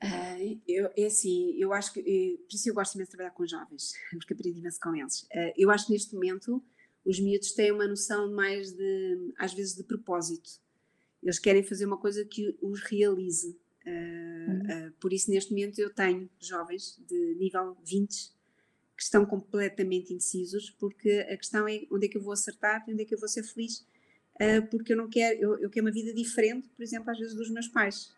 Uh, 0.03 0.61
eu, 0.66 0.90
é 0.96 1.07
assim, 1.07 1.55
eu 1.57 1.72
acho 1.72 1.92
que, 1.92 2.00
eu, 2.00 2.38
por 2.38 2.55
isso 2.55 2.68
eu 2.68 2.74
gosto 2.74 2.94
imenso 2.96 3.11
de 3.11 3.16
trabalhar 3.16 3.34
com 3.34 3.46
jovens, 3.46 3.92
porque 4.11 4.32
aprendi 4.32 4.59
imenso 4.59 4.80
com 4.80 4.94
eles. 4.96 5.22
Uh, 5.22 5.53
eu 5.57 5.70
acho 5.70 5.86
que 5.86 5.92
neste 5.92 6.14
momento 6.14 6.62
os 7.05 7.20
miúdos 7.20 7.53
têm 7.53 7.70
uma 7.70 7.86
noção 7.86 8.32
mais 8.32 8.72
de, 8.72 9.32
às 9.38 9.55
vezes, 9.55 9.74
de 9.74 9.84
propósito. 9.84 10.50
Eles 11.22 11.38
querem 11.38 11.62
fazer 11.62 11.86
uma 11.86 11.96
coisa 11.96 12.24
que 12.24 12.57
os 12.61 12.80
realize. 12.82 13.57
Uh, 13.86 14.50
uhum. 14.50 14.88
uh, 14.88 14.92
por 15.00 15.12
isso, 15.12 15.30
neste 15.30 15.53
momento, 15.53 15.78
eu 15.78 15.90
tenho 15.90 16.28
jovens 16.40 17.00
de 17.07 17.34
nível 17.36 17.76
20 17.84 18.32
que 18.96 19.03
estão 19.03 19.24
completamente 19.24 20.12
indecisos, 20.12 20.70
porque 20.70 21.26
a 21.30 21.36
questão 21.36 21.66
é 21.66 21.82
onde 21.90 22.07
é 22.07 22.09
que 22.09 22.16
eu 22.16 22.22
vou 22.22 22.32
acertar, 22.32 22.84
onde 22.88 23.03
é 23.03 23.05
que 23.05 23.14
eu 23.14 23.18
vou 23.18 23.28
ser 23.28 23.42
feliz, 23.42 23.84
porque 24.70 24.92
eu 24.92 24.96
não 24.96 25.09
quero, 25.09 25.40
eu, 25.40 25.59
eu, 25.59 25.70
quero 25.70 25.86
uma 25.86 25.92
vida 25.92 26.12
diferente, 26.12 26.68
por 26.68 26.82
exemplo, 26.82 27.11
às 27.11 27.18
vezes 27.18 27.34
dos 27.34 27.50
meus 27.50 27.66
pais, 27.68 28.12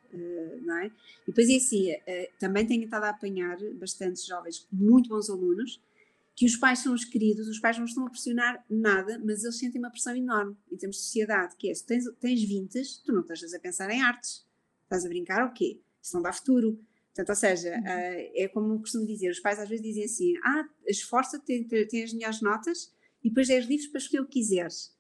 não 0.63 0.79
é? 0.79 0.87
E 0.87 1.27
depois 1.27 1.49
é 1.49 1.57
assim, 1.57 1.93
também 2.39 2.67
tenho 2.67 2.85
estado 2.85 3.05
a 3.05 3.11
apanhar 3.11 3.57
bastantes 3.75 4.25
jovens, 4.27 4.67
muito 4.73 5.09
bons 5.09 5.29
alunos, 5.31 5.81
que 6.37 6.45
os 6.45 6.57
pais 6.57 6.81
são 6.81 6.93
os 6.93 7.05
queridos, 7.05 7.47
os 7.49 7.61
pais 7.61 7.79
não 7.79 7.85
estão 7.85 8.07
a 8.07 8.11
pressionar 8.11 8.65
nada, 8.69 9.21
mas 9.25 9.45
eles 9.45 9.57
sentem 9.57 9.81
uma 9.81 9.91
pressão 9.91 10.17
enorme 10.17 10.57
em 10.71 10.77
termos 10.77 10.97
de 10.97 11.03
sociedade, 11.03 11.55
que 11.57 11.71
é, 11.71 11.75
se 11.75 11.87
tens, 11.87 12.05
tens 12.21 12.43
20, 12.43 13.05
tu 13.05 13.13
não 13.13 13.21
estás 13.21 13.55
a 13.55 13.61
pensar 13.61 13.89
em 13.91 14.03
artes, 14.03 14.45
estás 14.83 15.05
a 15.05 15.09
brincar 15.09 15.47
o 15.47 15.53
quê? 15.53 15.81
Isso 16.03 16.17
não 16.17 16.23
dá 16.23 16.33
futuro. 16.33 16.79
Portanto, 17.15 17.29
ou 17.29 17.37
seja, 17.37 17.71
uhum. 17.71 17.83
uh, 17.83 18.33
é 18.35 18.51
como 18.53 18.75
eu 18.75 18.79
costumo 18.81 19.07
dizer, 19.07 19.31
os 19.31 19.39
pais 19.39 19.61
às 19.61 19.69
vezes 19.69 19.85
dizem 19.85 20.05
assim, 20.05 20.37
ah, 20.43 20.65
esforça-te, 20.87 21.65
tens 21.65 22.05
as 22.05 22.13
melhores 22.13 22.41
notas 22.43 22.93
e 23.23 23.29
depois 23.29 23.49
és 23.49 23.67
livre 23.67 23.89
para 23.89 23.99
escolher 23.99 24.23
o 24.23 24.27
que 24.27 24.41
quiseres. 24.41 24.93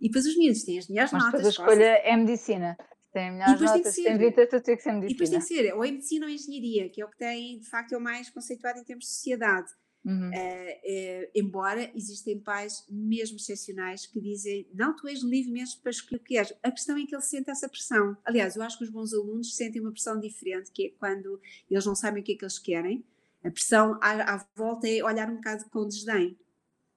E 0.00 0.06
depois 0.08 0.26
os 0.26 0.36
miúdos 0.36 0.62
têm 0.62 0.78
as 0.78 0.88
melhores 0.88 1.12
mas 1.12 1.24
notas. 1.24 1.40
Mas 1.40 1.46
a 1.46 1.50
escolha 1.50 1.84
é 1.84 2.16
medicina. 2.16 2.76
Tem 3.12 3.30
melhores 3.30 3.60
notas, 3.60 3.94
tem 3.94 4.18
vida, 4.18 4.46
tu 4.46 4.60
tem 4.60 4.76
que 4.76 4.82
ser 4.82 4.92
medicina. 4.92 5.10
E 5.10 5.14
depois 5.14 5.30
tem 5.30 5.38
que 5.38 5.44
ser, 5.44 5.74
ou 5.74 5.84
é 5.84 5.90
medicina 5.90 6.26
ou 6.26 6.32
medicina, 6.32 6.88
que 6.88 7.02
é 7.02 7.04
o 7.04 7.08
que 7.10 7.18
tem, 7.18 7.58
de 7.58 7.68
facto, 7.68 7.92
é 7.92 7.98
o 7.98 8.00
mais 8.00 8.30
conceituado 8.30 8.78
em 8.78 8.84
termos 8.84 9.04
de 9.04 9.10
sociedade. 9.10 9.70
Uhum. 10.04 10.30
Uh, 10.30 10.32
uh, 10.32 11.30
embora 11.32 11.92
existem 11.94 12.40
pais 12.40 12.84
mesmo 12.90 13.36
excepcionais 13.36 14.04
que 14.04 14.20
dizem 14.20 14.68
não, 14.74 14.96
tu 14.96 15.06
és 15.06 15.22
livre 15.22 15.52
mesmo 15.52 15.80
para 15.80 15.90
escolher 15.90 16.20
o 16.20 16.24
que 16.24 16.36
és. 16.36 16.52
A 16.62 16.72
questão 16.72 16.96
é 16.96 17.06
que 17.06 17.14
ele 17.14 17.22
sente 17.22 17.50
essa 17.50 17.68
pressão. 17.68 18.16
Aliás, 18.24 18.56
eu 18.56 18.62
acho 18.62 18.78
que 18.78 18.84
os 18.84 18.90
bons 18.90 19.12
alunos 19.12 19.54
sentem 19.54 19.80
uma 19.80 19.92
pressão 19.92 20.18
diferente, 20.18 20.72
que 20.72 20.86
é 20.86 20.90
quando 20.98 21.40
eles 21.70 21.86
não 21.86 21.94
sabem 21.94 22.20
o 22.20 22.24
que 22.24 22.32
é 22.32 22.36
que 22.36 22.44
eles 22.44 22.58
querem. 22.58 23.04
A 23.44 23.50
pressão 23.50 23.98
à, 24.02 24.34
à 24.34 24.46
volta 24.56 24.88
é 24.88 25.04
olhar 25.04 25.30
um 25.30 25.36
bocado 25.36 25.64
com 25.70 25.86
desdém. 25.86 26.36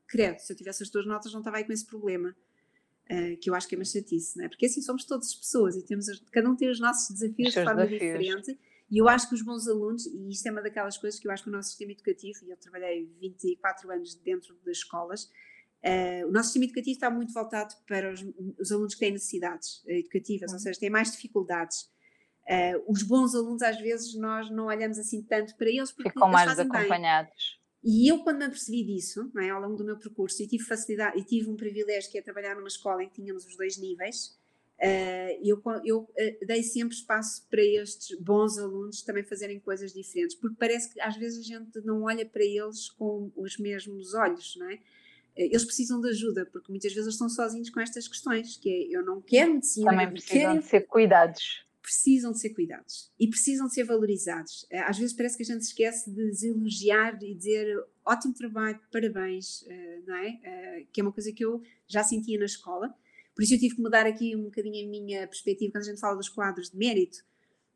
Credo, 0.08 0.40
se 0.40 0.54
eu 0.54 0.58
tivesse 0.58 0.84
as 0.84 0.90
duas 0.90 1.06
notas 1.06 1.32
não 1.32 1.42
estava 1.42 1.58
aí 1.58 1.64
com 1.64 1.74
esse 1.74 1.86
problema. 1.86 2.36
Uh, 3.06 3.38
que 3.38 3.52
eu 3.52 3.54
acho 3.54 3.68
que 3.68 3.76
é 3.76 3.78
uma 3.78 3.86
chatice, 3.86 4.36
não 4.36 4.46
é? 4.46 4.50
Porque 4.50 4.66
assim 4.66 4.82
somos 4.82 5.06
todas 5.06 5.36
pessoas 5.36 5.76
e 5.76 5.86
temos, 5.86 6.08
cada 6.32 6.50
um 6.50 6.56
tem 6.56 6.72
os 6.72 6.80
nossos 6.80 7.14
desafios 7.14 7.54
de 7.54 7.64
forma 7.64 7.86
desafios. 7.86 8.00
diferente 8.02 8.60
e 8.90 9.00
eu 9.00 9.10
acho 9.10 9.28
que 9.28 9.36
os 9.36 9.42
bons 9.42 9.68
alunos, 9.68 10.06
e 10.06 10.30
isto 10.30 10.48
é 10.48 10.52
uma 10.52 10.62
daquelas 10.62 10.98
coisas 10.98 11.20
que 11.20 11.28
eu 11.28 11.32
acho 11.32 11.44
que 11.44 11.50
o 11.50 11.52
nosso 11.52 11.70
sistema 11.70 11.92
educativo, 11.92 12.40
e 12.44 12.52
eu 12.52 12.58
trabalhei 12.58 13.10
24 13.20 13.92
anos 13.92 14.16
dentro 14.16 14.56
das 14.64 14.78
escolas, 14.78 15.24
uh, 15.24 16.28
o 16.28 16.32
nosso 16.32 16.50
sistema 16.50 16.66
educativo 16.66 16.94
está 16.94 17.10
muito 17.10 17.34
voltado 17.34 17.74
para 17.88 18.12
os, 18.14 18.24
os 18.60 18.72
alunos 18.72 18.94
que 18.94 19.00
têm 19.00 19.12
necessidades 19.12 19.84
educativas, 19.88 20.52
uhum. 20.52 20.58
ou 20.58 20.60
seja, 20.60 20.80
têm 20.80 20.90
mais 20.90 21.12
dificuldades. 21.12 21.90
Uh, 22.48 22.84
os 22.88 23.02
bons 23.02 23.34
alunos, 23.34 23.64
às 23.64 23.80
vezes, 23.80 24.14
nós 24.16 24.52
não 24.52 24.68
olhamos 24.68 25.00
assim 25.00 25.24
tanto 25.24 25.56
para 25.56 25.68
eles 25.68 25.92
porque 25.92 26.12
ficam 26.12 26.30
mais 26.30 26.60
acompanhados. 26.60 27.60
E 27.86 28.12
eu, 28.12 28.24
quando 28.24 28.40
me 28.40 28.46
apercebi 28.46 28.84
disso, 28.84 29.32
é, 29.38 29.50
ao 29.52 29.62
longo 29.62 29.76
do 29.76 29.86
meu 29.86 29.96
percurso, 29.96 30.42
e 30.42 30.48
tive 30.48 30.64
facilidade, 30.64 31.20
e 31.20 31.24
tive 31.24 31.50
um 31.50 31.56
privilégio 31.56 32.12
que 32.12 32.18
é 32.18 32.22
trabalhar 32.22 32.56
numa 32.56 32.68
escola 32.68 33.04
em 33.04 33.08
que 33.08 33.22
tínhamos 33.22 33.46
os 33.46 33.56
dois 33.56 33.78
níveis, 33.78 34.36
Uh, 34.78 35.40
eu, 35.42 35.62
eu 35.86 36.00
uh, 36.00 36.46
dei 36.46 36.62
sempre 36.62 36.94
espaço 36.96 37.48
para 37.50 37.64
estes 37.64 38.20
bons 38.20 38.58
alunos 38.58 39.02
também 39.04 39.24
fazerem 39.24 39.58
coisas 39.58 39.94
diferentes, 39.94 40.36
porque 40.36 40.58
parece 40.60 40.94
que 40.94 41.00
às 41.00 41.16
vezes 41.16 41.40
a 41.40 41.44
gente 41.44 41.80
não 41.86 42.04
olha 42.04 42.26
para 42.26 42.44
eles 42.44 42.90
com 42.90 43.32
os 43.38 43.58
mesmos 43.58 44.14
olhos, 44.14 44.56
não 44.58 44.70
é? 44.70 44.76
Uh, 44.76 44.80
eles 45.36 45.64
precisam 45.64 46.02
de 46.02 46.10
ajuda, 46.10 46.46
porque 46.46 46.70
muitas 46.70 46.92
vezes 46.92 47.06
eles 47.06 47.16
estão 47.16 47.30
sozinhos 47.30 47.70
com 47.70 47.80
estas 47.80 48.06
questões, 48.08 48.58
que 48.58 48.70
é, 48.70 48.98
eu 48.98 49.06
não 49.06 49.22
quero 49.22 49.54
medicina. 49.54 49.92
Também 49.92 50.12
precisam 50.12 50.52
quero... 50.52 50.60
de 50.60 50.66
ser 50.66 50.82
cuidados. 50.82 51.66
Precisam 51.86 52.32
de 52.32 52.40
ser 52.40 52.50
cuidados 52.50 53.14
e 53.20 53.28
precisam 53.28 53.68
de 53.68 53.76
ser 53.76 53.84
valorizados. 53.84 54.66
Às 54.72 54.98
vezes 54.98 55.16
parece 55.16 55.38
que 55.38 55.44
a 55.44 55.46
gente 55.46 55.62
esquece 55.62 56.10
de 56.10 56.48
elogiar 56.48 57.22
e 57.22 57.36
dizer 57.36 57.78
ótimo 58.04 58.34
trabalho, 58.34 58.80
parabéns, 58.92 59.64
não 60.08 60.16
é? 60.16 60.84
que 60.92 61.00
é 61.00 61.04
uma 61.04 61.12
coisa 61.12 61.32
que 61.32 61.46
eu 61.46 61.62
já 61.88 62.04
sentia 62.04 62.40
na 62.40 62.46
escola, 62.46 62.92
por 63.36 63.44
isso 63.44 63.54
eu 63.54 63.60
tive 63.60 63.76
que 63.76 63.82
mudar 63.82 64.08
aqui 64.08 64.36
um 64.36 64.46
bocadinho 64.46 64.88
a 64.88 64.90
minha 64.90 65.28
perspectiva 65.28 65.74
quando 65.74 65.84
a 65.84 65.88
gente 65.88 66.00
fala 66.00 66.16
dos 66.16 66.30
quadros 66.30 66.72
de 66.72 66.78
mérito. 66.78 67.18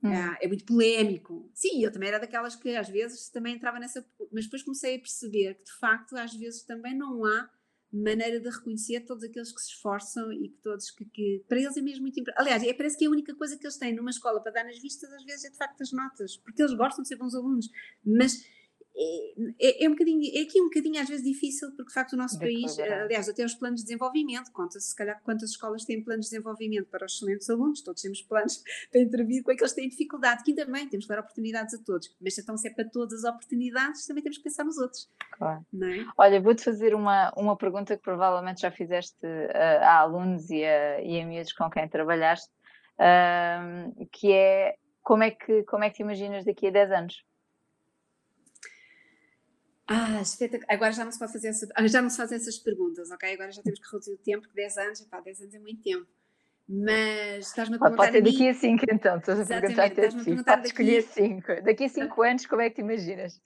Hum. 0.01 0.09
Ah, 0.13 0.37
é 0.41 0.47
muito 0.47 0.63
polémico. 0.63 1.51
Sim, 1.53 1.83
eu 1.83 1.91
também 1.91 2.07
era 2.07 2.17
daquelas 2.17 2.55
que 2.55 2.73
às 2.75 2.87
vezes 2.87 3.29
também 3.29 3.55
entrava 3.55 3.77
nessa. 3.77 4.05
Mas 4.31 4.45
depois 4.45 4.63
comecei 4.63 4.95
a 4.95 4.99
perceber 4.99 5.55
que 5.55 5.65
de 5.65 5.73
facto 5.73 6.15
às 6.15 6.33
vezes 6.33 6.63
também 6.63 6.97
não 6.97 7.25
há 7.25 7.49
maneira 7.91 8.39
de 8.39 8.49
reconhecer 8.49 9.01
todos 9.01 9.23
aqueles 9.23 9.51
que 9.51 9.61
se 9.61 9.69
esforçam 9.69 10.31
e 10.31 10.49
que 10.49 10.57
todos 10.61 10.91
que, 10.91 11.05
que 11.05 11.43
para 11.47 11.59
eles 11.59 11.75
é 11.75 11.81
mesmo 11.81 12.03
muito 12.03 12.19
importante. 12.19 12.41
Aliás, 12.41 12.63
é, 12.63 12.73
parece 12.73 12.97
que 12.97 13.05
é 13.05 13.07
a 13.07 13.11
única 13.11 13.35
coisa 13.35 13.57
que 13.57 13.65
eles 13.65 13.77
têm 13.77 13.95
numa 13.95 14.11
escola 14.11 14.41
para 14.41 14.51
dar 14.51 14.63
nas 14.63 14.79
vistas 14.79 15.11
às 15.11 15.23
vezes 15.23 15.45
é 15.45 15.49
de 15.49 15.57
facto 15.57 15.81
as 15.81 15.91
notas, 15.91 16.37
porque 16.37 16.61
eles 16.61 16.73
gostam 16.73 17.01
de 17.01 17.07
ser 17.07 17.15
bons 17.15 17.33
alunos, 17.33 17.67
mas 18.05 18.43
é, 19.59 19.85
é, 19.85 19.87
um 19.87 19.91
bocadinho, 19.91 20.21
é 20.35 20.41
aqui 20.41 20.59
um 20.61 20.65
bocadinho 20.65 21.01
às 21.01 21.07
vezes 21.07 21.23
difícil, 21.23 21.69
porque 21.71 21.87
de 21.87 21.93
facto 21.93 22.13
o 22.13 22.17
nosso 22.17 22.37
de 22.37 22.41
país, 22.41 22.77
aliás, 22.77 23.29
até 23.29 23.45
os 23.45 23.53
planos 23.53 23.79
de 23.79 23.85
desenvolvimento, 23.85 24.51
conta-se 24.51 24.89
se 24.89 24.95
calhar 24.95 25.21
quantas 25.23 25.51
escolas 25.51 25.85
têm 25.85 26.03
planos 26.03 26.25
de 26.25 26.31
desenvolvimento 26.31 26.87
para 26.87 27.05
os 27.05 27.13
excelentes 27.13 27.49
alunos, 27.49 27.81
todos 27.81 28.01
temos 28.01 28.21
planos 28.21 28.61
para 28.91 29.01
intervir 29.01 29.41
com 29.41 29.51
aqueles 29.51 29.71
que 29.71 29.79
têm 29.79 29.89
dificuldade, 29.89 30.43
que 30.43 30.53
também 30.53 30.87
temos 30.89 31.05
que 31.05 31.13
dar 31.13 31.21
oportunidades 31.21 31.73
a 31.73 31.83
todos, 31.83 32.13
mas 32.19 32.37
então 32.37 32.57
se 32.57 32.67
é 32.67 32.73
para 32.73 32.85
todas 32.89 33.23
as 33.23 33.33
oportunidades, 33.33 34.05
também 34.05 34.21
temos 34.21 34.37
que 34.37 34.43
pensar 34.43 34.65
nos 34.65 34.77
outros. 34.77 35.09
Claro. 35.31 35.65
É? 35.81 36.05
Olha, 36.17 36.41
vou-te 36.41 36.63
fazer 36.63 36.93
uma, 36.93 37.31
uma 37.37 37.55
pergunta 37.55 37.95
que 37.95 38.03
provavelmente 38.03 38.61
já 38.61 38.71
fizeste 38.71 39.25
uh, 39.25 39.81
a 39.81 39.99
alunos 39.99 40.49
e 40.49 40.63
a, 40.65 41.01
e 41.01 41.21
a 41.21 41.25
miúdos 41.25 41.53
com 41.53 41.69
quem 41.69 41.87
trabalhaste, 41.87 42.49
que 44.11 44.33
é 44.33 44.75
como 45.01 45.23
é 45.23 45.31
que, 45.31 45.63
como 45.63 45.83
é 45.83 45.89
que 45.89 45.95
te 45.95 46.01
imaginas 46.01 46.43
daqui 46.43 46.67
a 46.67 46.71
10 46.71 46.91
anos? 46.91 47.28
Ah, 49.89 50.21
espetacular. 50.21 50.71
Agora 50.71 50.91
já 50.91 51.03
não 51.03 51.11
se 51.11 51.17
pode 51.17 51.33
fazer 51.33 51.47
essa, 51.47 51.67
ah, 51.75 51.87
já 51.87 51.99
não 51.99 52.09
se 52.11 52.17
faz 52.17 52.31
essas 52.31 52.59
perguntas, 52.59 53.09
ok? 53.09 53.33
Agora 53.33 53.51
já 53.51 53.63
temos 53.63 53.79
que 53.79 53.91
reduzir 53.91 54.13
o 54.13 54.17
tempo, 54.17 54.41
porque 54.41 54.55
10 54.55 54.77
anos, 54.77 55.01
pá, 55.01 55.19
10 55.19 55.41
anos 55.41 55.53
é 55.55 55.59
muito 55.59 55.81
tempo. 55.81 56.07
Mas 56.67 57.47
estás-me 57.47 57.77
a 57.77 57.79
perguntar. 57.79 58.03
Pode 58.03 58.11
ser 58.11 58.21
daqui 58.21 58.47
a 58.47 58.53
5 58.53 58.85
então, 58.93 59.17
estás 59.17 59.39
a 59.39 59.45
perguntar 59.45 59.85
até 59.85 60.05
a 60.05 60.09
ti. 60.09 60.43
Pode 60.43 60.67
escolher 60.67 61.01
5. 61.01 61.61
Daqui 61.63 61.85
a 61.85 61.89
5 61.89 62.21
anos, 62.21 62.45
como 62.45 62.61
é 62.61 62.69
que 62.69 62.75
te 62.75 62.81
imaginas? 62.81 63.41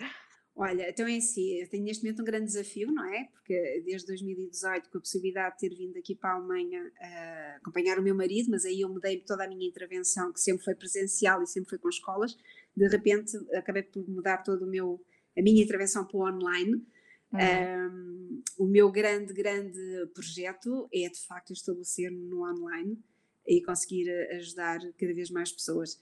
Olha, 0.56 0.90
então 0.90 1.08
é 1.08 1.16
assim, 1.16 1.62
eu 1.62 1.70
tenho 1.70 1.84
neste 1.84 2.04
momento 2.04 2.22
um 2.22 2.26
grande 2.26 2.46
desafio, 2.46 2.92
não 2.92 3.06
é? 3.06 3.28
Porque 3.32 3.82
desde 3.86 4.06
2018, 4.08 4.90
com 4.90 4.98
a 4.98 5.02
possibilidade 5.02 5.56
de 5.56 5.68
ter 5.68 5.76
vindo 5.76 5.98
aqui 5.98 6.14
para 6.14 6.32
a 6.32 6.36
Alemanha 6.36 6.84
uh, 6.84 7.58
acompanhar 7.58 7.98
o 7.98 8.04
meu 8.04 8.14
marido, 8.14 8.52
mas 8.52 8.64
aí 8.66 8.82
eu 8.82 8.90
mudei 8.90 9.22
toda 9.22 9.46
a 9.46 9.48
minha 9.48 9.68
intervenção, 9.68 10.32
que 10.32 10.40
sempre 10.40 10.64
foi 10.64 10.76
presencial 10.76 11.42
e 11.42 11.48
sempre 11.48 11.72
foi 11.72 11.80
com 11.80 11.90
escolas, 11.90 12.38
de 12.76 12.88
repente 12.88 13.36
acabei 13.56 13.82
por 13.82 14.08
mudar 14.08 14.44
todo 14.44 14.66
o 14.66 14.68
meu 14.68 15.02
a 15.38 15.42
minha 15.42 15.64
intervenção 15.64 16.06
para 16.06 16.18
o 16.18 16.28
online. 16.28 16.86
Uhum. 17.32 17.40
Um, 17.40 18.44
o 18.60 18.66
meu 18.66 18.92
grande, 18.92 19.34
grande 19.34 19.80
projeto 20.14 20.88
é 20.94 21.10
de 21.10 21.20
facto 21.26 21.54
estabelecer 21.54 22.12
no 22.12 22.44
online 22.44 23.00
e 23.48 23.62
conseguir 23.62 24.10
ajudar 24.32 24.80
cada 24.98 25.14
vez 25.14 25.30
mais 25.30 25.52
pessoas. 25.52 26.02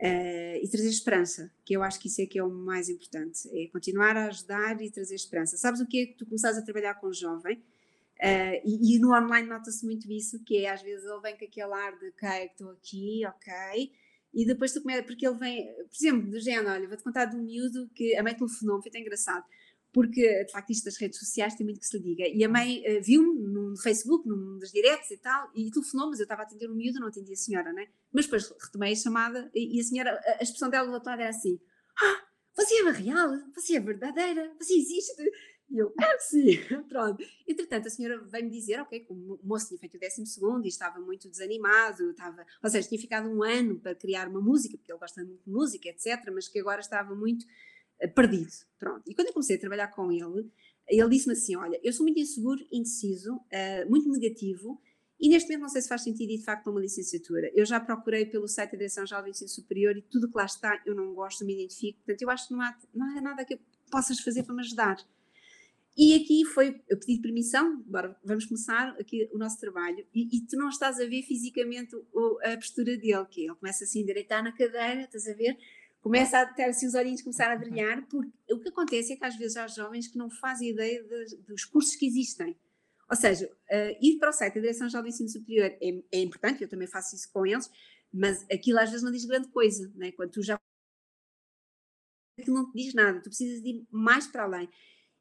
Uh, 0.00 0.54
e 0.62 0.68
trazer 0.70 0.90
esperança, 0.90 1.52
que 1.64 1.74
eu 1.74 1.82
acho 1.82 1.98
que 1.98 2.06
isso 2.06 2.22
é 2.22 2.26
que 2.26 2.38
é 2.38 2.44
o 2.44 2.48
mais 2.48 2.88
importante, 2.88 3.48
é 3.52 3.66
continuar 3.66 4.16
a 4.16 4.26
ajudar 4.26 4.80
e 4.80 4.88
trazer 4.92 5.16
esperança. 5.16 5.56
Sabes 5.56 5.80
o 5.80 5.86
que 5.86 6.02
é 6.02 6.06
que 6.06 6.14
tu 6.14 6.24
começares 6.24 6.56
a 6.56 6.62
trabalhar 6.62 6.94
com 6.94 7.12
jovem, 7.12 7.56
uh, 7.56 8.60
e, 8.64 8.94
e, 8.94 8.98
no 9.00 9.12
online 9.12 9.48
nota-se 9.48 9.84
muito 9.84 10.08
isso, 10.08 10.38
que 10.44 10.58
é 10.58 10.70
às 10.70 10.82
vezes 10.82 11.04
ele 11.04 11.20
vem 11.20 11.36
com 11.36 11.44
aquele 11.44 11.72
ar 11.72 11.98
de 11.98 12.10
ok, 12.10 12.28
estou 12.44 12.70
aqui, 12.70 13.22
ok, 13.26 13.92
e 14.32 14.44
depois 14.46 14.72
tu 14.72 14.82
começas, 14.82 15.06
porque 15.06 15.26
ele 15.26 15.38
vem, 15.38 15.66
por 15.74 15.96
exemplo, 15.96 16.30
do 16.30 16.40
género, 16.40 16.68
olha, 16.70 16.88
vou-te 16.88 17.02
contar 17.02 17.24
de 17.26 17.36
um 17.36 17.42
miúdo 17.42 17.88
que 17.94 18.14
a 18.16 18.22
mãe 18.22 18.34
telefonou, 18.34 18.80
foi 18.82 18.90
tão 18.90 19.00
engraçado, 19.00 19.44
porque 19.92 20.44
de 20.44 20.52
facto 20.52 20.70
isto 20.70 20.84
das 20.84 20.96
redes 20.98 21.18
sociais 21.18 21.54
tem 21.54 21.64
muito 21.64 21.80
que 21.80 21.86
se 21.86 21.96
lhe 21.96 22.04
diga, 22.04 22.28
e 22.28 22.44
a 22.44 22.48
mãe 22.48 22.80
uh, 22.80 23.02
viu-me 23.02 23.40
no 23.48 23.76
Facebook, 23.76 24.28
num 24.28 24.58
dos 24.58 24.70
diretos 24.70 25.10
e 25.10 25.16
tal, 25.18 25.50
e 25.54 25.70
telefonou, 25.70 26.10
mas 26.10 26.20
eu 26.20 26.24
estava 26.24 26.42
a 26.42 26.44
atender 26.44 26.70
o 26.70 26.74
miúdo, 26.74 27.00
não 27.00 27.08
atendia 27.08 27.32
a 27.34 27.36
senhora, 27.36 27.72
né? 27.72 27.86
Mas 28.12 28.26
depois 28.26 28.52
retomei 28.62 28.92
a 28.92 28.96
chamada 28.96 29.50
e, 29.54 29.80
a 29.80 29.82
senhora, 29.82 30.10
a, 30.12 30.30
a 30.40 30.42
expressão 30.42 30.68
dela 30.68 30.86
do 30.86 30.94
outro 30.94 31.10
lado 31.10 31.20
era 31.20 31.30
assim, 31.30 31.58
ah, 32.00 32.22
você 32.54 32.74
é 32.74 32.90
real, 32.90 33.30
você 33.54 33.76
é 33.76 33.80
verdadeira, 33.80 34.52
você 34.58 34.74
existe, 34.74 35.14
e 35.70 35.78
eu, 35.78 35.90
que 35.90 36.18
sim, 36.20 36.56
pronto. 36.88 37.22
Entretanto, 37.46 37.88
a 37.88 37.90
senhora 37.90 38.18
veio-me 38.24 38.50
dizer, 38.50 38.80
ok, 38.80 39.00
que 39.00 39.12
o 39.12 39.38
moço 39.42 39.68
tinha 39.68 39.78
feito 39.78 39.96
o 39.96 40.00
décimo 40.00 40.26
segundo 40.26 40.64
e 40.64 40.68
estava 40.68 40.98
muito 40.98 41.28
desanimado, 41.28 42.10
estava, 42.10 42.46
ou 42.62 42.70
seja, 42.70 42.88
tinha 42.88 43.00
ficado 43.00 43.28
um 43.28 43.42
ano 43.42 43.78
para 43.78 43.94
criar 43.94 44.28
uma 44.28 44.40
música, 44.40 44.76
porque 44.78 44.90
ele 44.90 44.98
gosta 44.98 45.22
muito 45.22 45.44
de 45.44 45.50
música, 45.50 45.88
etc., 45.88 46.30
mas 46.32 46.48
que 46.48 46.58
agora 46.58 46.80
estava 46.80 47.14
muito 47.14 47.44
uh, 48.02 48.14
perdido, 48.14 48.50
pronto. 48.78 49.02
E 49.06 49.14
quando 49.14 49.28
eu 49.28 49.34
comecei 49.34 49.56
a 49.56 49.60
trabalhar 49.60 49.88
com 49.88 50.10
ele, 50.10 50.50
ele 50.88 51.08
disse-me 51.10 51.34
assim, 51.34 51.54
olha, 51.56 51.78
eu 51.82 51.92
sou 51.92 52.04
muito 52.04 52.18
inseguro, 52.18 52.66
indeciso, 52.72 53.34
uh, 53.34 53.90
muito 53.90 54.10
negativo, 54.10 54.80
e 55.20 55.28
neste 55.28 55.48
momento 55.48 55.62
não 55.62 55.68
sei 55.68 55.82
se 55.82 55.88
faz 55.88 56.02
sentido 56.02 56.30
ir 56.30 56.38
de 56.38 56.44
facto 56.44 56.70
uma 56.70 56.80
licenciatura. 56.80 57.50
Eu 57.54 57.66
já 57.66 57.80
procurei 57.80 58.24
pelo 58.24 58.46
site 58.46 58.70
da 58.72 58.78
Direção-Geral 58.78 59.24
do 59.24 59.28
Ensino 59.28 59.48
Superior 59.48 59.96
e 59.96 60.02
tudo 60.02 60.30
que 60.30 60.36
lá 60.36 60.44
está 60.44 60.80
eu 60.86 60.94
não 60.94 61.12
gosto, 61.12 61.44
me 61.44 61.54
identifico, 61.54 61.98
portanto 61.98 62.22
eu 62.22 62.30
acho 62.30 62.48
que 62.48 62.54
não 62.54 62.62
há, 62.62 62.78
não 62.94 63.18
há 63.18 63.20
nada 63.20 63.44
que 63.44 63.58
possas 63.90 64.20
fazer 64.20 64.44
para 64.44 64.54
me 64.54 64.60
ajudar. 64.60 64.96
E 66.00 66.14
aqui 66.14 66.44
foi, 66.44 66.80
eu 66.88 66.96
pedi 66.96 67.20
permissão, 67.20 67.84
agora 67.88 68.16
vamos 68.22 68.46
começar 68.46 68.90
aqui 69.00 69.28
o 69.32 69.36
nosso 69.36 69.58
trabalho, 69.58 70.06
e, 70.14 70.36
e 70.36 70.46
tu 70.46 70.56
não 70.56 70.68
estás 70.68 71.00
a 71.00 71.04
ver 71.04 71.24
fisicamente 71.24 71.96
o, 71.96 72.38
a 72.44 72.54
postura 72.54 72.96
dele, 72.96 73.26
que 73.28 73.40
ele 73.46 73.56
começa 73.56 73.82
assim 73.82 73.98
a 73.98 74.02
endireitar 74.04 74.44
na 74.44 74.52
cadeira, 74.52 75.00
estás 75.00 75.26
a 75.26 75.34
ver? 75.34 75.58
Começa 76.00 76.38
a 76.38 76.46
ter 76.46 76.66
assim 76.66 76.86
os 76.86 76.94
olhinhos 76.94 77.20
começar 77.20 77.50
a 77.50 77.56
brilhar, 77.56 78.06
porque 78.06 78.30
o 78.48 78.60
que 78.60 78.68
acontece 78.68 79.12
é 79.12 79.16
que 79.16 79.24
às 79.24 79.34
vezes 79.34 79.56
há 79.56 79.66
jovens 79.66 80.06
que 80.06 80.16
não 80.16 80.30
fazem 80.30 80.70
ideia 80.70 81.02
de, 81.02 81.36
dos 81.38 81.64
cursos 81.64 81.96
que 81.96 82.06
existem. 82.06 82.56
Ou 83.10 83.16
seja, 83.16 83.46
uh, 83.48 83.98
ir 84.00 84.18
para 84.18 84.30
o 84.30 84.32
site 84.32 84.54
da 84.54 84.60
Direção-Geral 84.60 85.02
do 85.02 85.08
Ensino 85.08 85.28
Superior 85.28 85.76
é, 85.82 86.02
é 86.12 86.20
importante, 86.20 86.62
eu 86.62 86.68
também 86.68 86.86
faço 86.86 87.16
isso 87.16 87.28
com 87.32 87.44
eles, 87.44 87.68
mas 88.12 88.46
aquilo 88.52 88.78
às 88.78 88.88
vezes 88.88 89.02
não 89.02 89.10
diz 89.10 89.24
grande 89.24 89.48
coisa, 89.48 89.92
né? 89.96 90.12
quando 90.12 90.30
tu 90.30 90.42
já 90.44 90.60
aquilo 92.38 92.54
não 92.54 92.70
te 92.70 92.76
diz 92.76 92.94
nada, 92.94 93.20
tu 93.20 93.30
precisas 93.30 93.60
de 93.60 93.70
ir 93.70 93.86
mais 93.90 94.28
para 94.28 94.44
além. 94.44 94.68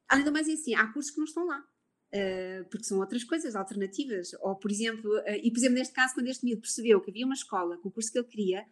Além 0.08 0.26
do 0.26 0.32
mais, 0.32 0.48
é 0.48 0.54
assim, 0.54 0.76
há 0.76 0.88
cursos 0.92 1.12
que 1.12 1.18
não 1.18 1.26
estão 1.26 1.46
lá. 1.46 1.64
Uh, 2.08 2.64
porque 2.70 2.86
são 2.86 3.00
outras 3.00 3.24
coisas, 3.24 3.56
alternativas. 3.56 4.32
Ou, 4.42 4.56
por 4.56 4.72
exemplo, 4.72 5.12
uh, 5.20 5.24
e 5.44 5.52
por 5.52 5.58
exemplo, 5.58 5.78
neste 5.78 5.94
caso, 5.94 6.14
quando 6.14 6.28
este 6.28 6.46
miúdo 6.46 6.62
percebeu 6.62 7.02
que 7.02 7.10
havia 7.12 7.26
uma 7.26 7.36
escola 7.36 7.78
com 7.78 7.90
o 7.90 7.92
curso 7.92 8.12
que 8.12 8.18
ele 8.18 8.28
queria, 8.28 8.66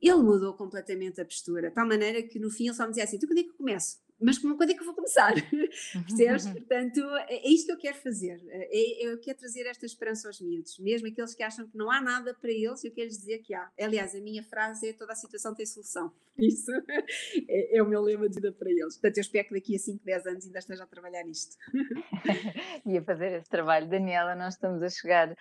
ele 0.00 0.22
mudou 0.22 0.52
completamente 0.54 1.20
a 1.20 1.24
postura, 1.24 1.68
de 1.68 1.74
tal 1.74 1.86
maneira 1.86 2.22
que 2.22 2.38
no 2.38 2.50
fim 2.50 2.66
ele 2.66 2.74
só 2.74 2.82
me 2.82 2.90
dizia 2.90 3.04
assim: 3.04 3.18
tu 3.18 3.26
quando 3.26 3.38
é 3.38 3.42
que 3.44 3.50
eu 3.50 3.54
começo? 3.54 4.02
mas 4.22 4.38
quando 4.38 4.70
é 4.70 4.74
que 4.74 4.80
eu 4.80 4.84
vou 4.84 4.94
começar? 4.94 5.34
Percebes? 6.06 6.46
Portanto, 6.46 7.00
é, 7.28 7.44
é 7.44 7.50
isto 7.50 7.66
que 7.66 7.72
eu 7.72 7.78
quero 7.78 7.98
fazer. 7.98 8.40
É, 8.48 8.68
é, 8.70 9.12
eu 9.12 9.18
quero 9.18 9.38
trazer 9.38 9.66
esta 9.66 9.84
esperança 9.84 10.28
aos 10.28 10.40
miúdos, 10.40 10.78
mesmo 10.78 11.08
aqueles 11.08 11.34
que 11.34 11.42
acham 11.42 11.66
que 11.66 11.76
não 11.76 11.90
há 11.90 12.00
nada 12.00 12.32
para 12.32 12.50
eles, 12.50 12.84
eu 12.84 12.92
quero 12.92 13.08
lhes 13.08 13.18
dizer 13.18 13.38
que 13.38 13.52
há. 13.52 13.68
Aliás, 13.78 14.14
a 14.14 14.20
minha 14.20 14.44
frase 14.44 14.90
é 14.90 14.92
toda 14.92 15.12
a 15.12 15.16
situação 15.16 15.54
tem 15.54 15.66
solução. 15.66 16.12
Isso 16.38 16.70
é, 17.48 17.76
é 17.76 17.82
o 17.82 17.86
meu 17.86 18.00
lema 18.00 18.28
de 18.28 18.36
vida 18.36 18.52
para 18.52 18.70
eles. 18.70 18.94
Portanto, 18.94 19.18
eu 19.18 19.20
espero 19.20 19.48
que 19.48 19.54
daqui 19.54 19.76
a 19.76 19.78
5, 19.78 20.04
10 20.04 20.26
anos 20.26 20.46
ainda 20.46 20.58
esteja 20.58 20.84
a 20.84 20.86
trabalhar 20.86 21.24
nisto. 21.24 21.56
e 22.86 22.98
a 22.98 23.02
fazer 23.02 23.32
esse 23.32 23.50
trabalho. 23.50 23.88
Daniela, 23.88 24.34
nós 24.34 24.54
estamos 24.54 24.82
a 24.82 24.88
chegar 24.88 25.30
uh, 25.30 25.36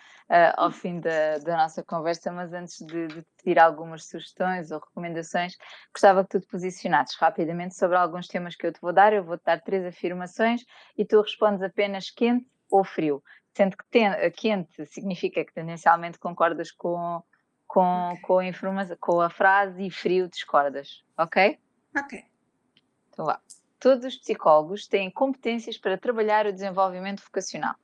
ao 0.57 0.71
fim 0.71 0.99
da, 0.99 1.37
da, 1.39 1.57
nossa 1.57 1.83
conversa, 1.83 2.31
mas 2.31 2.51
antes 2.53 2.85
de, 2.85 3.07
de 3.07 3.25
pedir 3.37 3.59
algumas 3.59 4.05
sugestões 4.07 4.71
ou 4.71 4.79
recomendações, 4.79 5.55
gostava 5.93 6.23
que 6.23 6.29
tu 6.31 6.41
te 6.41 6.47
posicionasses 6.47 7.15
rapidamente 7.17 7.75
sobre 7.75 7.97
alguns 7.97 8.27
temas 8.27 8.55
que 8.55 8.67
eu 8.67 8.73
te 8.73 8.81
vou 8.81 8.93
dar. 8.93 9.13
Eu 9.13 9.23
vou-te 9.23 9.43
dar 9.45 9.61
três 9.61 9.85
afirmações 9.85 10.61
e 10.97 11.05
tu 11.05 11.21
respondes 11.21 11.61
apenas 11.61 12.09
quente 12.09 12.45
ou 12.69 12.83
frio. 12.83 13.23
Sendo 13.55 13.75
que 13.75 13.83
ten, 13.89 14.11
quente 14.31 14.85
significa 14.85 15.43
que 15.43 15.53
tendencialmente 15.53 16.17
concordas 16.17 16.71
com, 16.71 17.21
com, 17.71 18.17
com, 18.21 18.39
a 18.39 18.45
informação, 18.45 18.97
com 18.99 19.21
a 19.21 19.29
frase 19.29 19.85
e 19.85 19.89
frio 19.89 20.27
discordas, 20.27 21.05
ok? 21.17 21.57
Ok. 21.97 22.25
Então 23.09 23.23
vá. 23.23 23.41
Todos 23.79 24.05
os 24.05 24.17
psicólogos 24.17 24.87
têm 24.87 25.09
competências 25.09 25.77
para 25.77 25.97
trabalhar 25.97 26.45
o 26.45 26.51
desenvolvimento 26.51 27.23
vocacional. 27.23 27.75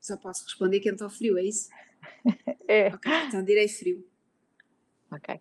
Só 0.00 0.16
posso 0.16 0.44
responder 0.44 0.80
quente 0.80 1.04
ou 1.04 1.10
frio, 1.10 1.36
é 1.36 1.42
isso? 1.42 1.68
é. 2.66 2.88
Ok, 2.88 3.12
então 3.28 3.44
direi 3.44 3.68
frio. 3.68 4.02
Ok. 5.12 5.38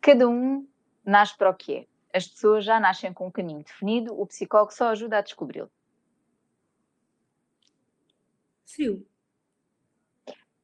Cada 0.00 0.28
um 0.28 0.64
nasce 1.04 1.36
para 1.36 1.50
o 1.50 1.54
que 1.54 1.74
é. 1.74 1.86
As 2.16 2.28
pessoas 2.28 2.64
já 2.64 2.78
nascem 2.78 3.12
com 3.12 3.26
um 3.26 3.32
caminho 3.32 3.64
definido, 3.64 4.18
o 4.18 4.24
psicólogo 4.28 4.72
só 4.72 4.90
ajuda 4.90 5.18
a 5.18 5.22
descobri-lo. 5.22 5.70
Frio. 8.66 9.06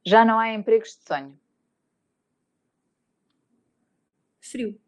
Já 0.04 0.24
não 0.24 0.38
há 0.38 0.52
empregos 0.52 0.96
de 0.96 1.04
sonho. 1.06 1.38
Frio. 4.40 4.78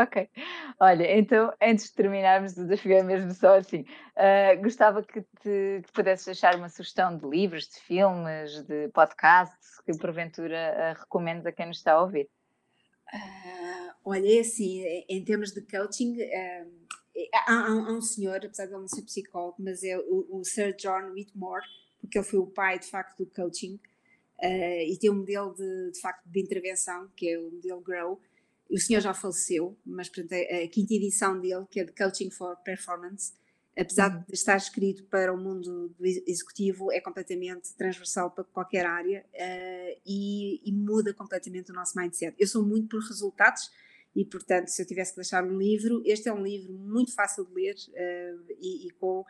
Ok. 0.00 0.30
Olha, 0.78 1.18
então, 1.18 1.52
antes 1.60 1.86
de 1.86 1.94
terminarmos 1.94 2.52
o 2.52 2.64
desafio, 2.64 2.92
é 2.92 3.02
mesmo 3.02 3.32
só 3.32 3.58
assim, 3.58 3.80
uh, 3.80 4.62
gostava 4.62 5.02
que, 5.02 5.22
te, 5.22 5.82
que 5.84 5.92
pudesses 5.92 6.24
deixar 6.24 6.54
uma 6.54 6.68
sugestão 6.68 7.16
de 7.16 7.26
livros, 7.26 7.66
de 7.66 7.80
filmes, 7.80 8.62
de 8.62 8.88
podcasts, 8.90 9.80
que 9.84 9.98
porventura 9.98 10.94
uh, 10.96 11.00
recomendes 11.00 11.44
a 11.46 11.50
quem 11.50 11.66
nos 11.66 11.78
está 11.78 11.94
a 11.94 12.02
ouvir. 12.02 12.30
Uh, 13.12 13.90
olha, 14.04 14.36
é 14.36 14.40
assim, 14.40 14.84
em 15.08 15.24
termos 15.24 15.50
de 15.50 15.62
coaching, 15.62 16.16
há, 17.34 17.66
há, 17.66 17.92
um 17.92 18.00
senhor, 18.00 18.36
apesar 18.36 18.66
de 18.66 18.72
ele 18.72 18.80
não 18.80 18.88
ser 18.88 19.02
psicólogo, 19.02 19.56
mas 19.58 19.82
é 19.82 19.98
o, 19.98 20.26
o 20.30 20.44
Sir 20.44 20.74
John 20.76 21.12
Whitmore, 21.12 21.64
porque 22.00 22.18
ele 22.18 22.26
foi 22.26 22.38
o 22.38 22.46
pai, 22.46 22.78
de 22.78 22.86
facto, 22.86 23.18
do 23.18 23.26
coaching, 23.26 23.78
e 24.40 24.96
tem 25.00 25.10
um 25.10 25.16
modelo 25.16 25.52
de, 25.54 25.90
de 25.90 26.00
facto 26.00 26.24
de 26.26 26.40
intervenção, 26.40 27.10
que 27.16 27.28
é 27.28 27.38
o 27.38 27.50
modelo 27.50 27.80
GROW, 27.80 28.20
o 28.70 28.78
senhor 28.78 29.00
já 29.00 29.14
faleceu, 29.14 29.76
mas 29.84 30.08
portanto, 30.08 30.34
a, 30.34 30.68
quinta 30.68 30.94
edição 30.94 31.40
dele, 31.40 31.64
que 31.70 31.80
é 31.80 31.84
de 31.84 31.92
Coaching 31.92 32.30
for 32.30 32.56
Performance, 32.58 33.32
apesar 33.76 34.14
uhum. 34.14 34.24
de 34.28 34.34
estar 34.34 34.56
escrito 34.56 35.04
para 35.04 35.32
o 35.32 35.38
mundo 35.38 35.88
do 35.88 36.06
executivo, 36.06 36.92
é 36.92 37.00
completamente 37.00 37.72
transversal 37.74 38.30
para 38.30 38.44
qualquer 38.44 38.84
área 38.84 39.24
uh, 39.32 40.00
e, 40.04 40.60
e, 40.68 40.72
muda 40.72 41.14
completamente 41.14 41.70
o 41.70 41.74
nosso 41.74 41.98
mindset. 41.98 42.34
Eu 42.38 42.46
sou 42.46 42.62
muito 42.62 42.88
por 42.88 43.00
resultados 43.00 43.70
e, 44.14 44.24
portanto, 44.24 44.68
se 44.68 44.82
eu 44.82 44.86
tivesse 44.86 45.12
que 45.12 45.16
deixar 45.16 45.44
um 45.44 45.56
livro, 45.58 46.02
este 46.04 46.28
é 46.28 46.32
um 46.32 46.42
livro 46.42 46.72
muito 46.72 47.14
fácil 47.14 47.44
de 47.44 47.54
ler 47.54 47.74
uh, 47.74 48.44
e, 48.60 48.86
e, 48.86 48.90
com. 48.92 49.24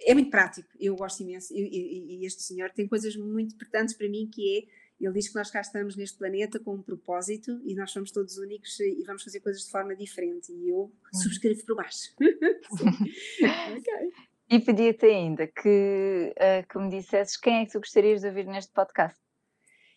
É 0.00 0.12
muito 0.12 0.30
prático, 0.30 0.68
eu 0.78 0.96
gosto 0.96 1.22
imenso. 1.22 1.54
E, 1.54 2.20
e 2.20 2.26
este 2.26 2.42
senhor 2.42 2.70
tem 2.70 2.86
coisas 2.86 3.16
muito 3.16 3.54
importantes 3.54 3.94
para 3.94 4.08
mim 4.08 4.28
que 4.30 4.58
é 4.58 4.84
ele 5.00 5.12
diz 5.12 5.28
que 5.28 5.34
nós 5.34 5.50
cá 5.50 5.60
estamos 5.60 5.96
neste 5.96 6.16
planeta 6.16 6.58
com 6.58 6.74
um 6.74 6.82
propósito 6.82 7.60
e 7.64 7.74
nós 7.74 7.90
somos 7.90 8.10
todos 8.10 8.38
únicos 8.38 8.78
e 8.80 9.02
vamos 9.04 9.22
fazer 9.22 9.40
coisas 9.40 9.64
de 9.64 9.70
forma 9.70 9.94
diferente. 9.94 10.52
E 10.52 10.70
eu 10.70 10.90
subscrevo 11.12 11.64
por 11.66 11.76
baixo. 11.76 12.14
okay. 12.20 14.12
E 14.50 14.60
pedia-te 14.60 15.06
ainda 15.06 15.46
que, 15.46 16.32
uh, 16.36 16.68
que 16.68 16.78
me 16.78 16.90
dissesses 16.90 17.36
quem 17.36 17.62
é 17.62 17.66
que 17.66 17.72
tu 17.72 17.80
gostarias 17.80 18.20
de 18.20 18.28
ouvir 18.28 18.46
neste 18.46 18.72
podcast. 18.72 19.18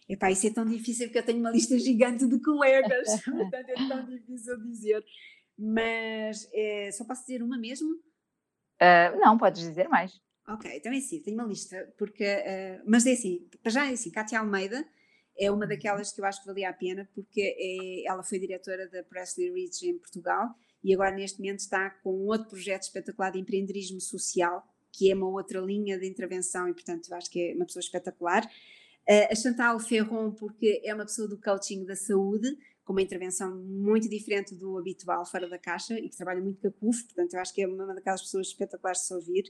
Epá, 0.09 0.31
isso 0.31 0.47
é 0.47 0.51
tão 0.51 0.65
difícil 0.65 1.07
porque 1.07 1.19
eu 1.19 1.25
tenho 1.25 1.39
uma 1.39 1.51
lista 1.51 1.77
gigante 1.77 2.25
de 2.25 2.39
colegas, 2.41 3.07
portanto 3.25 3.69
é 3.69 3.87
tão 3.87 4.05
difícil 4.05 4.57
dizer. 4.63 5.03
Mas 5.57 6.47
é, 6.53 6.91
só 6.91 7.03
posso 7.03 7.21
dizer 7.21 7.43
uma 7.43 7.57
mesmo? 7.57 7.89
Uh, 7.89 9.19
não, 9.19 9.37
podes 9.37 9.61
dizer 9.61 9.89
mais. 9.89 10.21
Ok, 10.47 10.71
então 10.73 10.93
é 10.93 10.97
assim, 10.97 11.21
tenho 11.21 11.37
uma 11.37 11.47
lista, 11.47 11.93
porque, 11.97 12.23
uh, 12.23 12.83
mas 12.85 13.05
é 13.05 13.11
assim, 13.11 13.49
para 13.61 13.71
já 13.71 13.85
é 13.85 13.93
assim, 13.93 14.11
Kátia 14.11 14.39
Almeida 14.39 14.87
é 15.37 15.51
uma 15.51 15.67
daquelas 15.67 16.11
que 16.11 16.19
eu 16.19 16.25
acho 16.25 16.41
que 16.41 16.47
valia 16.47 16.69
a 16.69 16.73
pena, 16.73 17.07
porque 17.13 17.41
é, 17.41 18.09
ela 18.09 18.23
foi 18.23 18.39
diretora 18.39 18.87
da 18.89 19.03
Presley 19.03 19.51
Ridge 19.51 19.87
em 19.87 19.97
Portugal 19.97 20.49
e 20.83 20.93
agora 20.93 21.15
neste 21.15 21.39
momento 21.39 21.59
está 21.59 21.89
com 21.89 22.11
um 22.11 22.27
outro 22.27 22.49
projeto 22.49 22.83
espetacular 22.83 23.31
de 23.31 23.39
empreendedorismo 23.39 24.01
social, 24.01 24.63
que 24.91 25.11
é 25.11 25.15
uma 25.15 25.27
outra 25.27 25.59
linha 25.59 25.97
de 25.99 26.07
intervenção 26.07 26.67
e 26.67 26.73
portanto 26.73 27.09
eu 27.09 27.17
acho 27.17 27.29
que 27.29 27.51
é 27.51 27.55
uma 27.55 27.65
pessoa 27.65 27.81
espetacular. 27.81 28.49
Uh, 29.09 29.31
a 29.31 29.35
Chantal 29.35 29.79
Ferron, 29.79 30.31
porque 30.31 30.81
é 30.83 30.93
uma 30.93 31.05
pessoa 31.05 31.27
do 31.27 31.39
coaching 31.39 31.85
da 31.85 31.95
saúde, 31.95 32.57
com 32.83 32.93
uma 32.93 33.01
intervenção 33.01 33.55
muito 33.55 34.09
diferente 34.09 34.55
do 34.55 34.77
habitual, 34.77 35.25
fora 35.25 35.47
da 35.47 35.57
caixa, 35.57 35.99
e 35.99 36.09
que 36.09 36.17
trabalha 36.17 36.41
muito 36.41 36.59
com 36.61 36.67
a 36.67 36.71
CUF, 36.71 37.03
portanto 37.05 37.33
eu 37.33 37.39
acho 37.39 37.53
que 37.53 37.61
é 37.61 37.67
uma 37.67 37.93
daquelas 37.93 38.21
pessoas 38.21 38.47
espetaculares 38.47 39.01
de 39.01 39.07
se 39.07 39.13
ouvir. 39.13 39.43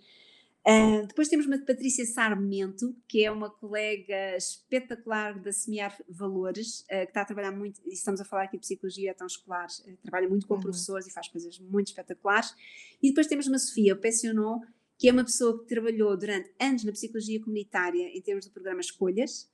Uh, 0.67 1.07
depois 1.07 1.29
temos 1.29 1.45
uma 1.45 1.57
Patrícia 1.59 2.05
Sarmento, 2.05 2.93
que 3.07 3.23
é 3.23 3.31
uma 3.31 3.49
colega 3.49 4.35
espetacular 4.35 5.39
da 5.39 5.51
Semear 5.53 5.97
Valores, 6.09 6.81
uh, 6.81 6.85
que 6.87 6.95
está 7.05 7.21
a 7.21 7.25
trabalhar 7.25 7.51
muito, 7.51 7.79
e 7.85 7.93
estamos 7.93 8.19
a 8.19 8.25
falar 8.25 8.43
aqui 8.43 8.57
de 8.57 8.61
psicologia 8.61 9.13
tão 9.13 9.27
escolar, 9.27 9.67
uh, 9.67 9.97
trabalha 10.01 10.27
muito 10.27 10.45
com 10.45 10.55
uhum. 10.55 10.59
professores 10.59 11.07
e 11.07 11.13
faz 11.13 11.29
coisas 11.29 11.57
muito 11.59 11.87
espetaculares. 11.87 12.53
E 13.01 13.09
depois 13.09 13.27
temos 13.27 13.47
uma 13.47 13.57
Sofia 13.59 13.95
Pessionon, 13.95 14.59
que 14.97 15.09
é 15.09 15.11
uma 15.11 15.23
pessoa 15.23 15.59
que 15.59 15.67
trabalhou 15.67 16.17
durante 16.17 16.51
anos 16.59 16.83
na 16.83 16.91
psicologia 16.91 17.39
comunitária 17.39 18.09
em 18.15 18.21
termos 18.21 18.45
do 18.45 18.51
programa 18.51 18.81
Escolhas, 18.81 19.49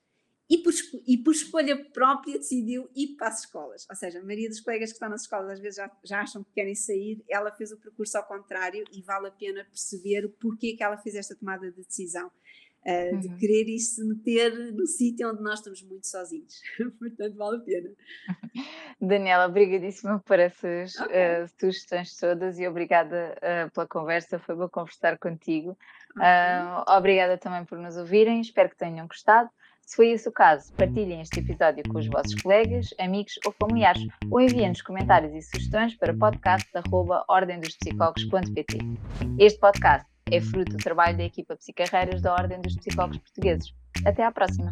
e 0.50 0.58
por, 0.58 0.74
e 1.08 1.18
por 1.18 1.32
escolha 1.32 1.84
própria 1.92 2.38
decidiu 2.38 2.90
ir 2.96 3.16
para 3.16 3.28
as 3.28 3.40
escolas. 3.40 3.88
Ou 3.90 3.96
seja, 3.96 4.20
a 4.20 4.24
maioria 4.24 4.50
dos 4.50 4.60
colegas 4.60 4.90
que 4.90 4.96
estão 4.96 5.10
nas 5.10 5.22
escolas 5.22 5.52
às 5.52 5.60
vezes 5.60 5.78
já, 5.78 5.92
já 6.04 6.22
acham 6.22 6.44
que 6.44 6.52
querem 6.52 6.76
sair, 6.76 7.24
ela 7.30 7.52
fez 7.52 7.72
o 7.72 7.78
percurso 7.78 8.18
ao 8.18 8.28
contrário 8.28 8.84
e 8.92 9.02
vale 9.02 9.28
a 9.28 9.32
pena 9.32 9.64
perceber 9.66 10.26
o 10.26 10.30
porquê 10.30 10.76
que 10.76 10.84
ela 10.84 10.98
fez 10.98 11.16
esta 11.16 11.36
tomada 11.36 11.72
de 11.72 11.84
decisão. 11.84 12.32
Uh, 12.86 13.14
uhum. 13.14 13.20
De 13.22 13.30
querer 13.38 13.70
ir 13.70 13.80
se 13.80 14.04
meter 14.04 14.74
no 14.74 14.86
sítio 14.86 15.30
onde 15.30 15.42
nós 15.42 15.60
estamos 15.60 15.82
muito 15.84 16.06
sozinhos. 16.06 16.56
Portanto, 17.00 17.38
vale 17.38 17.58
a 17.58 17.62
pena. 17.62 17.90
Daniela, 19.00 19.48
obrigadíssima 19.48 20.20
por 20.20 20.40
essas 20.40 21.00
okay. 21.00 21.44
uh, 21.44 21.48
sugestões 21.60 22.18
todas 22.18 22.60
e 22.60 22.68
obrigada 22.68 23.38
uh, 23.38 23.72
pela 23.72 23.88
conversa. 23.88 24.38
Foi 24.40 24.56
bom 24.56 24.68
conversar 24.68 25.18
contigo. 25.18 25.78
Okay. 26.12 26.26
obrigada 26.96 27.38
também 27.38 27.64
por 27.66 27.78
nos 27.78 27.96
ouvirem. 27.98 28.42
Espero 28.42 28.70
que 28.70 28.78
tenham 28.78 29.08
gostado. 29.08 29.50
Se 29.86 29.98
foi 29.98 30.12
esse 30.12 30.30
o 30.30 30.32
caso, 30.32 30.72
partilhem 30.74 31.20
este 31.22 31.40
episódio 31.40 31.84
com 31.90 31.98
os 32.00 32.08
vossos 32.08 32.42
colegas, 32.42 32.94
amigos 33.00 33.34
ou 33.46 33.52
familiares 33.52 34.02
ou 34.32 34.40
enviem-nos 34.40 34.82
comentários 34.82 35.34
e 35.34 35.42
sugestões 35.42 35.94
para 35.96 36.14
podcast.ordemdospsicólogos.pt. 36.14 38.78
Este 39.38 39.60
podcast 39.60 40.13
é 40.32 40.42
fruto 40.42 40.72
do 40.72 40.78
trabalho 40.78 41.18
da 41.18 41.24
equipa 41.24 41.56
Psicarreiras 41.56 42.22
da 42.22 42.34
Ordem 42.34 42.62
dos 42.62 42.76
Psicólogos 42.76 43.18
Portugueses. 43.18 43.74
Até 44.06 44.24
à 44.24 44.32
próxima! 44.32 44.72